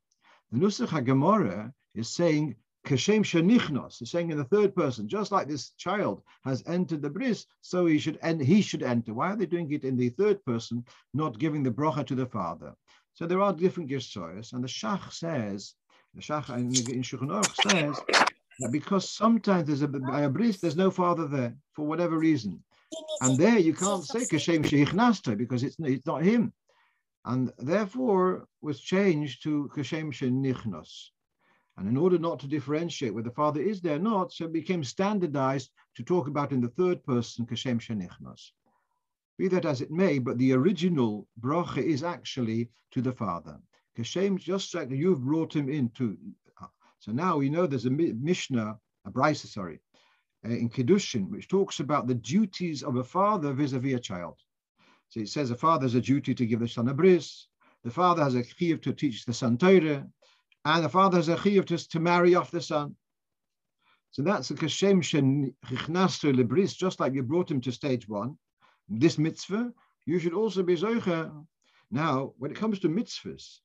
The 0.52 0.60
nusach 0.60 0.90
HaGemorah 0.90 1.72
is 1.96 2.10
saying 2.10 2.56
Kashem 2.86 3.24
shenichnos 3.24 4.02
is 4.02 4.10
saying 4.10 4.32
in 4.32 4.38
the 4.38 4.44
third 4.44 4.76
person, 4.76 5.08
just 5.08 5.32
like 5.32 5.48
this 5.48 5.70
child 5.72 6.24
has 6.44 6.64
entered 6.66 7.02
the 7.02 7.10
bris, 7.10 7.46
so 7.62 7.86
he 7.86 8.00
should 8.00 8.18
and 8.24 8.42
he 8.42 8.62
should 8.62 8.82
enter. 8.82 9.14
Why 9.14 9.32
are 9.32 9.36
they 9.36 9.46
doing 9.46 9.72
it 9.72 9.84
in 9.84 9.98
the 9.98 10.10
third 10.10 10.44
person, 10.46 10.84
not 11.14 11.38
giving 11.38 11.62
the 11.62 11.72
bracha 11.72 12.06
to 12.08 12.16
the 12.16 12.26
father? 12.26 12.74
So 13.14 13.28
there 13.28 13.42
are 13.42 13.54
different 13.54 13.90
gistoyas, 13.90 14.54
and 14.54 14.64
the 14.64 14.68
Shach 14.68 15.12
says, 15.14 15.76
the 16.16 16.22
Shach 16.22 16.50
in, 16.58 16.72
Shulchan 16.72 17.46
says 17.70 18.02
that 18.60 18.72
because 18.72 19.10
sometimes 19.10 19.68
there's 19.68 19.84
a 19.84 20.26
a 20.26 20.30
bris, 20.30 20.60
there's 20.60 20.76
no 20.76 20.90
father 20.90 21.28
there 21.28 21.56
for 21.74 21.86
whatever 21.86 22.18
reason, 22.18 22.64
and 23.22 23.38
there 23.38 23.60
you 23.60 23.74
can't 23.74 24.04
say 24.04 24.22
Kashem 24.22 24.64
sheichnasta 24.64 25.38
because 25.38 25.64
it's 25.64 25.78
it's 25.80 26.06
not 26.06 26.24
him, 26.24 26.52
and 27.26 27.54
therefore 27.60 28.48
was 28.62 28.82
changed 28.82 29.44
to 29.44 29.70
Kashem 29.76 30.12
shenichnos. 30.12 31.12
And 31.82 31.90
in 31.90 31.98
order 31.98 32.20
not 32.20 32.40
to 32.42 32.48
differentiate 32.48 33.12
whether 33.12 33.30
the 33.30 33.34
father 33.34 33.60
is 33.60 33.82
there 33.82 33.96
or 33.96 34.00
not, 34.00 34.32
so 34.32 34.46
it 34.46 34.54
became 34.54 34.84
standardized 34.84 35.72
to 35.96 36.04
talk 36.04 36.28
about 36.28 36.52
in 36.52 36.62
the 36.62 36.68
third 36.68 37.04
person, 37.04 37.44
Kashem 37.48 37.80
Shenichnas. 37.80 38.52
Be 39.40 39.48
that 39.48 39.66
as 39.66 39.82
it 39.82 39.90
may, 39.90 40.20
but 40.20 40.38
the 40.38 40.54
original 40.54 41.28
bracha 41.40 41.82
is 41.82 42.04
actually 42.04 42.70
to 42.92 43.02
the 43.02 43.12
father. 43.12 43.60
Kashem, 43.98 44.38
just 44.38 44.76
like 44.76 44.92
you've 44.92 45.26
brought 45.26 45.56
him 45.56 45.70
into. 45.70 46.20
So 47.00 47.14
now 47.14 47.38
we 47.38 47.50
know 47.50 47.66
there's 47.66 47.88
a 47.88 47.90
Mishnah, 47.90 48.78
a 49.06 49.12
Brisa, 49.12 49.48
sorry, 49.48 49.80
uh, 50.46 50.50
in 50.50 50.70
Kiddushin, 50.70 51.32
which 51.32 51.48
talks 51.48 51.80
about 51.80 52.06
the 52.06 52.14
duties 52.14 52.84
of 52.84 52.98
a 52.98 53.04
father 53.04 53.54
vis-a-vis 53.54 53.96
a 53.96 54.00
child. 54.00 54.38
So 55.10 55.22
it 55.22 55.30
says 55.30 55.50
a 55.50 55.56
father 55.56 55.86
has 55.86 55.96
a 55.96 56.02
duty 56.02 56.36
to 56.36 56.46
give 56.46 56.60
the 56.60 56.68
son 56.68 56.90
a 56.90 56.94
bris, 56.94 57.48
the 57.84 57.90
father 57.90 58.24
has 58.24 58.36
a 58.36 58.44
chiyuv 58.44 58.84
to 58.84 58.94
teach 58.94 59.26
the 59.26 59.34
son 59.34 59.58
Torah, 59.58 60.08
and 60.66 60.84
the 60.84 60.90
father 60.90 61.18
has 61.18 61.30
a 61.30 61.36
chiyuv 61.36 61.66
to, 61.68 61.90
to 61.90 62.00
marry 62.00 62.36
off 62.36 62.52
the 62.52 62.62
son. 62.62 62.96
So 64.12 64.22
that's 64.22 64.52
a 64.52 64.56
kashem 64.56 65.02
shenichnastu 65.02 66.36
lebris, 66.36 66.76
just 66.76 67.00
like 67.00 67.14
you 67.14 67.24
brought 67.24 67.50
him 67.50 67.62
to 67.62 67.72
stage 67.72 68.08
one. 68.08 68.38
This 68.90 69.18
mitzvah, 69.18 69.72
you 70.06 70.20
should 70.20 70.34
also 70.34 70.64
be 70.64 70.76
zoicha. 70.76 71.32
Now, 71.90 72.34
when 72.38 72.52
it 72.52 72.58
comes 72.58 72.80
to 72.80 72.90
mitzvahs, 72.90 73.60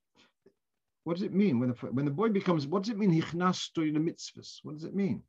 what 1.04 1.14
does 1.14 1.22
it 1.22 1.32
mean 1.32 1.60
when 1.60 1.68
the 1.70 1.74
when 1.92 2.04
the 2.04 2.10
boy 2.10 2.28
becomes? 2.28 2.66
What 2.66 2.84
does 2.84 2.90
it 2.90 2.98
mean 2.98 3.10
hichnastu 3.10 3.92
the 3.92 4.00
mitzvahs? 4.00 4.60
What 4.62 4.74
does 4.74 4.84
it 4.84 4.94
mean? 4.94 5.22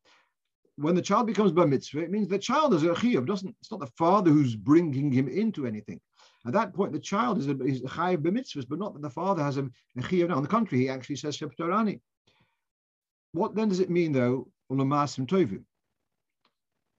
When 0.75 0.95
the 0.95 1.01
child 1.01 1.27
becomes 1.27 1.51
bar 1.51 1.67
mitzvah, 1.67 2.01
it 2.01 2.11
means 2.11 2.27
the 2.27 2.39
child 2.39 2.73
is 2.75 2.83
a 2.83 2.89
chiyuv. 2.89 3.25
Doesn't 3.25 3.55
it's 3.59 3.71
not 3.71 3.79
the 3.79 3.91
father 3.97 4.31
who's 4.31 4.55
bringing 4.55 5.11
him 5.11 5.27
into 5.27 5.65
anything. 5.65 5.99
At 6.47 6.53
that 6.53 6.73
point, 6.73 6.93
the 6.93 6.99
child 6.99 7.37
is 7.39 7.47
a, 7.47 7.61
is 7.61 7.81
chayiv 7.81 8.19
b'mitzvahs, 8.19 8.67
but 8.69 8.79
not 8.79 8.93
that 8.93 9.01
the 9.01 9.09
father 9.09 9.43
has 9.43 9.57
a, 9.57 9.63
a 9.97 10.01
chayiv. 10.01 10.33
On 10.33 10.41
the 10.41 10.47
contrary, 10.47 10.83
he 10.83 10.89
actually 10.89 11.17
says 11.17 11.37
sheptorani. 11.37 11.99
What 13.33 13.53
then 13.53 13.67
does 13.67 13.81
it 13.81 13.89
mean, 13.89 14.13
though, 14.13 14.47
ulamasim 14.71 15.27
tovim? 15.27 15.63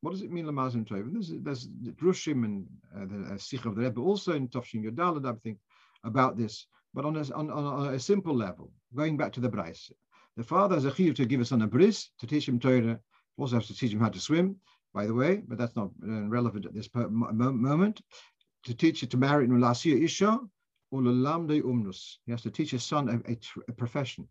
What 0.03 0.11
does 0.11 0.21
it 0.21 0.31
mean, 0.31 0.45
lamasim 0.45 0.87
tovim? 0.87 1.15
There's, 1.15 1.33
there's 1.43 1.69
the 1.83 1.93
Drushim 1.93 2.45
and 2.45 2.67
uh, 2.95 3.07
the 3.07 3.35
uh, 3.35 3.39
Sikh 3.39 3.65
of 3.65 3.75
the 3.75 3.83
Rebbe 3.83 4.01
also 4.01 4.35
in 4.35 4.49
Tafshin 4.49 4.85
Yodalad, 4.85 5.27
I 5.27 5.33
think, 5.39 5.59
about 6.05 6.37
this. 6.37 6.67
But 6.93 7.07
on 7.07 7.17
a, 7.17 7.21
on, 7.35 7.51
on 7.51 7.95
a 7.95 7.99
simple 7.99 8.35
level, 8.35 8.71
going 8.95 9.17
back 9.17 9.33
to 9.33 9.41
the 9.41 9.49
Brisa, 9.49 9.93
the 10.37 10.45
father 10.45 10.75
has 10.75 10.85
a 10.85 10.91
chiyuv 10.91 11.17
to 11.17 11.25
give 11.25 11.41
us 11.41 11.53
on 11.53 11.63
a 11.63 11.67
bris, 11.67 12.11
to 12.21 12.27
teach 12.27 12.47
him 12.47 12.61
Torah, 12.61 13.01
also 13.39 13.57
has 13.57 13.67
to 13.69 13.75
teach 13.75 13.93
him 13.93 14.01
how 14.01 14.09
to 14.11 14.21
swim, 14.21 14.57
by 14.93 15.07
the 15.07 15.15
way, 15.15 15.43
but 15.49 15.59
that's 15.59 15.75
not 15.75 15.91
uh, 16.07 16.29
relevant 16.29 16.67
at 16.67 16.75
this 16.75 16.89
moment 16.95 18.03
to 18.65 18.75
teach 18.75 19.03
it 19.03 19.11
to 19.11 19.17
marry 19.17 19.45
in 19.45 19.51
Ulasia 19.51 20.03
Isha 20.03 20.39
or 20.91 21.01
Lamde 21.01 21.63
Umnus. 21.63 22.17
He 22.27 22.33
has 22.33 22.43
to 22.43 22.51
teach 22.51 22.71
his 22.71 22.85
son 22.85 23.09
a, 23.09 23.33
a, 23.33 23.37
a, 23.69 23.73
profession. 23.73 24.27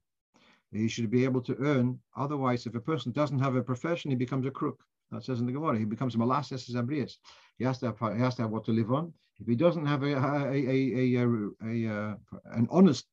He 0.71 0.88
should 0.88 1.09
be 1.09 1.23
able 1.23 1.41
to 1.41 1.55
earn. 1.59 1.99
Otherwise, 2.15 2.65
if 2.65 2.75
a 2.75 2.80
person 2.80 3.11
doesn't 3.11 3.39
have 3.39 3.55
a 3.55 3.63
profession, 3.63 4.11
he 4.11 4.17
becomes 4.17 4.45
a 4.45 4.51
crook. 4.51 4.84
That 5.11 5.23
says 5.23 5.39
in 5.39 5.45
the 5.45 5.53
Gemara. 5.53 5.80
He 5.80 5.86
becomes 5.86 6.15
a 6.15 6.17
molasses 6.17 6.67
Zabrias. 6.67 7.15
He 7.57 7.63
has 7.63 7.80
to 7.80 7.86
have 7.88 8.13
he 8.13 8.21
has 8.21 8.36
to 8.36 8.41
have 8.43 8.51
what 8.51 8.65
to 8.65 8.71
live 8.71 8.91
on. 8.91 9.13
If 9.39 9.47
he 9.47 9.55
doesn't 9.55 9.86
have 9.86 10.03
a, 10.03 10.13
a, 10.13 10.51
a, 10.51 11.15
a, 11.15 12.17
an 12.51 12.67
honest 12.69 13.05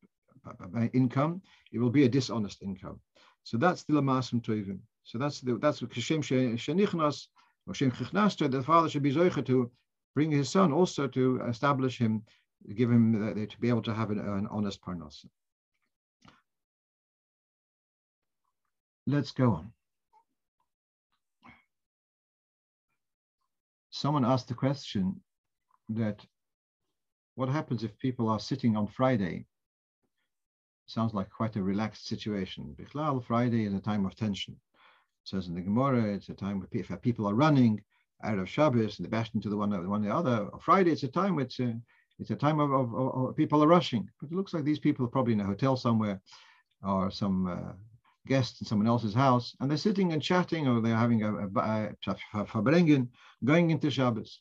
uh, 0.47 0.89
income, 0.93 1.43
it 1.73 1.79
will 1.79 1.91
be 1.91 2.05
a 2.05 2.09
dishonest 2.09 2.63
income. 2.63 2.99
So 3.45 3.59
that's 3.59 3.85
the 3.85 3.93
lamasum 3.95 4.43
tovim. 4.43 4.81
So 5.05 5.19
that's 5.19 5.41
the 5.41 5.57
that's 5.59 5.83
what 5.83 5.95
Hashem 5.95 6.23
shenichnas 6.23 7.29
or 7.67 7.75
Shem 7.75 7.91
the 7.91 8.63
father 8.67 8.89
should 8.89 9.03
be 9.03 9.13
zoicha 9.13 9.45
to 9.47 9.71
bring 10.15 10.31
his 10.31 10.49
son 10.49 10.73
also 10.73 11.07
to 11.09 11.41
establish 11.49 11.99
him, 11.99 12.23
give 12.75 12.91
him 12.91 13.31
uh, 13.31 13.35
to 13.35 13.61
be 13.61 13.69
able 13.69 13.83
to 13.83 13.95
have 13.95 14.11
an, 14.11 14.19
an 14.19 14.47
honest 14.51 14.81
parnos. 14.83 15.27
Let's 19.07 19.33
go 19.33 19.51
on. 19.53 19.73
Someone 23.91 24.25
asked 24.25 24.49
the 24.49 24.55
question 24.55 25.21
that 25.91 26.25
what 27.35 27.49
happens 27.49 27.85
if 27.85 27.99
people 27.99 28.29
are 28.29 28.41
sitting 28.41 28.77
on 28.77 28.87
Friday? 28.87 29.47
Sounds 30.87 31.15
like 31.15 31.31
quite 31.31 31.57
a 31.57 31.63
relaxed 31.63 32.07
situation. 32.07 32.75
Bichlal, 32.79 33.25
Friday 33.25 33.65
is 33.65 33.75
a 33.75 33.81
time 33.81 34.07
of 34.07 34.15
tension. 34.15 34.55
It 34.55 35.29
says 35.29 35.49
in 35.49 35.55
the 35.55 35.61
Gemara, 35.61 36.15
it's 36.15 36.29
a 36.29 36.35
time 36.35 36.61
where 36.61 36.99
people 36.99 37.27
are 37.27 37.35
running, 37.35 37.83
Erev 38.25 38.47
Shabbos 38.47 38.99
and 38.99 39.05
the 39.05 39.11
best 39.11 39.35
into 39.35 39.49
the 39.49 39.57
one, 39.57 39.71
one 39.89 40.05
or 40.05 40.09
the 40.09 40.15
other. 40.15 40.49
Friday, 40.61 40.91
it's 40.91 41.03
a 41.03 41.09
time 41.09 41.37
which 41.37 41.61
uh, 41.61 41.73
it's 42.19 42.31
a 42.31 42.37
time 42.37 42.61
of, 42.61 42.73
of, 42.73 42.95
of, 42.95 43.37
people 43.37 43.63
are 43.63 43.69
rushing. 43.69 44.09
But 44.21 44.31
it 44.31 44.35
looks 44.35 44.55
like 44.55 44.65
these 44.65 44.79
people 44.79 45.05
are 45.05 45.11
probably 45.11 45.33
in 45.33 45.41
a 45.41 45.45
hotel 45.45 45.77
somewhere 45.77 46.21
or 46.83 47.11
some 47.11 47.47
uh, 47.47 47.73
guest 48.27 48.61
in 48.61 48.67
someone 48.67 48.87
else's 48.87 49.15
house, 49.15 49.57
and 49.61 49.71
they're 49.71 49.77
sitting 49.77 50.13
and 50.13 50.23
chatting 50.23 50.67
or 50.67 50.81
they're 50.81 50.97
having 50.97 51.23
a, 51.23 51.35
a, 51.35 51.91
a, 52.35 53.07
going 53.45 53.71
into 53.71 53.91
Shabbos. 53.91 54.41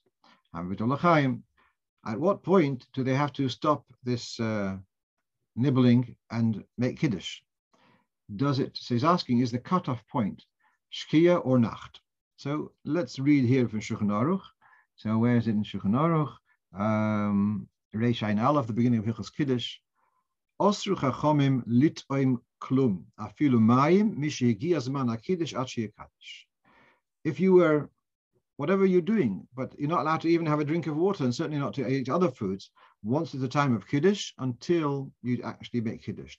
At 0.56 2.20
what 2.20 2.44
point 2.44 2.86
do 2.94 3.04
they 3.04 3.16
have 3.16 3.34
to 3.34 3.50
stop 3.50 3.86
this 4.04 4.40
uh, 4.40 4.78
nibbling 5.56 6.16
and 6.32 6.64
make 6.78 7.00
Kiddush? 7.00 7.40
Does 8.36 8.60
it, 8.60 8.78
so 8.78 8.94
he's 8.96 9.04
asking, 9.04 9.40
is 9.40 9.52
the 9.52 9.60
cutoff 9.60 10.06
point 10.08 10.44
Shkia 10.92 11.42
or 11.46 11.58
Nacht? 11.58 12.02
So 12.38 12.72
let's 12.84 13.20
read 13.20 13.46
here 13.46 13.68
from 13.68 13.80
Shulchan 13.80 14.10
Aruch. 14.10 14.42
So 14.96 15.18
where 15.18 15.38
is 15.38 15.48
it 15.48 15.52
in 15.52 15.64
Shulchan 15.64 15.94
Aruch? 15.94 16.34
Um, 16.78 17.68
Reish 17.96 18.24
Ein 18.24 18.40
Aleph, 18.40 18.68
the 18.68 18.74
beginning 18.74 19.00
of 19.00 19.06
Hilchos 19.06 19.32
Kiddush. 19.36 19.78
Osru 20.60 20.96
chachomim 20.96 21.64
litoim 21.68 22.38
klum, 22.62 23.04
afilu 23.20 23.60
mayim, 23.60 24.16
mishihigi 24.16 24.72
azman 24.72 25.16
akidish 25.16 25.54
If 27.24 27.40
you 27.40 27.54
were, 27.54 27.90
whatever 28.58 28.86
you're 28.86 29.02
doing, 29.02 29.48
but 29.56 29.78
you're 29.78 29.90
not 29.90 30.02
allowed 30.02 30.22
to 30.22 30.28
even 30.28 30.46
have 30.48 30.60
a 30.60 30.66
drink 30.66 30.88
of 30.88 30.98
water 30.98 31.24
and 31.24 31.36
certainly 31.36 31.60
not 31.60 31.74
to 31.76 31.88
eat 31.88 32.10
other 32.10 32.32
foods, 32.32 32.72
once 33.04 33.34
is 33.36 33.42
the 33.42 33.48
time 33.48 33.76
of 33.76 33.88
Kiddush 33.88 34.32
until 34.40 35.12
you 35.22 35.42
actually 35.44 35.82
make 35.82 36.04
Kiddush. 36.04 36.38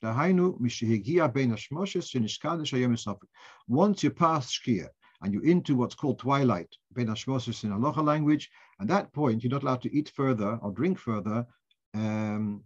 Once 3.68 4.02
you 4.02 4.10
pass 4.10 4.52
Shkia, 4.52 4.88
and 5.24 5.32
you're 5.32 5.46
into 5.46 5.74
what's 5.74 5.94
called 5.94 6.18
twilight, 6.18 6.76
Ben 6.92 7.06
Hashmosis 7.06 7.64
in 7.64 7.72
Aloha 7.72 8.02
language, 8.02 8.50
at 8.78 8.88
that 8.88 9.10
point, 9.14 9.42
you're 9.42 9.50
not 9.50 9.62
allowed 9.62 9.80
to 9.82 9.96
eat 9.96 10.10
further 10.10 10.58
or 10.60 10.70
drink 10.70 10.98
further 10.98 11.46
um, 11.94 12.62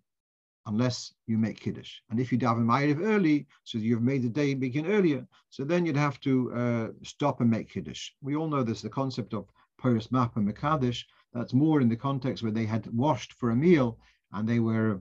unless 0.66 1.14
you 1.28 1.38
make 1.38 1.60
Kiddush. 1.60 2.00
And 2.10 2.18
if 2.18 2.32
you 2.32 2.38
daven 2.38 2.64
Ma'ariv 2.64 3.00
early, 3.00 3.46
so 3.62 3.78
you've 3.78 4.02
made 4.02 4.22
the 4.22 4.28
day 4.28 4.54
begin 4.54 4.86
earlier, 4.86 5.24
so 5.50 5.62
then 5.62 5.86
you'd 5.86 5.96
have 5.96 6.20
to 6.22 6.52
uh, 6.52 6.88
stop 7.04 7.40
and 7.40 7.48
make 7.48 7.70
Kiddush. 7.70 8.10
We 8.22 8.34
all 8.34 8.48
know 8.48 8.64
there's 8.64 8.82
the 8.82 8.90
concept 8.90 9.34
of 9.34 9.46
Paris 9.80 10.10
Map 10.10 10.36
and 10.36 10.52
Mekadesh, 10.52 11.04
That's 11.32 11.54
more 11.54 11.80
in 11.80 11.88
the 11.88 11.96
context 11.96 12.42
where 12.42 12.52
they 12.52 12.66
had 12.66 12.92
washed 12.92 13.34
for 13.34 13.50
a 13.50 13.56
meal 13.56 13.98
and 14.32 14.48
they 14.48 14.58
were 14.58 15.00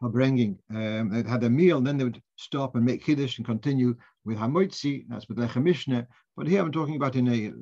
bringing, 0.00 0.58
um, 0.70 1.10
they 1.10 1.28
had 1.28 1.42
a 1.42 1.50
meal, 1.50 1.78
and 1.78 1.86
then 1.86 1.98
they 1.98 2.04
would 2.04 2.22
stop 2.36 2.76
and 2.76 2.84
make 2.84 3.04
kiddush 3.04 3.38
and 3.38 3.46
continue 3.46 3.96
with 4.24 4.38
hamoitzi. 4.38 5.04
That's 5.08 5.28
with 5.28 5.38
lechem 5.38 5.64
mishneh. 5.64 6.06
But 6.36 6.46
here 6.46 6.62
I'm 6.62 6.70
talking 6.70 6.94
about 6.94 7.16
in 7.16 7.26
a 7.26 7.52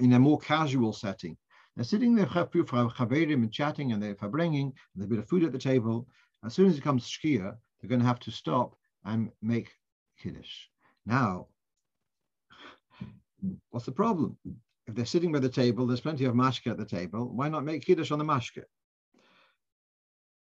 in 0.00 0.12
a 0.14 0.18
more 0.18 0.38
casual 0.38 0.92
setting. 0.92 1.36
They're 1.76 1.84
sitting 1.84 2.14
there 2.14 2.26
chaverim 2.26 3.34
and 3.34 3.52
chatting, 3.52 3.92
and 3.92 4.02
they're 4.02 4.14
bringing, 4.14 4.72
and 4.94 5.04
a 5.04 5.06
bit 5.06 5.18
of 5.18 5.28
food 5.28 5.44
at 5.44 5.52
the 5.52 5.58
table. 5.58 6.08
As 6.44 6.54
soon 6.54 6.68
as 6.68 6.78
it 6.78 6.82
comes 6.82 7.06
shkia, 7.06 7.54
they're 7.80 7.88
going 7.88 8.00
to 8.00 8.06
have 8.06 8.20
to 8.20 8.30
stop 8.30 8.74
and 9.04 9.30
make 9.42 9.70
kiddush. 10.20 10.68
Now, 11.04 11.48
what's 13.70 13.86
the 13.86 13.92
problem? 13.92 14.36
If 14.86 14.94
they're 14.94 15.04
sitting 15.04 15.32
by 15.32 15.40
the 15.40 15.48
table, 15.48 15.86
there's 15.86 16.00
plenty 16.00 16.24
of 16.24 16.34
mashke 16.34 16.70
at 16.70 16.78
the 16.78 16.84
table. 16.84 17.28
Why 17.28 17.48
not 17.48 17.64
make 17.64 17.84
kiddush 17.84 18.10
on 18.10 18.18
the 18.18 18.24
mashke? 18.24 18.62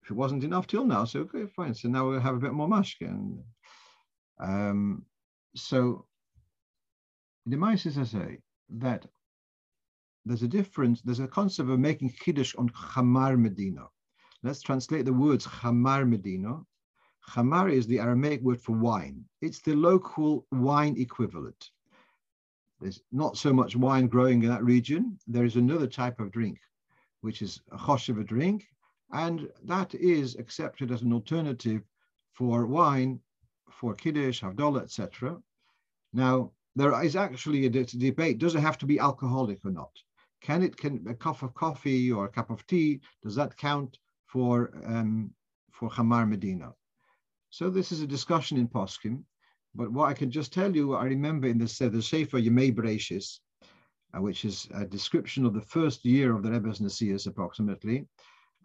If 0.04 0.10
it 0.10 0.14
wasn't 0.14 0.44
enough 0.44 0.66
till 0.66 0.84
now, 0.84 1.06
so 1.06 1.20
okay, 1.20 1.46
fine. 1.46 1.72
So 1.72 1.88
now 1.88 2.06
we'll 2.06 2.20
have 2.20 2.34
a 2.34 2.38
bit 2.38 2.52
more 2.52 2.68
mashke. 2.68 3.08
And 3.08 3.42
um, 4.38 5.06
so 5.56 6.04
the 7.46 7.56
Mises 7.56 7.96
I 7.96 8.04
say 8.04 8.38
that 8.68 9.06
there's 10.26 10.42
a 10.42 10.48
difference, 10.48 11.00
there's 11.00 11.20
a 11.20 11.26
concept 11.26 11.70
of 11.70 11.78
making 11.78 12.10
kiddush 12.20 12.54
on 12.56 12.68
chamar 12.68 13.38
medina. 13.38 13.86
Let's 14.42 14.60
translate 14.60 15.06
the 15.06 15.12
words 15.14 15.46
chamar 15.46 16.06
medina. 16.06 16.60
Chamar 17.30 17.72
is 17.72 17.86
the 17.86 18.00
Aramaic 18.00 18.42
word 18.42 18.60
for 18.60 18.76
wine. 18.76 19.24
It's 19.40 19.60
the 19.60 19.74
local 19.74 20.46
wine 20.52 20.96
equivalent. 20.98 21.70
There's 22.78 23.00
not 23.10 23.38
so 23.38 23.54
much 23.54 23.74
wine 23.74 24.08
growing 24.08 24.42
in 24.42 24.50
that 24.50 24.64
region. 24.64 25.18
There 25.26 25.46
is 25.46 25.56
another 25.56 25.86
type 25.86 26.20
of 26.20 26.30
drink, 26.30 26.58
which 27.22 27.40
is 27.40 27.62
a 27.72 27.78
choshev 27.78 28.26
drink, 28.26 28.66
and 29.14 29.48
that 29.62 29.94
is 29.94 30.34
accepted 30.36 30.90
as 30.90 31.02
an 31.02 31.12
alternative 31.12 31.82
for 32.32 32.66
wine, 32.66 33.20
for 33.70 33.94
kiddush, 33.94 34.42
havdalah, 34.42 34.82
etc. 34.82 35.40
Now, 36.12 36.50
there 36.74 37.00
is 37.04 37.14
actually 37.14 37.66
a 37.66 37.70
debate: 37.70 38.38
does 38.38 38.56
it 38.56 38.60
have 38.60 38.78
to 38.78 38.86
be 38.86 38.98
alcoholic 38.98 39.64
or 39.64 39.70
not? 39.70 39.92
Can 40.40 40.62
it 40.62 40.76
can 40.76 41.06
a 41.08 41.14
cup 41.14 41.42
of 41.42 41.54
coffee 41.54 42.10
or 42.10 42.24
a 42.24 42.34
cup 42.38 42.50
of 42.50 42.66
tea 42.66 43.00
does 43.22 43.36
that 43.36 43.56
count 43.56 43.98
for 44.26 44.52
um, 44.84 45.30
for 45.70 45.88
Chamar 45.88 46.28
Medina? 46.28 46.74
So 47.50 47.70
this 47.70 47.92
is 47.92 48.02
a 48.02 48.14
discussion 48.16 48.58
in 48.58 48.68
Poskim. 48.68 49.22
But 49.76 49.92
what 49.92 50.08
I 50.08 50.14
can 50.14 50.30
just 50.30 50.52
tell 50.52 50.74
you, 50.74 50.94
I 50.94 51.04
remember 51.04 51.48
in 51.48 51.58
the, 51.58 51.88
the 51.88 52.02
Sefer 52.02 52.40
Yemei 52.40 52.72
Bereshis, 52.74 53.40
uh, 54.12 54.20
which 54.20 54.44
is 54.44 54.68
a 54.74 54.84
description 54.84 55.44
of 55.46 55.54
the 55.54 55.68
first 55.76 56.04
year 56.04 56.34
of 56.34 56.42
the 56.42 56.50
Rebbe's 56.50 56.80
Nasias 56.80 57.26
approximately. 57.26 58.06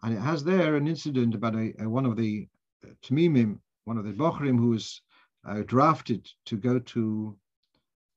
And 0.02 0.14
it 0.14 0.20
has 0.20 0.44
there 0.44 0.76
an 0.76 0.88
incident 0.88 1.34
about 1.34 1.54
a, 1.54 1.74
a 1.80 1.88
one 1.88 2.06
of 2.06 2.16
the 2.16 2.48
uh, 2.84 2.90
Tamimim, 3.02 3.58
one 3.84 3.98
of 3.98 4.04
the 4.04 4.12
Bochrim 4.12 4.58
who 4.58 4.70
was 4.70 5.02
uh, 5.46 5.62
drafted 5.66 6.28
to 6.46 6.56
go 6.56 6.78
to 6.78 7.36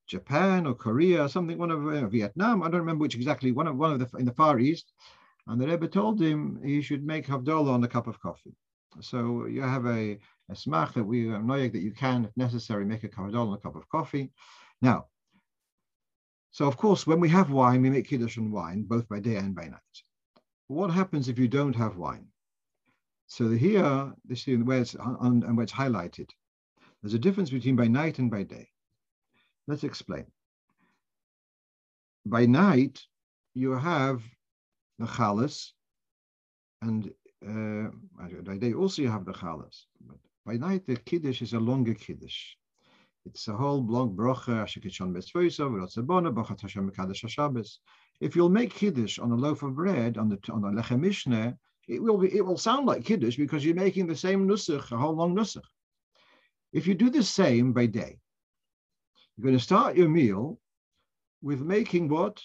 Japan 0.07 0.67
or 0.67 0.73
Korea, 0.73 1.25
or 1.25 1.29
something, 1.29 1.57
one 1.57 1.71
of 1.71 1.86
uh, 1.88 2.07
Vietnam. 2.07 2.63
I 2.63 2.69
don't 2.69 2.81
remember 2.81 3.03
which 3.03 3.15
exactly, 3.15 3.51
one 3.51 3.67
of, 3.67 3.77
one 3.77 3.93
of 3.93 3.99
the, 3.99 4.17
in 4.17 4.25
the 4.25 4.34
Far 4.34 4.59
East. 4.59 4.91
And 5.47 5.59
the 5.59 5.67
Rebbe 5.67 5.88
told 5.88 6.21
him 6.21 6.59
he 6.63 6.81
should 6.81 7.05
make 7.05 7.27
Havdalah 7.27 7.73
on 7.73 7.84
a 7.84 7.88
cup 7.88 8.07
of 8.07 8.19
coffee. 8.19 8.55
So 9.01 9.45
you 9.45 9.61
have 9.61 9.86
a, 9.86 10.19
a 10.49 10.53
smach 10.53 10.93
that 10.93 11.03
we 11.03 11.25
noyeg 11.25 11.73
that 11.73 11.81
you 11.81 11.91
can, 11.91 12.25
if 12.25 12.31
necessary, 12.38 12.86
make 12.86 13.03
a 13.03 13.09
kavadol 13.09 13.47
on 13.47 13.53
a 13.53 13.57
cup 13.57 13.75
of 13.75 13.89
coffee. 13.89 14.31
Now, 14.81 15.07
so 16.51 16.67
of 16.67 16.77
course, 16.77 17.07
when 17.07 17.19
we 17.19 17.29
have 17.29 17.49
wine, 17.49 17.81
we 17.81 17.89
make 17.89 18.07
kiddush 18.07 18.38
on 18.38 18.51
wine, 18.51 18.84
both 18.84 19.09
by 19.09 19.19
day 19.19 19.38
and 19.38 19.55
by 19.55 19.63
night. 19.63 20.03
What 20.74 20.89
happens 20.89 21.30
if 21.30 21.38
you 21.38 21.47
don't 21.47 21.76
have 21.76 21.97
wine? 21.97 22.28
So 23.28 23.49
here, 23.51 24.11
this 24.26 24.47
is 24.47 24.63
where 24.63 24.82
it's 24.82 24.95
on, 24.95 25.43
and 25.43 25.55
where 25.55 25.63
it's 25.63 25.71
highlighted. 25.71 26.30
There's 27.01 27.13
a 27.13 27.19
difference 27.19 27.51
between 27.51 27.76
by 27.76 27.88
night 27.88 28.17
and 28.17 28.32
by 28.32 28.41
day. 28.41 28.69
Let's 29.67 29.84
explain. 29.84 30.26
By 32.26 32.47
night, 32.47 33.05
you 33.53 33.71
have 33.74 34.24
the 34.97 35.05
chalas, 35.05 35.74
and 36.82 37.11
uh, 37.47 37.89
they 38.55 38.74
also 38.74 39.03
you 39.03 39.09
have 39.09 39.26
the 39.26 39.34
chalas. 39.34 39.86
But 40.01 40.17
by 40.43 40.57
night, 40.57 40.88
the 40.88 40.95
kiddush 40.95 41.43
is 41.43 41.53
a 41.53 41.59
longer 41.59 41.93
kiddush. 41.93 42.55
It's 43.26 43.47
a 43.47 43.55
whole 43.55 43.86
long 43.86 44.15
brocha, 44.15 44.65
If 48.19 48.36
you'll 48.36 48.49
make 48.49 48.74
kiddush 48.74 49.19
on 49.19 49.32
a 49.32 49.36
loaf 49.36 49.63
of 49.63 49.76
bread, 49.76 50.17
on 50.17 50.30
the 50.30 50.39
on 50.51 50.61
the 50.61 50.67
lechem 50.69 50.99
mishneh, 50.99 51.57
it 51.88 52.01
will 52.01 52.17
be 52.17 52.36
it 52.36 52.45
will 52.45 52.57
sound 52.57 52.86
like 52.86 53.05
kiddush 53.05 53.38
because 53.38 53.65
you're 53.65 53.76
making 53.76 54.07
the 54.07 54.15
same 54.15 54.47
nusach, 54.47 54.91
a 54.91 54.97
whole 54.97 55.15
long 55.15 55.36
nusach. 55.36 55.63
If 56.71 56.88
you 56.88 56.95
do 56.95 57.09
the 57.09 57.24
same 57.24 57.74
by 57.74 57.86
day, 57.86 58.19
you're 59.36 59.43
going 59.43 59.57
to 59.57 59.63
start 59.63 59.95
your 59.95 60.09
meal 60.09 60.59
with 61.41 61.61
making 61.61 62.09
what? 62.09 62.41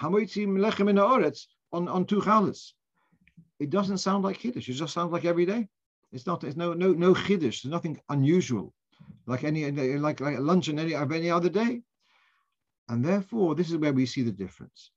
Hamoitzim 0.00 0.58
lechem 0.58 0.90
in 0.90 0.98
on, 0.98 1.88
on 1.88 2.04
two 2.06 2.20
chalas 2.20 2.72
it 3.58 3.70
doesn't 3.70 3.98
sound 3.98 4.24
like 4.24 4.38
Kiddush. 4.38 4.68
It 4.68 4.74
just 4.74 4.94
sounds 4.94 5.12
like 5.12 5.24
every 5.24 5.46
day. 5.46 5.68
It's 6.12 6.26
not, 6.26 6.44
It's 6.44 6.56
no 6.56 6.74
no 6.74 6.92
no 6.92 7.14
Kiddush. 7.14 7.62
There's 7.62 7.72
nothing 7.72 8.00
unusual, 8.08 8.72
like 9.26 9.44
any 9.44 9.70
like, 9.70 10.20
like 10.20 10.38
lunch 10.38 10.68
and 10.68 10.80
any 10.80 10.94
of 10.94 11.12
any 11.12 11.30
other 11.30 11.48
day. 11.48 11.82
And 12.88 13.04
therefore, 13.04 13.54
this 13.54 13.70
is 13.70 13.76
where 13.76 13.92
we 13.92 14.06
see 14.06 14.22
the 14.22 14.32
difference. 14.32 14.90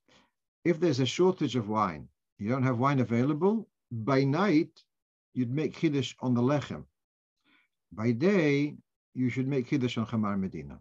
If 0.64 0.78
there's 0.78 1.00
a 1.00 1.06
shortage 1.06 1.56
of 1.56 1.68
wine, 1.68 2.08
you 2.38 2.48
don't 2.50 2.62
have 2.62 2.78
wine 2.78 3.00
available, 3.00 3.68
by 3.90 4.24
night, 4.24 4.70
you'd 5.32 5.50
make 5.50 5.74
Kiddush 5.74 6.14
on 6.20 6.34
the 6.34 6.42
Lechem. 6.42 6.84
By 7.92 8.12
day, 8.12 8.76
you 9.14 9.30
should 9.30 9.48
make 9.48 9.68
Kiddush 9.68 9.96
on 9.96 10.06
Chamar 10.06 10.38
Medina. 10.38 10.78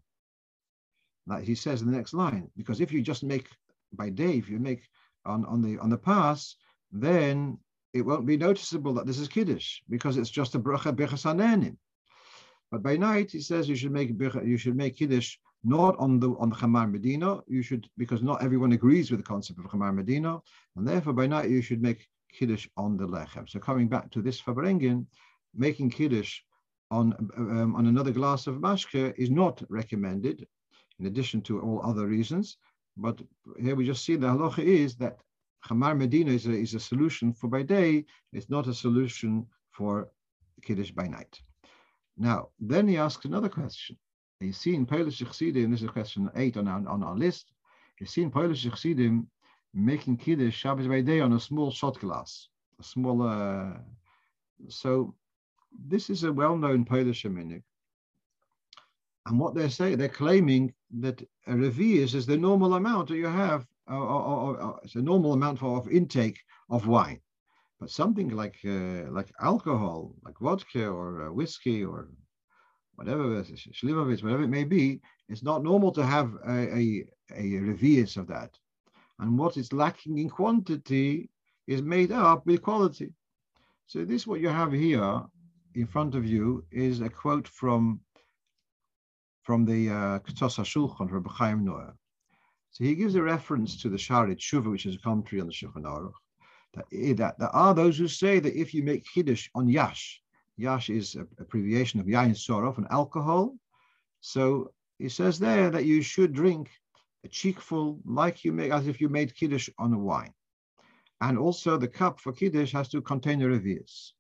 Like 1.26 1.44
he 1.44 1.56
says 1.56 1.82
in 1.82 1.90
the 1.90 1.98
next 1.98 2.14
line, 2.14 2.50
because 2.58 2.82
if 2.82 2.92
you 2.92 3.02
just 3.02 3.24
make 3.24 3.48
by 3.94 4.10
day, 4.10 4.38
if 4.38 4.50
you 4.50 4.60
make 4.60 4.82
on, 5.26 5.46
on 5.46 5.62
the 5.62 5.78
on 5.80 5.90
the 5.90 5.98
pass, 5.98 6.56
then 6.92 7.58
it 7.94 8.02
won't 8.02 8.26
be 8.26 8.38
noticeable 8.38 8.94
that 8.94 9.06
this 9.06 9.20
is 9.20 9.28
Kiddush 9.28 9.80
because 9.90 10.18
it's 10.18 10.30
just 10.30 10.56
a 10.56 10.60
bracha 10.60 10.94
birchas 10.96 11.26
But 12.72 12.84
by 12.84 12.98
night, 12.98 13.32
he 13.32 13.42
says 13.42 13.70
you 13.70 13.76
should 13.76 13.92
make 13.92 14.10
you 14.10 14.58
should 14.58 14.76
make 14.76 14.98
Kiddush 14.98 15.38
not 15.64 15.96
on 15.98 16.20
the 16.20 16.32
on 16.40 16.50
the 16.50 16.56
Chamar 16.56 16.92
Medina. 16.92 17.42
You 17.48 17.62
should 17.62 17.90
because 17.98 18.22
not 18.22 18.44
everyone 18.44 18.74
agrees 18.74 19.10
with 19.10 19.20
the 19.22 19.26
concept 19.26 19.60
of 19.60 19.66
Chamar 19.66 19.94
Medina, 19.94 20.42
and 20.76 20.88
therefore 20.88 21.14
by 21.14 21.28
night 21.28 21.50
you 21.50 21.62
should 21.62 21.82
make 21.82 22.08
Kiddush 22.34 22.68
on 22.76 22.98
the 22.98 23.08
Lechem. 23.08 23.48
So 23.50 23.60
coming 23.60 23.88
back 23.88 24.12
to 24.12 24.22
this 24.22 24.42
Farbrengen, 24.42 25.06
making 25.56 25.92
Kiddush 25.92 26.42
on 26.92 27.14
um, 27.38 27.76
on 27.76 27.88
another 27.88 28.12
glass 28.12 28.48
of 28.48 28.56
mashke 28.56 29.14
is 29.18 29.30
not 29.30 29.64
recommended, 29.70 30.46
in 31.00 31.06
addition 31.06 31.42
to 31.44 31.62
all 31.62 31.82
other 31.84 32.06
reasons. 32.08 32.58
But 32.98 33.22
here 33.60 33.76
we 33.76 33.86
just 33.86 34.04
see 34.04 34.16
the 34.16 34.28
halacha 34.28 34.64
is 34.64 34.96
that 34.98 35.18
Chamar 35.66 35.98
Medina 35.98 36.32
is 36.32 36.48
a, 36.48 36.52
is 36.52 36.74
a 36.74 36.80
solution 36.80 37.34
for 37.34 37.48
by 37.48 37.64
day, 37.64 38.06
it's 38.34 38.50
not 38.50 38.68
a 38.68 38.74
solution 38.74 39.46
for 39.72 40.10
Kiddush 40.62 40.92
by 40.92 41.08
night. 41.08 41.42
Now, 42.18 42.50
then 42.60 42.88
he 42.88 42.98
asks 42.98 43.26
another 43.26 43.50
question. 43.50 43.98
You 44.40 44.54
see 44.54 44.76
in 44.76 44.86
Polish 44.86 45.18
Chassidim, 45.18 45.72
this 45.72 45.82
is 45.82 45.90
question 45.90 46.30
eight 46.36 46.58
on 46.58 46.68
our, 46.68 46.88
on 46.88 47.04
our 47.04 47.16
list, 47.16 47.52
you 48.00 48.06
see 48.06 48.22
in 48.24 48.32
Polish 48.32 48.64
Chassidim 48.64 49.28
making 49.74 50.18
Kiddush 50.18 50.56
Shabbos 50.56 50.88
by 50.88 51.02
day 51.02 51.20
on 51.20 51.34
a 51.34 51.40
small 51.40 51.72
shot 51.72 52.00
glass, 52.00 52.48
a 52.80 52.84
small, 52.84 53.22
uh, 53.22 53.78
so 54.68 55.16
this 55.88 56.10
is 56.10 56.24
a 56.24 56.34
well-known 56.34 56.86
Polish 56.86 57.24
minhag. 57.24 57.64
And 59.26 59.40
what 59.40 59.56
they're 59.56 59.70
saying, 59.70 59.98
they're 59.98 60.08
claiming 60.08 60.74
that 61.00 61.22
a 61.48 61.54
revius 61.54 62.14
is 62.14 62.26
the 62.26 62.38
normal 62.38 62.76
amount 62.76 63.10
that 63.10 63.18
you 63.18 63.26
have 63.26 63.68
or, 63.88 63.98
or, 63.98 64.58
or, 64.58 64.80
it's 64.84 64.96
a 64.96 65.02
normal 65.02 65.34
amount 65.34 65.64
of 65.64 65.90
intake 65.90 66.40
of 66.70 66.88
wine. 66.88 67.20
But 67.80 67.92
something 67.92 68.30
like 68.30 68.58
uh, 68.66 69.12
like 69.12 69.32
alcohol, 69.40 70.16
like 70.26 70.40
vodka 70.40 70.88
or 70.88 71.28
uh, 71.28 71.32
whiskey 71.32 71.86
or 71.86 72.10
whatever, 72.96 73.44
Slivovitz, 73.44 74.24
whatever 74.24 74.44
it 74.44 74.50
may 74.50 74.64
be, 74.64 75.00
it's 75.30 75.44
not 75.44 75.64
normal 75.64 75.92
to 75.92 76.04
have 76.04 76.34
a, 76.48 76.58
a, 76.76 77.06
a 77.36 77.44
revius 77.70 78.18
of 78.18 78.28
that. 78.28 78.52
And 79.20 79.38
what 79.38 79.58
is 79.58 79.72
lacking 79.74 80.18
in 80.18 80.30
quantity 80.30 81.30
is 81.68 81.82
made 81.82 82.12
up 82.12 82.46
with 82.48 82.64
quality. 82.64 83.14
So 83.86 84.04
this 84.04 84.26
what 84.26 84.42
you 84.42 84.50
have 84.50 84.72
here 84.72 85.22
in 85.76 85.86
front 85.86 86.16
of 86.16 86.26
you 86.26 86.66
is 86.72 87.02
a 87.02 87.10
quote 87.10 87.48
from 87.48 88.00
from 89.44 89.64
the 89.64 89.90
uh, 89.90 90.20
Ketzos 90.20 90.58
HaShulchan 90.58 91.10
from 91.10 91.24
Chaim 91.24 91.66
Noeh. 91.66 91.94
So 92.72 92.84
he 92.84 92.96
gives 92.96 93.16
a 93.16 93.24
reference 93.24 93.82
to 93.82 93.90
the 93.90 93.96
Shaarei 93.96 94.36
Teshuva, 94.36 94.70
which 94.70 94.86
is 94.86 94.96
a 94.96 95.00
commentary 95.00 95.40
on 95.40 95.48
the 95.48 95.54
Shulchan 95.54 95.84
Aruch, 95.84 96.12
that, 96.74 97.36
there 97.40 97.56
are 97.56 97.74
those 97.74 97.98
who 97.98 98.08
say 98.08 98.40
that 98.40 98.60
if 98.60 98.74
you 98.74 98.84
make 98.84 99.06
Kiddush 99.06 99.50
on 99.56 99.68
Yash, 99.68 100.22
Yash 100.58 100.90
is 100.90 101.16
a 101.16 101.22
abbreviation 101.40 102.00
of 102.00 102.08
Yain 102.08 102.32
Sorof, 102.32 102.78
an 102.78 102.88
alcohol. 102.90 103.56
So 104.22 104.72
he 105.00 105.10
says 105.10 105.40
there 105.40 105.70
that 105.70 105.86
you 105.86 106.02
should 106.02 106.34
drink 106.34 106.70
a 107.24 107.28
cheekful, 107.28 108.00
like 108.06 108.44
you 108.44 108.52
make, 108.52 108.72
as 108.72 108.88
if 108.88 109.00
you 109.00 109.10
made 109.10 109.36
Kiddush 109.36 109.70
on 109.78 109.94
a 109.94 109.98
wine. 109.98 110.34
And 111.22 111.38
also 111.38 111.78
the 111.78 111.88
cup 111.88 112.20
for 112.20 112.32
Kiddush 112.32 112.74
has 112.74 112.90
to 112.90 113.02
contain 113.02 113.42
a 113.42 113.46
revius. 113.46 114.14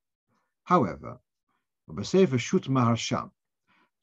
However, 0.64 1.20
B'Sefer 1.90 2.40
Shut 2.40 2.64
Maharsham. 2.64 3.32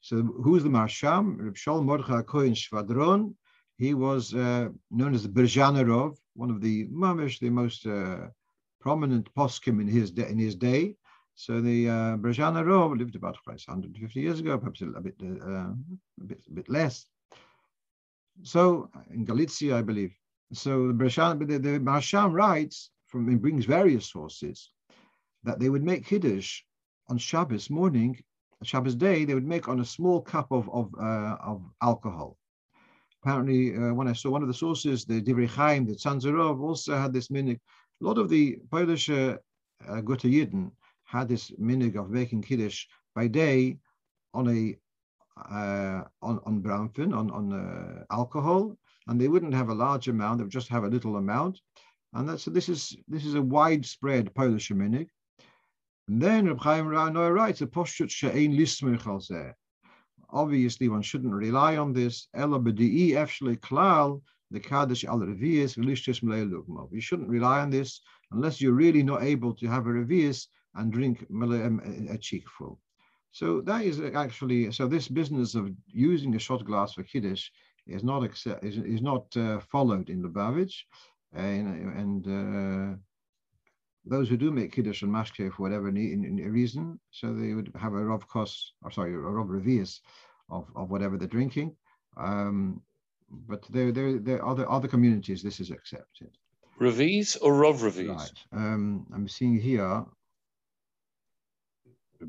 So 0.01 0.21
who's 0.21 0.63
the 0.63 0.69
Marsham? 0.69 1.37
Reb 1.39 1.55
Shol 1.55 1.83
Mordechai 1.83 2.21
Kohen 2.21 2.53
Shvadron. 2.53 3.35
He 3.77 3.93
was 3.93 4.33
uh, 4.33 4.69
known 4.89 5.13
as 5.13 5.23
the 5.23 5.29
Berzhanarov, 5.29 6.17
one 6.35 6.49
of 6.49 6.61
the 6.61 6.87
mamish, 6.87 7.39
the 7.39 7.49
most 7.49 7.85
uh, 7.85 8.27
prominent 8.79 9.33
poskim 9.35 9.81
in 9.81 9.87
his 9.87 10.11
in 10.11 10.37
his 10.37 10.55
day. 10.55 10.95
So 11.35 11.59
the 11.59 11.89
uh, 11.89 12.15
lived 12.15 13.15
about 13.15 13.37
150 13.45 14.21
years 14.21 14.39
ago, 14.39 14.57
perhaps 14.57 14.81
a, 14.81 15.01
bit, 15.01 15.15
uh, 15.21 15.73
a 16.21 16.25
bit, 16.25 16.39
a 16.47 16.53
bit 16.53 16.69
less. 16.69 17.05
So 18.43 18.89
in 19.11 19.25
Galicia, 19.25 19.75
I 19.75 19.81
believe. 19.81 20.15
So 20.53 20.87
the 20.87 20.93
Bersham, 20.93 21.45
the, 21.45 21.57
the 21.57 21.79
Marsham 21.79 22.31
writes 22.31 22.89
from, 23.07 23.29
he 23.29 23.35
brings 23.35 23.65
various 23.65 24.09
sources 24.09 24.71
that 25.43 25.59
they 25.59 25.69
would 25.69 25.83
make 25.83 26.05
Kiddush 26.05 26.61
on 27.09 27.17
Shabbos 27.17 27.69
morning, 27.69 28.17
Shabbos 28.63 28.95
day, 28.95 29.25
they 29.25 29.33
would 29.33 29.45
make 29.45 29.67
on 29.67 29.81
a 29.81 29.85
small 29.85 30.21
cup 30.21 30.51
of, 30.51 30.69
of, 30.69 30.93
uh, 30.99 31.37
of 31.41 31.61
alcohol. 31.81 32.37
Apparently, 33.25 33.75
uh, 33.75 33.91
when 33.91 34.07
I 34.07 34.13
saw 34.13 34.29
one 34.29 34.43
of 34.43 34.47
the 34.47 34.53
sources, 34.53 35.03
the 35.03 35.19
Divrei 35.19 35.47
Chaim, 35.47 35.87
the 35.87 35.93
Tzanzerov, 35.93 36.61
also 36.61 36.95
had 36.95 37.11
this 37.11 37.29
minig. 37.29 37.59
A 37.99 38.05
lot 38.05 38.19
of 38.19 38.29
the 38.29 38.59
Polish 38.69 39.09
uh, 39.09 39.37
uh, 39.87 40.01
Yidden 40.03 40.69
had 41.05 41.27
this 41.27 41.49
minig 41.59 41.95
of 41.95 42.11
making 42.11 42.43
Kiddush 42.43 42.85
by 43.15 43.25
day 43.25 43.79
on 44.35 44.47
a 44.47 44.77
uh, 45.51 46.03
on 46.21 46.39
on 46.45 46.59
brownfin 46.61 47.13
on 47.13 47.31
on 47.31 47.51
uh, 47.51 48.03
alcohol, 48.11 48.77
and 49.07 49.19
they 49.19 49.27
wouldn't 49.27 49.55
have 49.55 49.69
a 49.69 49.73
large 49.73 50.07
amount; 50.07 50.37
they 50.37 50.43
would 50.43 50.51
just 50.51 50.69
have 50.69 50.83
a 50.83 50.87
little 50.95 51.15
amount, 51.15 51.61
and 52.13 52.29
that's 52.29 52.43
so 52.43 52.51
this 52.51 52.69
is 52.69 52.95
this 53.07 53.25
is 53.25 53.33
a 53.33 53.41
widespread 53.41 54.35
Polish 54.35 54.69
minig. 54.69 55.07
And 56.07 56.21
then 56.21 56.45
Reb 56.45 56.59
Chaim 56.59 56.85
Rano 56.85 57.33
writes 57.33 57.61
a 57.61 57.65
poshtut 57.65 58.11
she'ein 58.11 58.51
lismich 58.51 59.07
al 59.07 59.19
Obviously, 60.35 60.89
one 60.89 61.01
shouldn't 61.01 61.33
rely 61.33 61.77
on 61.77 61.93
this. 61.93 62.27
You 66.91 67.01
shouldn't 67.01 67.29
rely 67.29 67.59
on 67.61 67.69
this 67.69 68.01
unless 68.31 68.61
you're 68.61 68.73
really 68.73 69.03
not 69.03 69.23
able 69.23 69.53
to 69.55 69.67
have 69.67 69.87
a 69.87 69.89
revius 69.89 70.47
and 70.75 70.91
drink 70.91 71.25
a 72.09 72.17
cheekful. 72.17 72.79
So 73.31 73.61
that 73.61 73.83
is 73.83 74.01
actually 74.13 74.71
so. 74.71 74.87
This 74.87 75.07
business 75.07 75.55
of 75.55 75.71
using 75.87 76.35
a 76.35 76.39
shot 76.39 76.65
glass 76.65 76.93
for 76.93 77.03
kiddush 77.03 77.49
is 77.87 78.03
not 78.03 78.23
accept, 78.23 78.63
is, 78.63 78.77
is 78.77 79.01
not 79.01 79.25
uh, 79.37 79.59
followed 79.59 80.09
in 80.09 80.21
Lubavitch, 80.21 80.75
and, 81.33 81.67
and 82.01 82.27
uh, 82.27 82.97
those 84.05 84.29
who 84.29 84.37
do 84.37 84.51
make 84.51 84.71
kiddush 84.71 85.01
and 85.01 85.11
mashke 85.11 85.51
for 85.51 85.63
whatever 85.63 85.91
need, 85.91 86.13
in, 86.13 86.23
in 86.23 86.51
reason, 86.51 86.99
so 87.11 87.33
they 87.33 87.53
would 87.53 87.71
have 87.79 87.93
a 87.93 87.97
rov 87.97 88.27
kos, 88.27 88.73
or 88.83 88.91
sorry, 88.91 89.13
a 89.13 89.17
rov 89.17 89.47
revius 89.47 89.99
of, 90.49 90.67
of 90.75 90.89
whatever 90.89 91.17
they're 91.17 91.27
drinking. 91.27 91.75
Um, 92.17 92.81
but 93.29 93.63
there, 93.69 93.91
there, 93.91 94.19
there 94.19 94.41
are 94.43 94.51
other 94.51 94.69
other 94.69 94.87
communities. 94.87 95.41
This 95.41 95.59
is 95.59 95.71
accepted. 95.71 96.29
Revies 96.79 97.35
or 97.37 97.53
rov? 97.53 97.81
Right. 97.81 98.43
Um, 98.51 99.07
I'm 99.13 99.27
seeing 99.27 99.59
here 99.59 100.05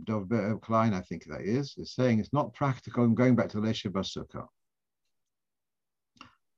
Dov 0.05 0.29
Klein, 0.63 0.95
I 0.95 1.01
think 1.01 1.25
that 1.27 1.43
is, 1.43 1.75
is 1.79 1.93
saying 1.93 2.19
it's 2.19 2.33
not 2.33 2.55
practical. 2.55 3.05
I'm 3.05 3.15
going 3.15 3.37
back 3.37 3.49
to 3.51 3.59
Leisha 3.59 3.91
Basukkah. 3.91 4.47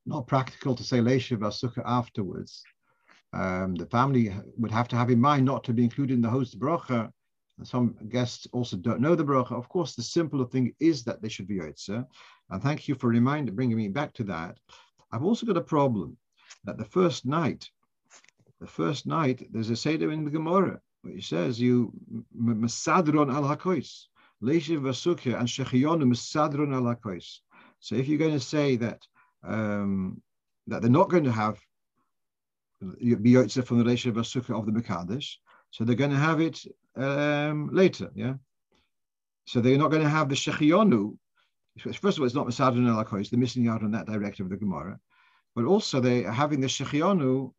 Not 0.06 0.26
practical 0.26 0.74
to 0.74 0.84
say 0.84 0.98
Leisha 0.98 1.36
Basukkah 1.36 1.82
afterwards. 1.84 2.62
Um, 3.32 3.74
the 3.74 3.86
family 3.86 4.34
would 4.56 4.70
have 4.70 4.88
to 4.88 4.96
have 4.96 5.10
in 5.10 5.20
mind 5.20 5.44
not 5.44 5.64
to 5.64 5.72
be 5.72 5.84
included 5.84 6.14
in 6.14 6.22
the 6.22 6.30
host 6.30 6.58
bracha. 6.58 7.10
Some 7.62 7.96
guests 8.08 8.46
also 8.52 8.76
don't 8.76 9.00
know 9.00 9.14
the 9.14 9.24
bracha. 9.24 9.52
Of 9.52 9.68
course, 9.68 9.94
the 9.94 10.02
simpler 10.02 10.46
thing 10.46 10.74
is 10.80 11.04
that 11.04 11.20
they 11.20 11.28
should 11.28 11.48
be 11.48 11.58
yotze. 11.58 12.06
And 12.50 12.62
thank 12.62 12.88
you 12.88 12.94
for 12.94 13.08
reminding, 13.08 13.54
bringing 13.54 13.76
me 13.76 13.88
back 13.88 14.14
to 14.14 14.24
that. 14.24 14.58
I've 15.10 15.24
also 15.24 15.44
got 15.44 15.56
a 15.56 15.62
problem 15.62 16.16
that 16.64 16.78
the 16.78 16.84
first 16.84 17.26
night, 17.26 17.68
the 18.60 18.66
first 18.66 19.06
night, 19.06 19.46
there's 19.50 19.70
a 19.70 19.76
seder 19.76 20.12
in 20.12 20.24
the 20.24 20.30
Gemara 20.30 20.80
which 21.02 21.28
says 21.28 21.60
you 21.60 21.92
masadron 22.36 23.32
al 23.32 23.44
hakois, 23.44 24.06
leishiv 24.42 24.80
vasukya 24.80 25.38
and 25.38 25.48
shechionu 25.48 26.04
masadron 26.04 26.74
al 26.74 26.94
hakois. 26.94 27.38
So 27.80 27.94
if 27.94 28.08
you're 28.08 28.18
going 28.18 28.32
to 28.32 28.40
say 28.40 28.76
that 28.76 29.06
um, 29.44 30.20
that 30.66 30.82
they're 30.82 30.90
not 30.90 31.10
going 31.10 31.24
to 31.24 31.32
have 31.32 31.58
biyotze 32.82 33.64
from 33.64 33.78
the 33.78 33.84
leishiv 33.84 34.12
vasukya 34.12 34.58
of 34.58 34.66
the 34.66 34.72
mekadesh, 34.72 35.36
so 35.70 35.84
they're 35.84 35.96
going 35.96 36.10
to 36.10 36.16
have 36.16 36.40
it 36.40 36.64
um, 36.96 37.70
later, 37.72 38.10
yeah. 38.14 38.34
So 39.46 39.60
they're 39.60 39.78
not 39.78 39.90
going 39.90 40.02
to 40.02 40.08
have 40.08 40.28
the 40.28 40.34
shechionu. 40.34 41.16
First 41.78 42.18
of 42.18 42.20
all, 42.20 42.26
it's 42.26 42.34
not 42.34 42.46
masadron 42.46 42.88
al 42.88 43.04
they're 43.04 43.38
missing 43.38 43.68
out 43.68 43.82
on 43.82 43.92
that 43.92 44.06
directive 44.06 44.46
of 44.46 44.50
the 44.50 44.56
Gemara, 44.56 44.98
but 45.54 45.64
also 45.64 46.00
they 46.00 46.24
are 46.24 46.32
having 46.32 46.60
the 46.60 46.66
shechionu 46.66 47.52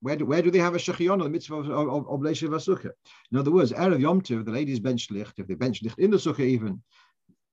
where 0.00 0.16
do, 0.16 0.26
where 0.26 0.42
do 0.42 0.50
they 0.50 0.58
have 0.58 0.74
a 0.74 0.78
shechion 0.78 1.12
on 1.12 1.18
the 1.20 1.28
mitzvah 1.28 1.56
of, 1.56 1.70
of, 1.70 2.08
of, 2.08 2.26
of 2.26 2.86
In 3.32 3.38
other 3.38 3.50
words, 3.50 3.72
Erev 3.72 4.00
Yom 4.00 4.20
Tov, 4.20 4.44
the 4.44 4.50
ladies 4.50 4.78
bench 4.78 5.10
licht, 5.10 5.38
if 5.38 5.46
they 5.46 5.54
bench 5.54 5.82
licht 5.82 5.98
in 5.98 6.10
the 6.10 6.16
sukkah 6.16 6.40
even, 6.40 6.82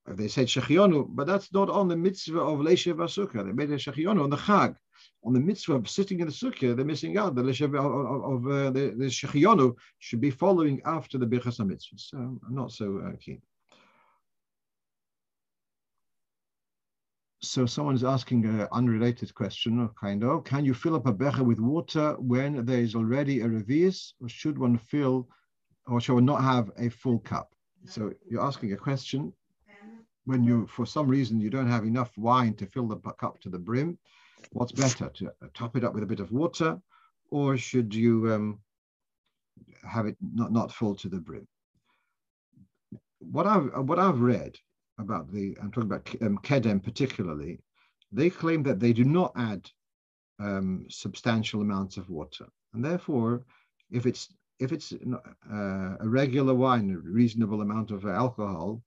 if 0.08 0.18
they 0.18 0.28
said 0.28 0.48
shechionu, 0.48 1.08
but 1.10 1.26
that's 1.26 1.54
not 1.54 1.70
on 1.70 1.88
the 1.88 1.96
mitzvah 1.96 2.40
of 2.40 2.60
Leisha 2.60 2.94
Vasukha. 2.94 3.46
They 3.46 3.54
made 3.54 3.72
a 3.72 3.78
shechionu 3.78 4.24
on 4.24 4.30
the 4.30 4.38
Chag. 4.38 4.76
On 5.24 5.34
the 5.34 5.40
mitzvah 5.40 5.76
of 5.76 5.90
sitting 5.90 6.20
in 6.20 6.28
the 6.28 6.34
sukkah, 6.34 6.76
they're 6.76 6.86
missing 6.86 7.18
out. 7.18 7.36
The 7.36 7.44
Leisha 7.44 7.66
of, 7.66 7.76
of 7.76 8.48
uh, 8.48 8.70
the, 8.72 8.94
the 8.98 9.06
shechionu 9.06 9.76
should 10.00 10.22
be 10.22 10.30
following 10.30 10.82
after 10.86 11.18
the 11.18 11.26
Birchas 11.26 11.66
mitzvah. 11.66 11.98
So 11.98 12.18
I'm 12.18 12.56
not 12.56 12.72
so 12.72 13.02
uh, 13.06 13.16
keen. 13.20 13.42
So 17.42 17.66
someone's 17.66 18.06
asking 18.06 18.46
an 18.46 18.68
unrelated 18.72 19.36
question, 19.36 19.90
kind 20.00 20.24
of. 20.24 20.46
Can 20.46 20.64
you 20.64 20.74
fill 20.74 20.96
up 20.96 21.08
a 21.08 21.12
becher 21.12 21.44
with 21.44 21.60
water 21.60 22.16
when 22.18 22.66
there 22.66 22.80
is 22.80 22.96
already 22.96 23.42
a 23.42 23.48
revius, 23.48 24.14
or 24.22 24.30
should 24.30 24.58
one 24.58 24.78
fill, 24.78 25.28
or 25.86 26.00
should 26.00 26.14
one 26.14 26.26
not 26.26 26.42
have 26.42 26.72
a 26.78 26.88
full 26.88 27.20
cup? 27.20 27.54
So 27.86 28.14
you're 28.30 28.42
asking 28.42 28.72
a 28.72 28.78
question 28.78 29.34
when 30.26 30.44
you, 30.44 30.68
for 30.68 30.86
some 30.86 31.08
reason, 31.08 31.42
you 31.42 31.50
don't 31.50 31.70
have 31.70 31.84
enough 31.84 32.18
wine 32.18 32.54
to 32.56 32.66
fill 32.66 32.88
the 32.88 32.96
cup 32.96 33.42
to 33.42 33.50
the 33.50 33.60
brim. 33.60 33.98
What's 34.52 34.72
better, 34.72 35.10
to 35.10 35.32
top 35.54 35.76
it 35.76 35.84
up 35.84 35.94
with 35.94 36.04
a 36.04 36.08
bit 36.08 36.20
of 36.20 36.32
water, 36.32 36.80
or 37.30 37.58
should 37.58 37.94
you 37.94 38.32
um, 38.34 38.60
have 39.88 40.06
it 40.06 40.18
not, 40.22 40.52
not 40.52 40.72
full 40.72 40.96
to 40.96 41.10
the 41.10 41.20
brim? 41.20 41.48
What 43.20 43.48
I've 43.48 43.88
what 43.88 44.00
I've 44.00 44.20
read 44.20 44.58
about 45.00 45.32
the, 45.32 45.58
I'm 45.62 45.72
talking 45.72 45.90
about 45.90 46.10
um, 46.22 46.38
Kedem 46.44 46.84
particularly, 46.84 47.60
they 48.12 48.30
claim 48.30 48.64
that 48.64 48.80
they 48.80 48.94
do 48.94 49.04
not 49.04 49.32
add 49.36 49.70
um, 50.40 50.86
substantial 50.90 51.62
amounts 51.62 51.98
of 51.98 52.10
water. 52.10 52.46
And 52.74 52.84
therefore, 52.84 53.46
if 53.92 54.06
it's 54.06 54.34
if 54.60 54.72
it's 54.72 54.94
uh, 54.94 55.98
a 56.00 56.08
regular 56.08 56.54
wine, 56.54 56.92
a 56.92 56.98
reasonable 56.98 57.62
amount 57.62 57.92
of 57.92 58.06
alcohol 58.06 58.82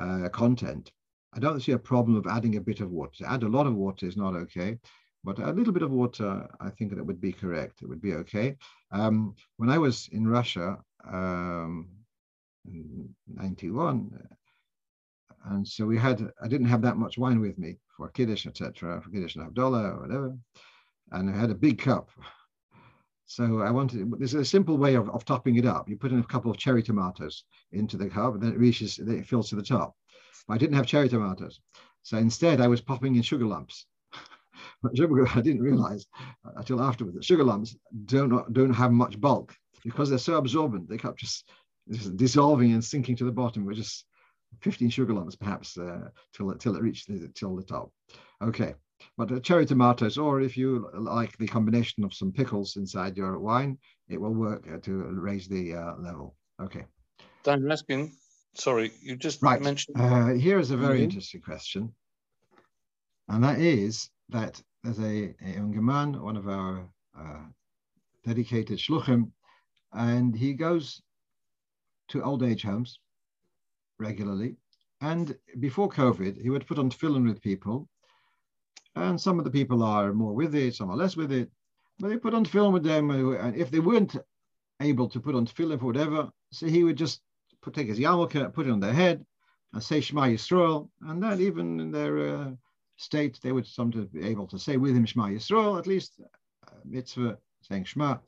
uh, 0.00 0.28
content, 0.30 0.90
I 1.34 1.40
don't 1.40 1.60
see 1.60 1.72
a 1.72 1.78
problem 1.78 2.16
of 2.16 2.26
adding 2.26 2.56
a 2.56 2.60
bit 2.60 2.80
of 2.80 2.90
water. 2.90 3.12
To 3.18 3.30
add 3.30 3.42
a 3.42 3.48
lot 3.48 3.66
of 3.66 3.74
water 3.74 4.06
is 4.06 4.16
not 4.16 4.34
okay, 4.34 4.78
but 5.24 5.38
a 5.38 5.50
little 5.50 5.72
bit 5.72 5.82
of 5.82 5.90
water, 5.90 6.46
I 6.60 6.70
think 6.70 6.94
that 6.94 7.04
would 7.04 7.20
be 7.20 7.32
correct. 7.32 7.82
It 7.82 7.88
would 7.88 8.00
be 8.00 8.14
okay. 8.14 8.56
Um, 8.92 9.34
when 9.56 9.70
I 9.70 9.78
was 9.78 10.08
in 10.12 10.28
Russia, 10.28 10.78
um, 11.10 11.88
in 12.66 13.08
91, 13.26 14.10
and 15.46 15.66
so 15.66 15.84
we 15.84 15.98
had, 15.98 16.30
I 16.42 16.48
didn't 16.48 16.68
have 16.68 16.82
that 16.82 16.96
much 16.96 17.18
wine 17.18 17.40
with 17.40 17.58
me 17.58 17.76
for 17.96 18.08
Kiddush, 18.10 18.46
etc., 18.46 19.00
for 19.02 19.10
Kiddush 19.10 19.36
and 19.36 19.46
Havdalah 19.46 19.96
or 19.96 20.00
whatever. 20.00 20.38
And 21.10 21.28
I 21.28 21.36
had 21.36 21.50
a 21.50 21.54
big 21.54 21.78
cup. 21.78 22.10
So 23.26 23.60
I 23.60 23.70
wanted, 23.70 24.10
there's 24.18 24.34
a 24.34 24.44
simple 24.44 24.76
way 24.76 24.94
of, 24.94 25.08
of 25.10 25.24
topping 25.24 25.56
it 25.56 25.66
up. 25.66 25.88
You 25.88 25.96
put 25.96 26.12
in 26.12 26.20
a 26.20 26.24
couple 26.24 26.50
of 26.50 26.58
cherry 26.58 26.82
tomatoes 26.82 27.44
into 27.72 27.96
the 27.96 28.08
cup 28.08 28.34
and 28.34 28.42
then 28.42 28.52
it 28.52 28.58
reaches, 28.58 28.96
then 28.96 29.18
it 29.18 29.26
fills 29.26 29.48
to 29.48 29.56
the 29.56 29.62
top. 29.62 29.96
I 30.48 30.58
didn't 30.58 30.76
have 30.76 30.86
cherry 30.86 31.08
tomatoes. 31.08 31.60
So 32.02 32.18
instead 32.18 32.60
I 32.60 32.68
was 32.68 32.80
popping 32.80 33.16
in 33.16 33.22
sugar 33.22 33.46
lumps. 33.46 33.86
I 34.84 35.40
didn't 35.40 35.62
realize 35.62 36.06
until 36.56 36.82
afterwards 36.82 37.16
that 37.16 37.24
sugar 37.24 37.44
lumps 37.44 37.76
don't, 38.04 38.52
don't 38.52 38.74
have 38.74 38.92
much 38.92 39.20
bulk 39.20 39.54
because 39.84 40.08
they're 40.08 40.18
so 40.18 40.34
absorbent. 40.34 40.88
They 40.88 40.98
kept 40.98 41.18
just, 41.18 41.48
just 41.90 42.16
dissolving 42.16 42.72
and 42.72 42.84
sinking 42.84 43.16
to 43.16 43.24
the 43.24 43.32
bottom. 43.32 43.64
We're 43.64 43.74
just 43.74 44.04
15 44.60 44.90
sugar 44.90 45.12
lumps 45.12 45.36
perhaps 45.36 45.76
uh, 45.76 46.08
till, 46.32 46.54
till 46.54 46.76
it 46.76 46.82
reached 46.82 47.08
the, 47.08 47.30
till 47.34 47.56
the 47.56 47.62
top. 47.62 47.90
Okay, 48.42 48.74
but 49.16 49.30
uh, 49.30 49.40
cherry 49.40 49.66
tomatoes, 49.66 50.18
or 50.18 50.40
if 50.40 50.56
you 50.56 50.90
like 50.94 51.36
the 51.38 51.46
combination 51.46 52.04
of 52.04 52.14
some 52.14 52.32
pickles 52.32 52.76
inside 52.76 53.16
your 53.16 53.38
wine, 53.38 53.78
it 54.08 54.20
will 54.20 54.34
work 54.34 54.66
uh, 54.72 54.78
to 54.78 54.92
raise 54.92 55.48
the 55.48 55.74
uh, 55.74 55.94
level. 55.98 56.36
Okay. 56.60 56.84
Dan 57.42 57.62
Raskin, 57.62 58.10
sorry, 58.54 58.92
you 59.00 59.16
just 59.16 59.42
right. 59.42 59.60
mentioned. 59.60 59.96
Uh, 60.00 60.28
here 60.34 60.58
is 60.58 60.70
a 60.70 60.76
very 60.76 60.98
mm 60.98 61.00
-hmm. 61.00 61.04
interesting 61.04 61.42
question. 61.42 61.94
And 63.28 63.42
that 63.44 63.58
is 63.58 64.10
that 64.28 64.62
there's 64.82 64.98
a, 64.98 65.34
a 65.44 65.50
young 65.54 65.84
man, 65.84 66.22
one 66.22 66.38
of 66.38 66.46
our 66.46 66.88
uh, 67.18 67.46
dedicated 68.24 68.78
shluchim, 68.78 69.32
and 69.92 70.36
he 70.36 70.52
goes 70.54 71.02
to 72.08 72.22
old 72.22 72.42
age 72.42 72.62
homes 72.62 73.00
regularly. 73.98 74.56
And 75.00 75.36
before 75.60 75.88
COVID, 75.88 76.40
he 76.40 76.50
would 76.50 76.66
put 76.66 76.78
on 76.78 76.90
tefillin 76.90 77.26
with 77.26 77.40
people. 77.40 77.88
And 78.96 79.20
some 79.20 79.38
of 79.38 79.44
the 79.44 79.50
people 79.50 79.82
are 79.82 80.12
more 80.12 80.34
with 80.34 80.54
it, 80.54 80.74
some 80.74 80.90
are 80.90 80.96
less 80.96 81.16
with 81.16 81.32
it. 81.32 81.50
But 81.98 82.08
they 82.08 82.16
put 82.16 82.34
on 82.34 82.44
tefillin 82.44 82.72
with 82.72 82.84
them. 82.84 83.10
And 83.10 83.56
if 83.56 83.70
they 83.70 83.80
weren't 83.80 84.16
able 84.80 85.08
to 85.08 85.20
put 85.20 85.34
on 85.34 85.46
tefillin 85.46 85.78
for 85.78 85.86
whatever, 85.86 86.30
so 86.52 86.66
he 86.66 86.84
would 86.84 86.96
just 86.96 87.20
put, 87.64 87.74
take 87.74 87.88
his 87.88 87.98
yarmulke, 87.98 88.52
put 88.52 88.66
it 88.66 88.70
on 88.70 88.80
their 88.80 88.92
head, 88.92 89.24
and 89.72 89.82
say 89.82 90.00
Shema 90.00 90.24
Yisrael. 90.24 90.88
And 91.02 91.22
then 91.22 91.40
even 91.40 91.80
in 91.80 91.90
their 91.90 92.18
uh, 92.28 92.50
state, 92.96 93.40
they 93.42 93.52
would 93.52 93.66
sometimes 93.66 94.08
be 94.08 94.24
able 94.24 94.46
to 94.48 94.58
say 94.58 94.76
with 94.76 94.94
him 94.94 95.06
Shema 95.06 95.28
Yisrael, 95.28 95.78
at 95.78 95.86
least 95.86 96.20
uh, 96.22 96.70
mitzvah, 96.84 97.38
saying 97.62 97.84
Shema, 97.84 98.18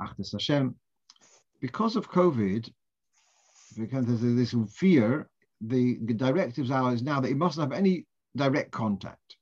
Achdus 0.00 0.32
Hashem. 0.32 0.74
Because 1.60 1.96
of 1.96 2.10
COVID, 2.10 2.70
because 3.78 4.06
there's 4.06 4.20
this 4.20 4.54
fear, 4.74 5.28
the, 5.60 5.96
directives 6.16 6.70
are 6.70 6.92
is 6.92 7.02
now 7.02 7.20
that 7.20 7.28
he 7.28 7.34
mustn't 7.34 7.70
have 7.70 7.78
any 7.78 8.06
direct 8.36 8.70
contact. 8.70 9.36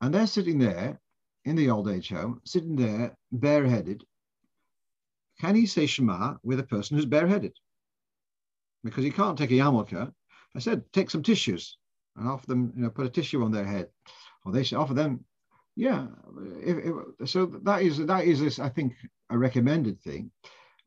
And 0.00 0.14
they're 0.14 0.26
sitting 0.26 0.58
there 0.58 1.00
in 1.44 1.56
the 1.56 1.70
old 1.70 1.88
age 1.88 2.08
home, 2.08 2.40
sitting 2.44 2.76
there 2.76 3.16
bareheaded. 3.32 4.02
Can 5.40 5.54
he 5.54 5.66
say 5.66 5.86
Shema 5.86 6.34
with 6.42 6.60
a 6.60 6.64
person 6.64 6.96
who's 6.96 7.06
bareheaded? 7.06 7.52
Because 8.84 9.04
he 9.04 9.10
can't 9.10 9.38
take 9.38 9.50
a 9.50 9.54
yarmulke. 9.54 10.12
I 10.54 10.58
said, 10.58 10.84
take 10.92 11.10
some 11.10 11.22
tissues 11.22 11.78
and 12.16 12.28
offer 12.28 12.46
them, 12.46 12.72
you 12.76 12.82
know, 12.82 12.90
put 12.90 13.06
a 13.06 13.10
tissue 13.10 13.42
on 13.42 13.52
their 13.52 13.64
head. 13.64 13.88
Or 14.44 14.52
they 14.52 14.64
should 14.64 14.78
offer 14.78 14.94
them, 14.94 15.24
yeah. 15.76 16.08
If, 16.62 16.76
if, 16.78 17.28
so 17.28 17.46
that 17.62 17.82
is, 17.82 17.98
that 18.04 18.24
is, 18.24 18.40
this, 18.40 18.58
I 18.58 18.68
think, 18.68 18.94
a 19.30 19.38
recommended 19.38 20.02
thing. 20.02 20.30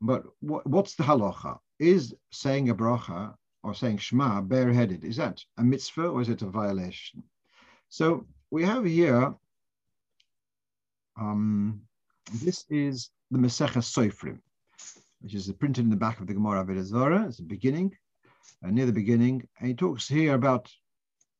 But 0.00 0.24
what, 0.40 0.66
what's 0.66 0.94
the 0.94 1.04
halacha? 1.04 1.58
Is 1.78 2.14
saying 2.30 2.68
a 2.68 2.74
bracha 2.74 3.34
or 3.62 3.74
saying 3.74 3.98
Shema 3.98 4.42
bareheaded, 4.42 5.02
is 5.02 5.16
that 5.16 5.42
a 5.58 5.64
mitzvah 5.64 6.08
or 6.08 6.20
is 6.20 6.28
it 6.28 6.42
a 6.42 6.46
violation? 6.46 7.22
So 7.88 8.26
we 8.50 8.64
have 8.64 8.84
here, 8.84 9.34
um, 11.18 11.80
this 12.32 12.64
is 12.70 13.10
the 13.30 13.38
Maseches 13.38 13.90
Sofrim, 13.92 14.40
which 15.20 15.34
is 15.34 15.50
printed 15.52 15.84
in 15.84 15.90
the 15.90 15.96
back 15.96 16.20
of 16.20 16.26
the 16.26 16.34
Gemara 16.34 16.64
Avodah 16.64 17.28
It's 17.28 17.38
the 17.38 17.44
beginning, 17.44 17.96
uh, 18.64 18.70
near 18.70 18.86
the 18.86 18.92
beginning. 18.92 19.46
And 19.58 19.68
he 19.68 19.74
talks 19.74 20.08
here 20.08 20.34
about 20.34 20.70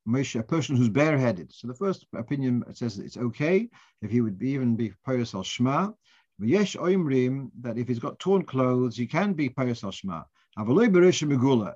Moshe, 0.06 0.38
a 0.38 0.42
person 0.42 0.76
who's 0.76 0.90
bareheaded. 0.90 1.52
So 1.52 1.66
the 1.66 1.74
first 1.74 2.06
opinion 2.14 2.62
says 2.74 2.98
it's 2.98 3.16
okay 3.16 3.68
if 4.02 4.10
he 4.10 4.20
would 4.20 4.38
be, 4.38 4.50
even 4.50 4.76
be 4.76 4.92
Payos 5.06 5.34
al 5.34 5.42
Shema. 5.42 5.92
Yesh 6.40 6.76
oimrim 6.76 7.50
that 7.60 7.78
if 7.78 7.88
he's 7.88 8.00
got 8.00 8.18
torn 8.18 8.44
clothes, 8.44 8.96
he 8.96 9.06
can 9.06 9.32
be 9.32 9.48
Payos 9.48 9.84
al 9.84 9.92
Shema. 9.92 10.24
Avaloi 10.58 10.88
berisha 10.88 11.26
megula. 11.28 11.74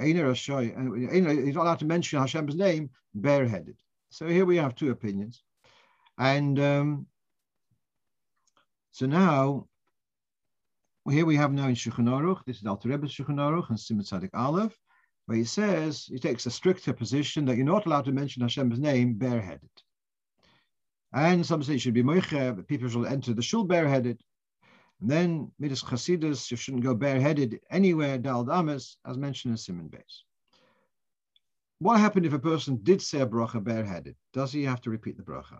He's 0.00 1.54
not 1.54 1.62
allowed 1.62 1.78
to 1.78 1.84
mention 1.84 2.18
Hashem's 2.18 2.56
name 2.56 2.90
bareheaded. 3.16 3.76
So 4.10 4.26
here 4.26 4.44
we 4.44 4.56
have 4.56 4.74
two 4.74 4.90
opinions. 4.90 5.42
And 6.18 6.58
um, 6.58 7.06
so 8.94 9.06
now, 9.06 9.66
here 11.10 11.26
we 11.26 11.34
have 11.34 11.52
now 11.52 11.66
in 11.66 11.74
Shulchan 11.74 12.08
Aruch, 12.08 12.44
this 12.46 12.58
is 12.58 12.64
Alter 12.64 12.90
Rebbe's 12.90 13.10
Shulchan 13.10 13.40
Aruch 13.40 13.68
and 13.68 13.80
Simon 13.80 14.04
Tzadik 14.04 14.30
Aleph, 14.34 14.78
where 15.26 15.36
he 15.36 15.42
says, 15.42 16.04
he 16.04 16.20
takes 16.20 16.46
a 16.46 16.50
stricter 16.52 16.92
position 16.92 17.44
that 17.46 17.56
you're 17.56 17.66
not 17.66 17.86
allowed 17.86 18.04
to 18.04 18.12
mention 18.12 18.42
Hashem's 18.42 18.78
name 18.78 19.14
bareheaded. 19.14 19.68
And 21.12 21.44
some 21.44 21.60
say 21.64 21.74
it 21.74 21.80
should 21.80 21.92
be 21.92 22.04
moiche, 22.04 22.54
but 22.54 22.68
people 22.68 22.88
should 22.88 23.06
enter 23.06 23.34
the 23.34 23.42
shul 23.42 23.66
bareheaded. 23.66 24.20
And 25.00 25.10
then 25.10 25.50
Midas 25.58 25.82
Chasidus, 25.82 26.48
you 26.52 26.56
shouldn't 26.56 26.84
go 26.84 26.94
bareheaded 26.94 27.58
anywhere, 27.72 28.16
Dal 28.16 28.44
Damas, 28.44 28.96
as 29.04 29.18
mentioned 29.18 29.54
in 29.54 29.58
Simon 29.58 29.88
Base. 29.88 30.22
What 31.80 31.98
happened 31.98 32.26
if 32.26 32.32
a 32.32 32.38
person 32.38 32.78
did 32.84 33.02
say 33.02 33.22
a 33.22 33.26
bracha 33.26 33.60
bareheaded? 33.60 34.14
Does 34.32 34.52
he 34.52 34.62
have 34.62 34.80
to 34.82 34.90
repeat 34.90 35.16
the 35.16 35.24
bracha? 35.24 35.58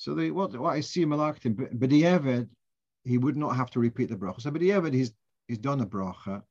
So 0.00 0.14
what, 0.32 0.58
what 0.58 0.72
I 0.72 0.80
see 0.80 1.04
Malaktim, 1.04 1.54
B'di'evid, 1.74 2.48
he 3.04 3.18
would 3.18 3.36
not 3.36 3.54
have 3.54 3.70
to 3.72 3.80
repeat 3.80 4.08
the 4.08 4.16
bracha. 4.16 4.40
So 4.40 4.50
B'di'evid, 4.50 4.94
he's, 4.94 5.12
he's 5.46 5.58
done 5.58 5.82
a 5.82 5.86
bracha. 5.86 6.42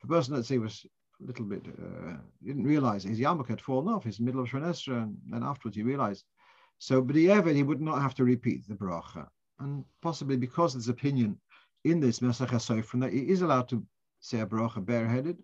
The 0.00 0.06
person, 0.06 0.34
let's 0.34 0.48
say, 0.48 0.56
was 0.56 0.86
a 1.20 1.26
little 1.26 1.44
bit, 1.44 1.66
uh, 1.66 2.16
didn't 2.42 2.64
realize 2.64 3.04
his 3.04 3.20
yarmulke 3.20 3.50
had 3.50 3.60
fallen 3.60 3.92
off, 3.92 4.04
his 4.04 4.20
middle 4.20 4.40
of 4.40 4.48
Shemon 4.48 4.86
and 4.86 5.18
then 5.28 5.42
afterwards 5.42 5.76
he 5.76 5.82
realized. 5.82 6.24
So 6.78 7.02
B'di'evid, 7.02 7.54
he 7.54 7.62
would 7.62 7.82
not 7.82 8.00
have 8.00 8.14
to 8.14 8.24
repeat 8.24 8.66
the 8.66 8.74
bracha 8.74 9.28
and 9.60 9.84
possibly 10.00 10.38
because 10.38 10.72
there's 10.72 10.88
opinion 10.88 11.38
in 11.84 12.00
this 12.00 12.20
Mesach 12.20 12.48
HaSofrim 12.48 13.02
that 13.02 13.12
he 13.12 13.28
is 13.28 13.42
allowed 13.42 13.68
to 13.68 13.84
say 14.20 14.40
a 14.40 14.46
bracha 14.46 14.82
bareheaded. 14.82 15.36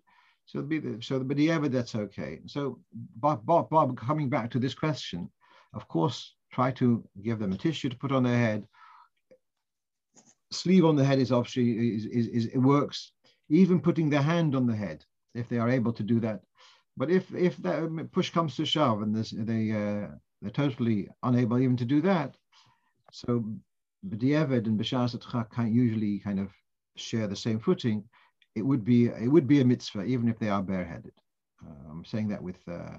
So 0.47 0.63
be 0.63 0.79
the, 0.79 0.99
so 0.99 1.19
the 1.19 1.25
b'diavad 1.25 1.71
that's 1.71 1.93
okay. 1.93 2.39
So 2.47 2.79
Bob, 2.91 3.45
Bob, 3.45 3.69
Bob, 3.69 3.95
coming 3.95 4.29
back 4.29 4.49
to 4.49 4.59
this 4.59 4.73
question, 4.73 5.29
of 5.75 5.87
course, 5.87 6.33
try 6.51 6.71
to 6.71 7.03
give 7.23 7.39
them 7.39 7.53
a 7.53 7.57
tissue 7.57 7.89
to 7.89 7.97
put 7.97 8.11
on 8.11 8.23
their 8.23 8.37
head. 8.37 8.67
Sleeve 10.51 10.85
on 10.85 10.95
the 10.95 11.05
head 11.05 11.19
is 11.19 11.31
obviously 11.31 11.95
is, 11.95 12.05
is, 12.05 12.27
is 12.27 12.45
it 12.47 12.57
works. 12.57 13.13
Even 13.49 13.79
putting 13.79 14.09
their 14.09 14.21
hand 14.21 14.55
on 14.55 14.65
the 14.65 14.75
head, 14.75 15.03
if 15.33 15.47
they 15.49 15.57
are 15.57 15.69
able 15.69 15.93
to 15.93 16.03
do 16.03 16.19
that. 16.19 16.41
But 16.97 17.09
if 17.09 17.33
if 17.33 17.57
that 17.57 18.09
push 18.11 18.29
comes 18.29 18.55
to 18.55 18.65
shove 18.65 19.01
and 19.01 19.15
this, 19.15 19.33
they 19.35 19.71
uh, 19.71 20.07
they're 20.41 20.51
totally 20.51 21.09
unable 21.23 21.59
even 21.59 21.77
to 21.77 21.85
do 21.85 22.01
that, 22.01 22.35
so 23.11 23.43
B'diavad 24.07 24.65
and 24.65 24.79
B'shas 24.79 25.15
can't 25.53 25.73
usually 25.73 26.19
kind 26.19 26.39
of 26.39 26.49
share 26.95 27.27
the 27.27 27.35
same 27.35 27.59
footing. 27.59 28.03
It 28.55 28.63
would 28.63 28.83
be 28.83 29.05
it 29.05 29.27
would 29.27 29.47
be 29.47 29.61
a 29.61 29.65
mitzvah 29.65 30.03
even 30.03 30.27
if 30.27 30.39
they 30.39 30.49
are 30.49 30.63
bareheaded. 30.63 31.13
Uh, 31.65 31.89
I'm 31.89 32.05
saying 32.05 32.29
that 32.29 32.41
with 32.41 32.57
uh, 32.67 32.97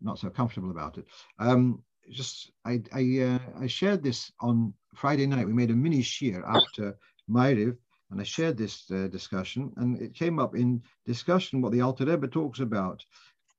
not 0.00 0.18
so 0.18 0.28
comfortable 0.28 0.70
about 0.70 0.98
it. 0.98 1.06
Um, 1.38 1.82
just 2.10 2.50
I 2.64 2.82
I, 2.92 3.20
uh, 3.20 3.38
I 3.60 3.66
shared 3.66 4.02
this 4.02 4.32
on 4.40 4.72
Friday 4.94 5.26
night. 5.26 5.46
We 5.46 5.52
made 5.52 5.70
a 5.70 5.74
mini 5.74 6.02
shear 6.02 6.44
after 6.46 6.96
Ma'ariv, 7.28 7.76
and 8.10 8.20
I 8.20 8.24
shared 8.24 8.56
this 8.56 8.90
uh, 8.90 9.08
discussion, 9.08 9.72
and 9.76 10.00
it 10.00 10.14
came 10.14 10.38
up 10.38 10.54
in 10.54 10.82
discussion 11.04 11.60
what 11.60 11.72
the 11.72 11.80
Alter 11.80 12.04
Rebbe 12.04 12.28
talks 12.28 12.60
about 12.60 13.04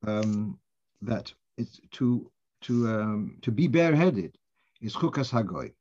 um, 0.05 0.59
that 1.01 1.33
it's 1.57 1.79
to 1.91 2.29
to 2.61 2.87
um, 2.87 3.37
to 3.41 3.51
be 3.51 3.67
bareheaded 3.67 4.35
is 4.81 4.95
chukas 4.95 5.31
hagoy. 5.31 5.71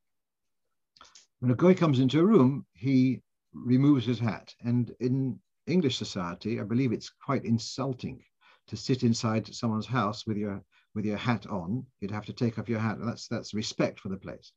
When 1.41 1.51
a 1.51 1.55
guy 1.55 1.75
comes 1.75 2.01
into 2.01 2.21
a 2.21 2.25
room, 2.25 2.67
he 2.73 3.21
removes 3.53 4.07
his 4.07 4.19
hat. 4.19 4.55
And 4.65 4.95
in 5.01 5.39
English 5.67 5.97
society, 5.97 6.61
I 6.61 6.65
believe 6.65 6.93
it's 6.93 7.11
quite 7.11 7.45
insulting 7.45 8.23
to 8.69 8.77
sit 8.77 9.03
inside 9.03 9.55
someone's 9.55 9.87
house 9.87 10.27
with 10.27 10.37
your 10.37 10.63
with 10.97 11.05
your 11.05 11.19
hat 11.19 11.47
on. 11.47 11.87
You'd 12.01 12.11
have 12.11 12.27
to 12.27 12.33
take 12.33 12.59
off 12.59 12.69
your 12.69 12.81
hat. 12.81 12.97
That's 13.01 13.29
that's 13.29 13.55
respect 13.55 14.01
for 14.01 14.09
the 14.09 14.17
place. 14.17 14.51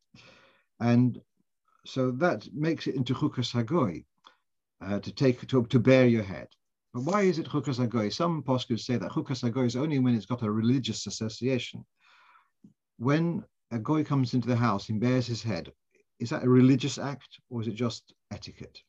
And 0.79 1.21
so 1.85 2.11
that 2.11 2.47
makes 2.53 2.87
it 2.87 2.95
into 2.95 3.13
chukas 3.13 3.53
hagoy, 3.53 4.05
uh, 4.81 4.99
to 4.99 5.11
take 5.11 5.45
to, 5.45 5.65
to 5.65 5.79
bear 5.79 6.07
your 6.07 6.23
head. 6.23 6.47
But 6.93 7.03
why 7.03 7.21
is 7.23 7.37
it 7.37 7.47
chukas 7.47 7.77
hagoy? 7.77 8.11
Some 8.11 8.41
poskus 8.41 8.79
say 8.79 8.95
that 8.95 9.11
chukas 9.11 9.43
hagoy 9.43 9.67
is 9.67 9.75
only 9.75 9.99
when 9.99 10.15
it's 10.15 10.25
got 10.25 10.41
a 10.41 10.51
religious 10.51 11.05
association. 11.05 11.85
When 12.97 13.43
a 13.71 13.77
goy 13.77 14.03
comes 14.03 14.33
into 14.33 14.47
the 14.47 14.55
house 14.55 14.89
and 14.89 14.99
bears 14.99 15.27
his 15.27 15.43
head, 15.43 15.71
is 16.19 16.29
that 16.31 16.43
a 16.43 16.49
religious 16.49 16.97
act 16.97 17.39
or 17.49 17.61
is 17.61 17.67
it 17.67 17.75
just 17.75 18.13
etiquette? 18.31 18.79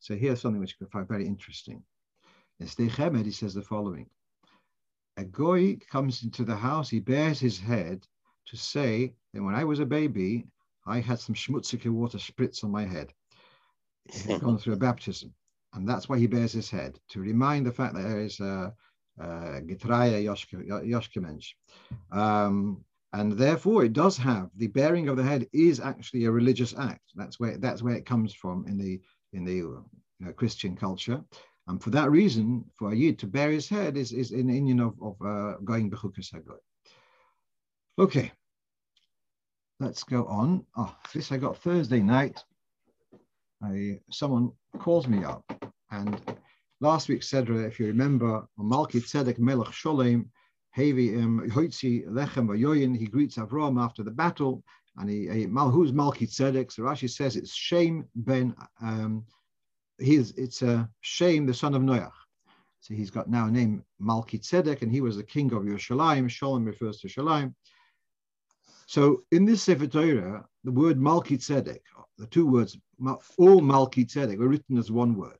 So 0.00 0.14
here's 0.14 0.40
something 0.40 0.60
which 0.60 0.76
you 0.78 0.86
can 0.86 0.92
find 0.92 1.08
very 1.08 1.26
interesting. 1.26 1.82
In 2.60 2.66
Sdei 2.66 2.90
Chemed, 2.90 3.24
he 3.24 3.32
says 3.32 3.54
the 3.54 3.62
following. 3.62 4.08
A 5.18 5.24
goy 5.24 5.76
comes 5.90 6.22
into 6.22 6.44
the 6.44 6.54
house, 6.54 6.88
he 6.88 7.00
bears 7.00 7.40
his 7.40 7.58
head 7.58 8.06
to 8.46 8.56
say 8.56 9.12
that 9.34 9.42
when 9.42 9.56
I 9.56 9.64
was 9.64 9.80
a 9.80 9.84
baby, 9.84 10.46
I 10.86 11.00
had 11.00 11.18
some 11.18 11.34
schmutzige 11.34 11.90
water 11.90 12.18
spritz 12.18 12.62
on 12.62 12.70
my 12.70 12.86
head. 12.86 13.12
He 14.12 14.30
had 14.30 14.40
gone 14.40 14.58
through 14.58 14.74
a 14.74 14.84
baptism. 14.88 15.34
And 15.74 15.88
that's 15.88 16.08
why 16.08 16.18
he 16.18 16.28
bears 16.28 16.52
his 16.52 16.70
head, 16.70 17.00
to 17.10 17.20
remind 17.20 17.66
the 17.66 17.72
fact 17.72 17.94
that 17.94 18.04
there 18.04 18.20
is 18.20 18.38
a, 18.38 18.72
a 19.18 19.60
Getraya 19.60 20.22
Yoshkemensch. 20.22 21.48
Um, 22.12 22.84
and 23.12 23.32
therefore 23.32 23.84
it 23.84 23.94
does 23.94 24.16
have 24.18 24.50
the 24.56 24.68
bearing 24.68 25.08
of 25.08 25.16
the 25.16 25.24
head 25.24 25.48
is 25.52 25.80
actually 25.80 26.26
a 26.26 26.30
religious 26.30 26.74
act. 26.78 27.10
That's 27.16 27.40
where 27.40 27.58
that's 27.58 27.82
where 27.82 27.96
it 27.96 28.06
comes 28.06 28.32
from 28.34 28.66
in 28.68 28.78
the 28.78 29.00
in 29.32 29.44
the 29.44 29.56
you 29.56 29.84
know, 30.20 30.32
Christian 30.32 30.76
culture. 30.76 31.24
And 31.68 31.82
for 31.82 31.90
that 31.90 32.10
reason, 32.10 32.64
for 32.78 32.92
a 32.92 32.96
yid 32.96 33.18
to 33.18 33.26
bear 33.26 33.50
his 33.50 33.68
head 33.68 33.98
is, 33.98 34.12
is 34.12 34.30
an 34.32 34.48
union 34.48 34.80
of, 34.80 34.94
of 35.02 35.16
uh, 35.20 35.58
going 35.64 35.90
bechukas 35.90 36.32
hagoy. 36.32 36.56
Okay, 37.98 38.32
let's 39.78 40.02
go 40.02 40.24
on. 40.26 40.64
Oh, 40.76 40.96
this 41.12 41.30
I 41.30 41.36
got 41.36 41.58
Thursday 41.58 42.00
night. 42.00 42.42
I, 43.62 44.00
someone 44.10 44.52
calls 44.78 45.06
me 45.06 45.24
up, 45.24 45.44
and 45.90 46.20
last 46.80 47.08
week, 47.08 47.20
Sedra, 47.20 47.66
if 47.66 47.78
you 47.78 47.86
remember, 47.86 48.46
Malki 48.58 49.02
Tzedek 49.02 49.38
Melech 49.38 49.68
Sholem 49.68 50.26
Hevi 50.76 51.22
um, 51.22 51.50
Hoitzi 51.50 52.06
Lechem 52.06 52.46
Vayoyin, 52.46 52.96
he 52.96 53.06
greets 53.06 53.36
Avram 53.36 53.82
after 53.82 54.02
the 54.02 54.10
battle, 54.10 54.62
and 54.96 55.10
he, 55.10 55.28
he 55.28 55.42
who's 55.42 55.92
Malki 55.92 56.28
Tzedek? 56.28 56.72
So 56.72 56.84
Rashi 56.84 57.10
says 57.10 57.36
it's 57.36 57.52
Shem 57.52 58.06
ben, 58.14 58.54
um, 58.80 59.24
he's, 59.98 60.32
it's 60.32 60.62
a 60.62 60.88
shame 61.00 61.46
the 61.46 61.54
son 61.54 61.74
of 61.74 61.82
Noach. 61.82 62.12
So 62.80 62.94
he's 62.94 63.10
got 63.10 63.28
now 63.28 63.46
a 63.46 63.50
name 63.50 63.84
Malki 64.00 64.40
Tzedek, 64.40 64.82
and 64.82 64.90
he 64.90 65.00
was 65.00 65.16
the 65.16 65.22
king 65.22 65.52
of 65.52 65.64
Yerushalayim. 65.64 66.30
Shalom 66.30 66.64
refers 66.64 66.98
to 67.00 67.08
Shalayim. 67.08 67.54
So 68.86 69.22
in 69.32 69.44
this 69.44 69.62
Sefer 69.62 69.86
Torah, 69.86 70.46
the 70.64 70.70
word 70.70 70.98
Malki 70.98 71.36
Tzedek, 71.36 71.80
the 72.16 72.26
two 72.26 72.46
words, 72.46 72.78
all 73.36 73.60
Malki 73.60 74.06
Tzedek, 74.06 74.38
were 74.38 74.48
written 74.48 74.78
as 74.78 74.90
one 74.90 75.14
word. 75.16 75.38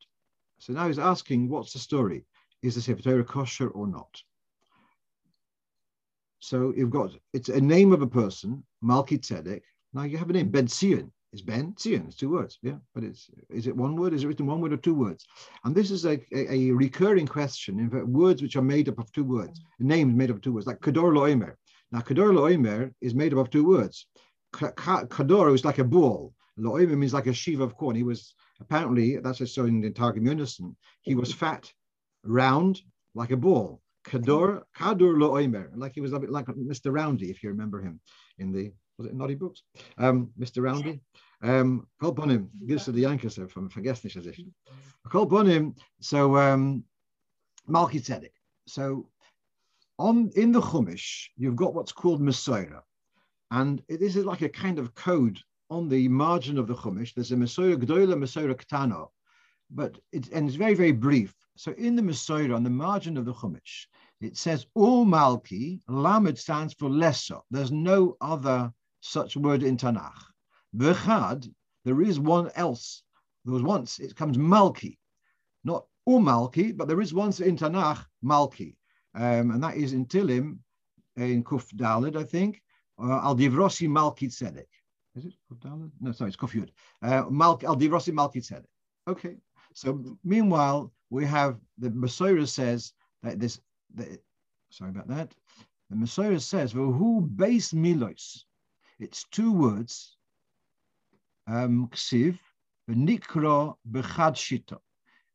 So 0.59 0.73
now 0.73 0.89
he's 0.89 0.99
asking, 0.99 1.49
what's 1.49 1.73
the 1.73 1.79
story? 1.79 2.27
Is 2.63 2.75
the 2.75 2.83
Sefer 2.83 3.03
Torah 3.03 3.25
kosher 3.25 3.69
or 3.69 3.87
not? 3.87 4.23
So 6.41 6.73
you've 6.77 6.91
got, 6.91 7.13
it's 7.33 7.49
a 7.49 7.61
name 7.61 7.93
of 7.93 8.03
a 8.03 8.07
person, 8.07 8.65
Malki 8.85 9.19
Tzedek. 9.19 9.63
Now 9.95 10.03
you 10.03 10.19
have 10.19 10.29
a 10.29 10.33
name, 10.33 10.51
Ben 10.51 10.69
Zion. 10.69 11.13
Is 11.33 11.43
Ben 11.43 11.75
Zion? 11.79 12.07
It's 12.07 12.17
two 12.17 12.31
words, 12.31 12.59
yeah. 12.63 12.79
But 12.95 13.05
it's 13.05 13.29
is 13.51 13.67
it 13.67 13.77
one 13.77 13.97
word? 13.97 14.15
Is 14.15 14.25
it 14.25 14.29
written 14.29 14.47
one 14.47 14.61
word 14.61 14.73
or 14.73 14.79
two 14.79 14.95
words? 14.95 15.27
And 15.65 15.75
this 15.75 15.91
is 15.91 16.07
a, 16.07 16.19
a, 16.33 16.55
a 16.55 16.71
recurring 16.71 17.27
question. 17.27 17.79
In 17.79 17.91
fact, 17.91 18.07
words 18.07 18.41
which 18.41 18.57
are 18.57 18.63
made 18.63 18.89
up 18.89 18.99
of 18.99 19.13
two 19.13 19.25
words, 19.25 19.61
names 19.79 20.15
made 20.15 20.31
up 20.31 20.37
of 20.37 20.43
two 20.43 20.55
words, 20.55 20.67
like 20.67 20.81
Kador 20.81 21.13
Loimer. 21.13 21.55
Now 21.93 22.01
Kador 22.01 22.33
Loimer 22.33 22.95
is 23.03 23.15
made 23.15 23.35
up 23.35 23.41
of 23.41 23.51
two 23.51 23.67
words. 23.67 24.07
Kador 24.55 25.55
is 25.55 25.65
like 25.67 25.79
a 25.79 25.85
ball. 25.85 26.33
Loimer 26.59 26.97
means 26.97 27.13
like 27.13 27.27
a 27.27 27.35
sheaf 27.35 27.61
of 27.61 27.77
corn. 27.77 27.95
He 27.95 28.03
was 28.03 28.35
apparently 28.61 29.19
that's 29.19 29.53
so 29.53 29.67
in 29.67 29.83
the 29.83 29.91
Targum 29.91 30.27
Unison. 30.27 30.77
He 31.03 31.15
was 31.15 31.33
fat, 31.33 31.71
round, 32.25 32.81
like 33.15 33.33
a 33.33 33.37
ball. 33.37 33.83
Kador, 34.05 34.63
Kadur 34.75 35.19
Lo 35.19 35.33
Oimer, 35.33 35.71
like 35.75 35.93
he 35.95 36.01
was 36.01 36.15
a 36.15 36.19
bit 36.19 36.31
like 36.31 36.47
Mr. 36.47 36.91
Roundy, 36.91 37.31
if 37.31 37.43
you 37.43 37.51
remember 37.51 37.83
him 37.83 38.01
in 38.39 38.51
the 38.51 38.73
was 38.99 39.07
it 39.07 39.15
Noddy 39.15 39.37
Books? 39.37 39.63
Um, 39.97 40.31
Mr. 40.39 40.63
Roundy. 40.63 41.01
Um, 41.41 41.87
Kol 42.01 42.15
Bonim, 42.15 42.49
gives 42.67 42.85
to 42.85 42.93
the 42.93 43.03
Yankees 43.03 43.39
from 43.49 43.71
vergessen 43.71 44.11
nicht 44.11 44.17
as 44.17 44.41
Kol 45.09 45.27
Bonim, 45.27 45.77
so 46.01 46.37
um, 46.37 46.85
Malki 47.69 48.01
Tzedek. 48.01 48.33
So 48.67 49.09
on 49.99 50.31
in 50.35 50.51
the 50.51 50.61
Chumash, 50.61 51.29
you've 51.37 51.57
got 51.57 51.75
what's 51.75 51.93
called 51.93 52.21
Messiah, 52.21 52.81
and 53.53 53.83
this 53.89 54.17
is 54.17 54.25
like 54.25 54.43
a 54.43 54.49
kind 54.49 54.81
of 54.81 54.95
code 54.95 55.39
on 55.71 55.89
the 55.89 56.09
margin 56.09 56.59
of 56.59 56.67
the 56.67 56.75
Chumash. 56.75 57.15
There's 57.15 57.33
a 57.33 57.37
Messiah 57.37 57.77
Gdoila, 57.77 58.19
Messiah 58.19 58.55
Ktano, 58.55 59.09
but 59.71 59.97
and 60.13 60.49
it's 60.49 60.57
very 60.57 60.75
very 60.75 60.93
brief. 60.93 61.33
So 61.57 61.73
in 61.73 61.95
the 61.95 62.03
Messiah 62.03 62.53
on 62.53 62.65
the 62.65 62.71
margin 62.71 63.17
of 63.17 63.25
the 63.25 63.35
Chumash, 63.35 63.87
it 64.21 64.37
says 64.37 64.67
all 64.75 65.07
Malki, 65.07 65.81
Lamed 65.89 66.39
stands 66.39 66.75
for 66.75 66.91
lesser. 66.91 67.39
There's 67.51 67.71
no 67.71 68.17
other 68.21 68.73
such 69.01 69.37
word 69.37 69.63
in 69.63 69.77
Tanakh. 69.77 70.23
V'chad, 70.77 71.51
there 71.85 72.03
is 72.03 72.19
one 72.19 72.51
else. 72.55 73.03
There 73.45 73.55
was 73.55 73.63
once, 73.63 73.99
it 73.99 74.15
comes 74.17 74.37
Malki. 74.37 74.99
Not 75.65 75.87
all 76.05 76.21
Malki, 76.21 76.77
but 76.77 76.89
there 76.89 77.01
is 77.01 77.15
once 77.15 77.41
in 77.41 77.57
Tanakh 77.57 78.05
Malki. 78.25 78.77
Um, 79.15 79.51
and 79.53 79.63
that 79.63 79.77
is 79.77 79.93
in 79.93 80.07
Tilim, 80.07 80.59
in 81.17 81.43
Kuf 81.43 81.73
Dalid, 81.75 82.17
I 82.17 82.25
think, 82.25 82.63
uh, 83.03 83.21
Al 83.23 83.37
Divrosi 83.37 83.89
Malki 83.89 84.29
Tzedek. 84.29 84.67
Is 85.17 85.25
it 85.27 85.35
Kuf 85.51 85.59
Dalid? 85.61 85.91
No, 86.01 86.13
sorry, 86.13 86.29
it's 86.29 86.37
Kuf 86.37 86.53
Yud. 86.53 86.71
Uh, 87.03 87.25
Al 87.67 87.77
Divrosi 87.77 88.13
Malki 88.13 88.37
Tzedek. 88.37 88.67
Okay. 89.09 89.37
So 89.75 90.03
meanwhile, 90.25 90.93
we 91.11 91.25
have 91.25 91.59
the 91.79 91.91
Messiah 91.91 92.47
says 92.47 92.93
that 93.23 93.39
this 93.41 93.61
the, 93.95 94.19
sorry 94.71 94.91
about 94.91 95.09
that. 95.09 95.33
The 95.91 95.97
Messiah 95.97 96.39
says, 96.39 96.73
who 96.73 97.23
base 97.23 97.73
milos? 97.73 98.45
It's 98.99 99.25
two 99.31 99.53
words, 99.53 100.17
um, 101.47 101.89
ksiv, 101.93 102.39
v'nikra 102.91 103.77
b'chad 103.91 104.35
shita. 104.35 104.79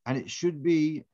And 0.05 0.17
it 0.17 0.29
should 0.29 0.61
be, 0.61 1.05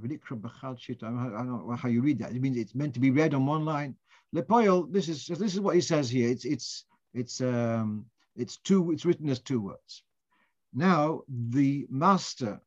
v'nikra 0.00 0.40
b'chad 0.40 0.78
shita, 0.78 1.04
I 1.04 1.44
don't 1.44 1.68
know 1.68 1.76
how 1.76 1.88
you 1.88 2.02
read 2.02 2.18
that. 2.20 2.32
It 2.32 2.40
means 2.40 2.56
it's 2.56 2.74
meant 2.74 2.94
to 2.94 3.00
be 3.00 3.10
read 3.10 3.34
on 3.34 3.46
one 3.46 3.64
line. 3.64 3.96
Lepoil, 4.34 4.90
this 4.92 5.08
is 5.08 5.26
this 5.26 5.54
is 5.54 5.60
what 5.60 5.76
he 5.76 5.80
says 5.80 6.10
here. 6.10 6.28
It's 6.28 6.44
it's 6.44 6.86
it's 7.12 7.40
um 7.40 8.06
it's 8.34 8.56
two, 8.56 8.90
it's 8.90 9.04
written 9.04 9.28
as 9.28 9.38
two 9.38 9.60
words. 9.60 10.02
Now, 10.72 11.22
the 11.28 11.86
master, 11.88 12.60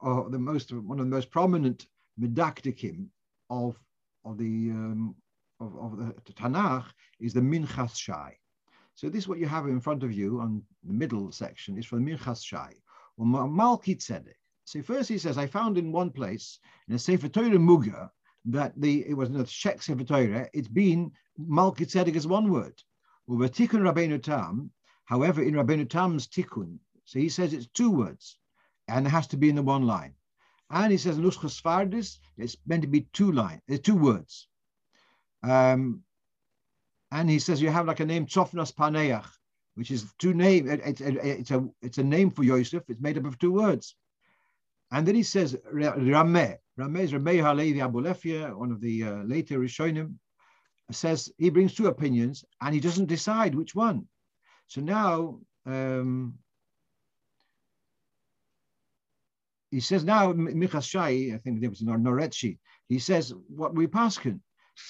or 0.00 0.28
the 0.28 0.38
most 0.38 0.72
one 0.72 0.98
of 0.98 1.06
the 1.06 1.14
most 1.16 1.30
prominent 1.30 1.86
medaktikim 2.20 3.06
of 3.48 3.78
of 4.24 4.36
the 4.36 4.70
um, 4.70 5.14
of, 5.60 5.76
of 5.78 5.96
the 6.26 6.32
Tanakh 6.32 6.86
is 7.20 7.32
the 7.32 7.40
Minchas 7.40 7.96
Shai. 7.96 8.36
So 8.94 9.08
this 9.08 9.24
is 9.24 9.28
what 9.28 9.38
you 9.38 9.46
have 9.46 9.66
in 9.66 9.80
front 9.80 10.02
of 10.02 10.12
you 10.12 10.40
on 10.40 10.62
the 10.84 10.92
middle 10.92 11.32
section 11.32 11.76
is 11.76 11.86
from 11.86 12.06
Minchas 12.06 12.44
Shai 12.44 12.74
or 13.16 13.26
Malki 13.26 13.96
Tzedek. 13.96 14.34
So 14.64 14.82
first 14.82 15.08
he 15.08 15.18
says, 15.18 15.36
I 15.36 15.46
found 15.46 15.76
in 15.76 15.92
one 15.92 16.10
place 16.10 16.58
in 16.88 16.94
a 16.94 16.98
Sefer 16.98 17.28
Torah 17.28 17.58
Muga 17.58 18.10
that 18.46 18.72
the 18.80 19.04
it 19.08 19.14
was 19.14 19.30
not 19.30 19.48
Shek 19.48 19.82
Sefer 19.82 20.04
Torah. 20.04 20.48
It's 20.54 20.68
been 20.68 21.10
Malki 21.40 21.86
Tzedek 21.86 22.16
as 22.16 22.26
one 22.26 22.50
word. 22.50 22.80
Well, 23.26 23.48
Tikkun 23.48 23.82
Rabbeinu 23.82 24.22
Tam, 24.22 24.70
however, 25.06 25.42
in 25.42 25.54
Rabbeinu 25.54 25.88
Tam's 25.88 26.28
Tikkun, 26.28 26.78
so 27.04 27.18
he 27.18 27.28
says 27.28 27.52
it's 27.52 27.66
two 27.66 27.90
words, 27.90 28.38
and 28.88 29.06
it 29.06 29.10
has 29.10 29.26
to 29.28 29.36
be 29.36 29.48
in 29.48 29.56
the 29.56 29.62
one 29.62 29.86
line. 29.86 30.14
And 30.70 30.92
he 30.92 30.98
says 30.98 31.18
Nuschas 31.18 31.60
Fardis, 31.60 32.18
it's 32.36 32.56
meant 32.66 32.82
to 32.82 32.88
be 32.88 33.08
two 33.12 33.32
line, 33.32 33.60
uh, 33.70 33.76
two 33.82 33.96
words. 33.96 34.48
Um, 35.42 36.02
and 37.10 37.28
he 37.30 37.38
says 37.38 37.62
you 37.62 37.70
have 37.70 37.86
like 37.86 38.00
a 38.00 38.06
name 38.06 38.26
Tzofnas 38.26 38.74
Paneach, 38.74 39.26
which 39.74 39.90
is 39.90 40.12
two 40.18 40.34
name. 40.34 40.68
It, 40.68 40.80
it, 40.84 41.00
it, 41.00 41.16
it's 41.24 41.50
a 41.50 41.66
it's 41.82 41.98
a 41.98 42.04
name 42.04 42.30
for 42.30 42.42
Yosef. 42.42 42.82
It's 42.88 43.00
made 43.00 43.18
up 43.18 43.26
of 43.26 43.38
two 43.38 43.52
words. 43.52 43.94
And 44.90 45.06
then 45.06 45.14
he 45.14 45.22
says 45.22 45.56
Rameh. 45.72 46.56
Rameh 46.78 47.00
is 47.00 47.12
Rameh 47.12 47.42
Halevi 47.42 47.80
Abulafia, 47.80 48.56
one 48.56 48.70
of 48.70 48.80
the 48.80 49.04
uh, 49.04 49.22
later 49.24 49.58
Rishonim, 49.58 50.14
says 50.90 51.32
he 51.38 51.50
brings 51.50 51.74
two 51.74 51.86
opinions 51.86 52.44
and 52.60 52.74
he 52.74 52.80
doesn't 52.80 53.06
decide 53.06 53.54
which 53.54 53.74
one. 53.74 54.06
So 54.68 54.80
now 54.80 55.40
um, 55.66 56.34
he 59.70 59.80
says 59.80 60.04
now 60.04 60.32
Minchas 60.32 60.88
Shai, 60.88 61.32
I 61.34 61.40
think 61.42 61.62
it 61.62 61.68
was 61.68 61.80
Noretchi, 61.80 62.58
he 62.88 62.98
says 62.98 63.32
what 63.48 63.74
we 63.74 63.86
paskin. 63.86 64.40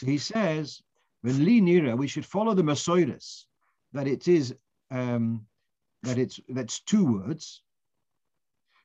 He 0.04 0.18
says 0.18 0.82
when 1.24 1.42
li 1.42 1.58
nira, 1.58 1.96
we 1.96 2.06
should 2.06 2.26
follow 2.26 2.52
the 2.52 2.62
Masoiris, 2.62 3.44
that 3.94 4.06
it 4.06 4.28
is 4.28 4.54
um, 4.90 5.46
that 6.02 6.18
it's 6.18 6.38
that's 6.50 6.80
two 6.80 7.06
words. 7.14 7.62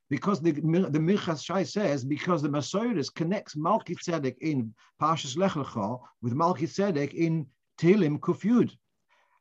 Because 0.10 0.40
the 0.40 0.54
the 0.54 1.04
Minchas 1.10 1.44
Shai 1.44 1.64
says 1.64 2.06
because 2.06 2.42
the 2.42 2.48
Masoiris 2.48 3.14
connects 3.14 3.56
Malki 3.56 3.94
Tzedek 3.94 4.38
in 4.40 4.74
Parshas 5.02 5.38
Lech 5.38 5.52
Lecha 5.52 6.00
with 6.22 6.34
Malki 6.34 6.64
Tzedek 6.64 7.14
in 7.14 7.46
Tehillim 7.78 8.20
Kufyud. 8.20 8.72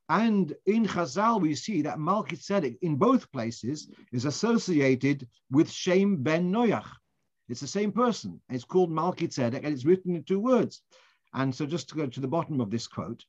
And 0.09 0.53
in 0.67 0.85
Chazal, 0.85 1.41
we 1.41 1.55
see 1.55 1.83
that 1.83 1.99
Malki 1.99 2.37
Tzedek 2.37 2.79
in 2.83 2.97
both 2.97 3.31
places 3.31 3.89
is 4.13 4.25
associated 4.25 5.29
with 5.53 5.71
Shem 5.71 6.17
ben 6.17 6.51
Noach. 6.51 6.91
It's 7.49 7.61
the 7.61 7.69
same 7.69 7.93
person. 7.93 8.41
It's 8.51 8.65
called 8.65 8.91
Malki 8.91 9.29
Tzedek, 9.29 9.63
and 9.63 9.73
it's 9.73 9.85
written 9.85 10.17
in 10.17 10.25
two 10.25 10.41
words. 10.41 10.83
And 11.35 11.55
so, 11.55 11.67
just 11.67 11.89
to 11.91 11.95
go 11.95 12.07
to 12.07 12.21
the 12.21 12.29
bottom 12.29 12.61
of 12.61 12.71
this 12.71 12.87
quote, 12.87 13.25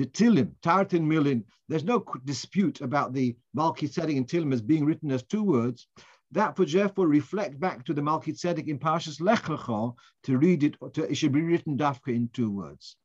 the 0.00 0.06
Tilim, 0.06 0.54
Tartin 0.62 1.06
Milin, 1.06 1.44
there's 1.68 1.84
no 1.84 2.04
dispute 2.24 2.80
about 2.80 3.12
the 3.12 3.36
Malki 3.56 3.88
Tzedek 3.88 4.16
in 4.16 4.24
Tilim 4.24 4.52
as 4.52 4.62
being 4.62 4.84
written 4.84 5.10
as 5.10 5.22
two 5.22 5.42
words. 5.42 5.88
That 6.32 6.58
would 6.58 6.70
therefore 6.70 7.08
reflect 7.08 7.58
back 7.58 7.84
to 7.84 7.94
the 7.94 8.00
Malki 8.00 8.32
Tzedek 8.32 8.68
in 8.68 8.78
Parshas 8.78 9.20
Lech 9.20 9.42
Lecha 9.44 9.94
to 10.24 10.38
read 10.38 10.62
it, 10.62 10.76
to, 10.94 11.10
it 11.10 11.16
should 11.16 11.32
be 11.32 11.42
written 11.42 11.76
dafka 11.76 12.14
in 12.14 12.28
two 12.32 12.50
words. 12.50 12.96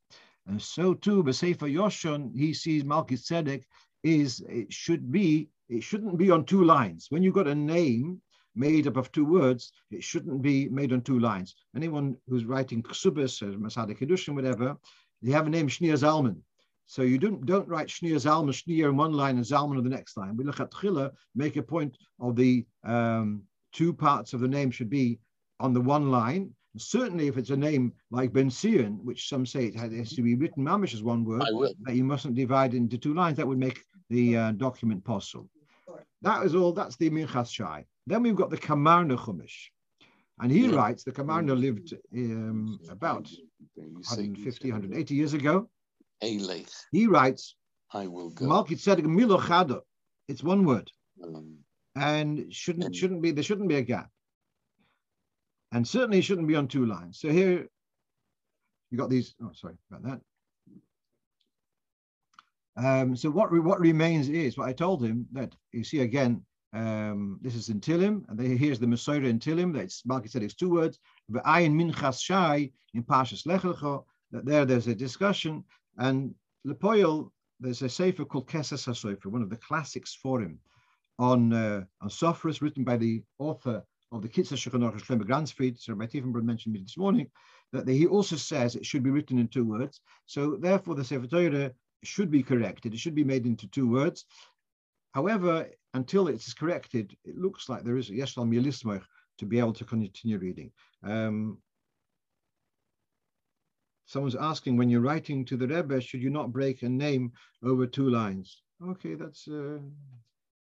And 0.47 0.61
so 0.61 0.93
too, 0.93 1.23
Besefer 1.23 1.73
Yoshon, 1.73 2.31
he 2.35 2.53
sees 2.53 2.83
Malki 2.83 3.17
Tzedek 3.17 3.63
is, 4.03 4.43
it 4.47 4.71
should 4.71 5.11
be, 5.11 5.49
it 5.69 5.83
shouldn't 5.83 6.17
be 6.17 6.29
on 6.29 6.45
two 6.45 6.63
lines. 6.63 7.07
When 7.09 7.23
you've 7.23 7.33
got 7.33 7.47
a 7.47 7.55
name 7.55 8.21
made 8.55 8.87
up 8.87 8.97
of 8.97 9.11
two 9.11 9.25
words, 9.25 9.71
it 9.91 10.03
shouldn't 10.03 10.41
be 10.41 10.69
made 10.69 10.93
on 10.93 11.01
two 11.01 11.19
lines. 11.19 11.55
Anyone 11.75 12.15
who's 12.27 12.45
writing 12.45 12.81
Ksubis 12.81 13.41
or 13.41 13.57
Masada 13.57 13.93
Kedushin, 13.93 14.35
whatever, 14.35 14.77
they 15.21 15.31
have 15.31 15.47
a 15.47 15.49
name 15.49 15.67
Shneer 15.67 15.93
Zalman. 15.93 16.37
So 16.87 17.01
you 17.01 17.17
don't, 17.17 17.45
don't 17.45 17.67
write 17.67 17.87
Shneer 17.87 18.15
Zalman, 18.15 18.53
Shneer 18.53 18.89
in 18.89 18.97
one 18.97 19.13
line 19.13 19.37
and 19.37 19.45
Zalman 19.45 19.77
on 19.77 19.83
the 19.83 19.89
next 19.89 20.17
line. 20.17 20.37
We 20.37 20.43
look 20.43 20.59
at 20.59 20.71
Tchila, 20.71 21.11
make 21.35 21.57
a 21.57 21.63
point 21.63 21.97
of 22.19 22.35
the 22.35 22.65
um, 22.83 23.43
two 23.73 23.91
parts 23.93 24.33
of 24.33 24.39
the 24.39 24.47
name 24.47 24.71
should 24.71 24.89
be 24.89 25.19
on 25.59 25.73
the 25.73 25.81
one 25.81 26.11
line, 26.11 26.51
certainly 26.77 27.27
if 27.27 27.37
it's 27.37 27.49
a 27.49 27.57
name 27.57 27.93
like 28.11 28.33
Ben 28.33 28.49
Sion, 28.49 28.99
which 29.03 29.29
some 29.29 29.45
say 29.45 29.65
it 29.65 29.75
has 29.75 30.13
to 30.13 30.21
be 30.21 30.35
written 30.35 30.63
mamish 30.63 30.93
as 30.93 31.01
one 31.01 31.23
word, 31.25 31.43
that 31.83 31.95
you 31.95 32.03
mustn't 32.03 32.35
divide 32.35 32.73
into 32.73 32.97
two 32.97 33.13
lines, 33.13 33.37
that 33.37 33.47
would 33.47 33.57
make 33.57 33.81
the 34.09 34.37
uh, 34.37 34.51
document 34.51 35.03
possible. 35.03 35.49
That 36.21 36.45
is 36.45 36.55
all, 36.55 36.73
that's 36.73 36.97
the 36.97 37.09
Minchas 37.09 37.51
Shai. 37.51 37.85
Then 38.07 38.23
we've 38.23 38.35
got 38.35 38.49
the 38.49 38.57
Kamarna 38.57 39.17
Chumash. 39.17 39.69
And 40.39 40.51
he 40.51 40.65
Yeah. 40.67 40.75
writes 40.75 41.03
the 41.03 41.11
commander 41.11 41.55
lived 41.55 41.93
um, 42.13 42.79
about 42.89 43.31
150, 43.75 44.71
180 44.71 45.15
years 45.15 45.33
ago. 45.33 45.69
Eilech, 46.21 46.71
He 46.91 47.07
writes, 47.07 47.55
I 47.93 48.07
will 48.07 48.29
go. 48.31 48.45
Malki 48.45 48.75
tzedek. 48.75 49.81
It's 50.27 50.43
one 50.43 50.65
word. 50.65 50.91
Um, 51.23 51.59
and 51.95 52.53
shouldn't 52.53 52.91
Mm. 52.91 52.95
shouldn't 52.95 53.21
be 53.21 53.31
there 53.31 53.43
shouldn't 53.43 53.69
be 53.69 53.75
a 53.75 53.81
gap 53.81 54.11
and 55.71 55.87
certainly 55.87 56.21
shouldn't 56.21 56.47
be 56.47 56.55
on 56.55 56.67
two 56.67 56.85
lines 56.85 57.19
so 57.19 57.29
here 57.29 57.69
you 58.91 58.97
got 58.97 59.09
these 59.09 59.33
oh 59.41 59.51
sorry 59.53 59.77
about 59.89 60.03
that 60.03 60.21
um, 62.77 63.15
so 63.15 63.29
what 63.29 63.49
re- 63.51 63.61
what 63.61 63.79
remains 63.79 64.27
is 64.27 64.57
what 64.57 64.67
I 64.67 64.73
told 64.73 65.01
him 65.03 65.25
that 65.31 65.55
you 65.71 65.85
see 65.85 66.01
again 66.01 66.45
um, 66.75 67.39
this 67.41 67.55
is 67.55 67.69
in 67.69 67.79
Tilim 67.79 68.23
and 68.29 68.37
then 68.37 68.57
here's 68.57 68.79
the 68.79 68.87
Messiah 68.87 69.21
in 69.21 69.39
Tilim 69.39 69.73
that's 69.73 70.03
Malki 70.03 70.29
Tzedek 70.29 70.43
it's 70.43 70.55
two 70.55 70.69
words 70.69 70.99
ayin 71.31 71.73
minchas 71.73 72.21
shai 72.21 72.71
in 72.93 73.03
Pashas 73.03 73.45
Lech 73.45 73.61
Lecho 73.61 74.03
that 74.31 74.45
there 74.45 74.65
there's 74.65 74.87
a 74.87 74.95
discussion 74.95 75.63
and 75.97 76.33
Lepoil 76.67 77.31
there's 77.59 77.81
a 77.81 77.89
sefer 77.89 78.25
called 78.25 78.49
Kesses 78.49 78.85
HaSofer 78.87 79.27
one 79.27 79.41
of 79.41 79.49
the 79.49 79.57
classics 79.57 80.13
for 80.13 80.41
him 80.41 80.59
on 81.19 81.53
uh, 81.53 81.83
on 82.01 82.09
Sophrus, 82.09 82.61
written 82.61 82.83
by 82.83 82.97
the 82.97 83.23
author 83.39 83.83
of 84.11 84.21
the 84.21 84.29
Kitzur 84.29 84.55
Shulchan 84.55 84.99
Shlomo 84.99 85.23
Ganzfried. 85.23 85.79
So 85.79 85.95
my 85.95 86.07
Tiefenbrunn 86.07 86.43
mentioned 86.43 86.73
me 86.73 86.81
this 86.81 86.97
morning 86.97 87.27
that 87.73 87.87
he 87.87 88.07
also 88.07 88.35
says 88.35 88.75
it 88.75 88.85
should 88.85 89.03
be 89.03 89.09
written 89.09 89.39
in 89.39 89.47
two 89.47 89.65
words. 89.65 90.01
So 90.25 90.57
therefore, 90.57 90.95
the 90.95 91.03
Sefer 91.03 91.27
Torah 91.27 91.71
should 92.03 92.31
be 92.31 92.43
corrected. 92.43 92.93
It 92.93 92.99
should 92.99 93.15
be 93.15 93.23
made 93.23 93.45
into 93.45 93.67
two 93.67 93.89
words. 93.89 94.25
However, 95.13 95.67
until 95.95 96.27
it 96.27 96.35
is 96.35 96.53
corrected, 96.53 97.15
it 97.23 97.37
looks 97.37 97.69
like 97.69 97.83
there 97.83 97.97
is 97.97 98.09
a 98.09 98.13
Yeshal 98.13 98.47
Milismoch 98.47 99.03
to 99.39 99.45
be 99.45 99.59
able 99.59 99.73
to 99.73 99.85
continue 99.85 100.37
reading. 100.37 100.71
Um, 101.03 101.57
someone's 104.05 104.35
asking 104.35 104.77
when 104.77 104.89
you're 104.89 105.09
writing 105.09 105.45
to 105.45 105.57
the 105.57 105.67
Rebbe, 105.67 105.99
should 106.01 106.21
you 106.21 106.29
not 106.29 106.51
break 106.51 106.83
a 106.83 106.89
name 106.89 107.31
over 107.63 107.87
two 107.87 108.09
lines? 108.09 108.61
Okay, 108.91 109.15
that's. 109.15 109.47
Uh, 109.47 109.79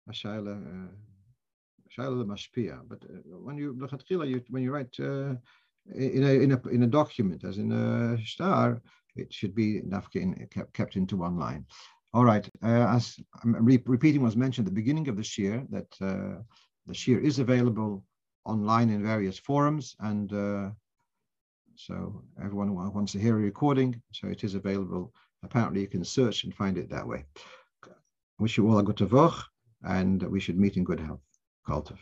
Mashaila, 0.08 0.88
Mashaila 1.88 2.18
the 2.18 2.24
Mashpia. 2.24 2.80
But 2.86 3.02
uh, 3.04 3.38
when 3.46 3.56
you 3.56 3.74
you 4.32 4.42
when 4.50 4.62
you 4.62 4.72
write 4.72 4.94
uh, 5.00 5.34
in 5.94 6.22
a 6.24 6.32
in 6.44 6.52
a 6.52 6.68
in 6.68 6.82
a 6.82 6.86
document, 6.86 7.44
as 7.44 7.58
in 7.58 7.72
a 7.72 8.18
star, 8.24 8.82
it 9.16 9.32
should 9.32 9.54
be 9.54 9.80
kept 10.50 10.72
kept 10.74 10.96
into 10.96 11.16
one 11.16 11.38
line. 11.38 11.64
All 12.14 12.24
right. 12.24 12.48
Uh, 12.62 12.86
as 12.96 13.18
I'm 13.42 13.56
re- 13.64 13.82
repeating 13.84 14.22
was 14.22 14.36
mentioned 14.36 14.66
at 14.66 14.72
the 14.72 14.80
beginning 14.80 15.08
of 15.08 15.16
this 15.16 15.36
year, 15.36 15.66
that 15.70 15.92
uh, 16.00 16.40
the 16.86 16.94
shir 16.94 17.18
is 17.18 17.40
available 17.40 18.04
online 18.44 18.88
in 18.90 19.02
various 19.02 19.38
forums, 19.38 19.96
and 19.98 20.32
uh, 20.32 20.70
so 21.74 22.22
everyone 22.40 22.68
who 22.68 22.74
wants 22.74 23.12
to 23.12 23.18
hear 23.18 23.36
a 23.36 23.42
recording, 23.42 24.00
so 24.12 24.28
it 24.28 24.44
is 24.44 24.54
available. 24.54 25.12
Apparently, 25.42 25.80
you 25.80 25.88
can 25.88 26.04
search 26.04 26.44
and 26.44 26.54
find 26.54 26.78
it 26.78 26.88
that 26.88 27.06
way. 27.06 27.24
Wish 28.38 28.56
you 28.56 28.68
all 28.68 28.78
a 28.78 28.82
good 28.82 28.96
tavoch 28.96 29.42
and 29.84 30.22
we 30.22 30.40
should 30.40 30.58
meet 30.58 30.76
in 30.76 30.84
good 30.84 31.00
health. 31.00 31.20
Kol 31.66 31.82
tov. 31.82 31.98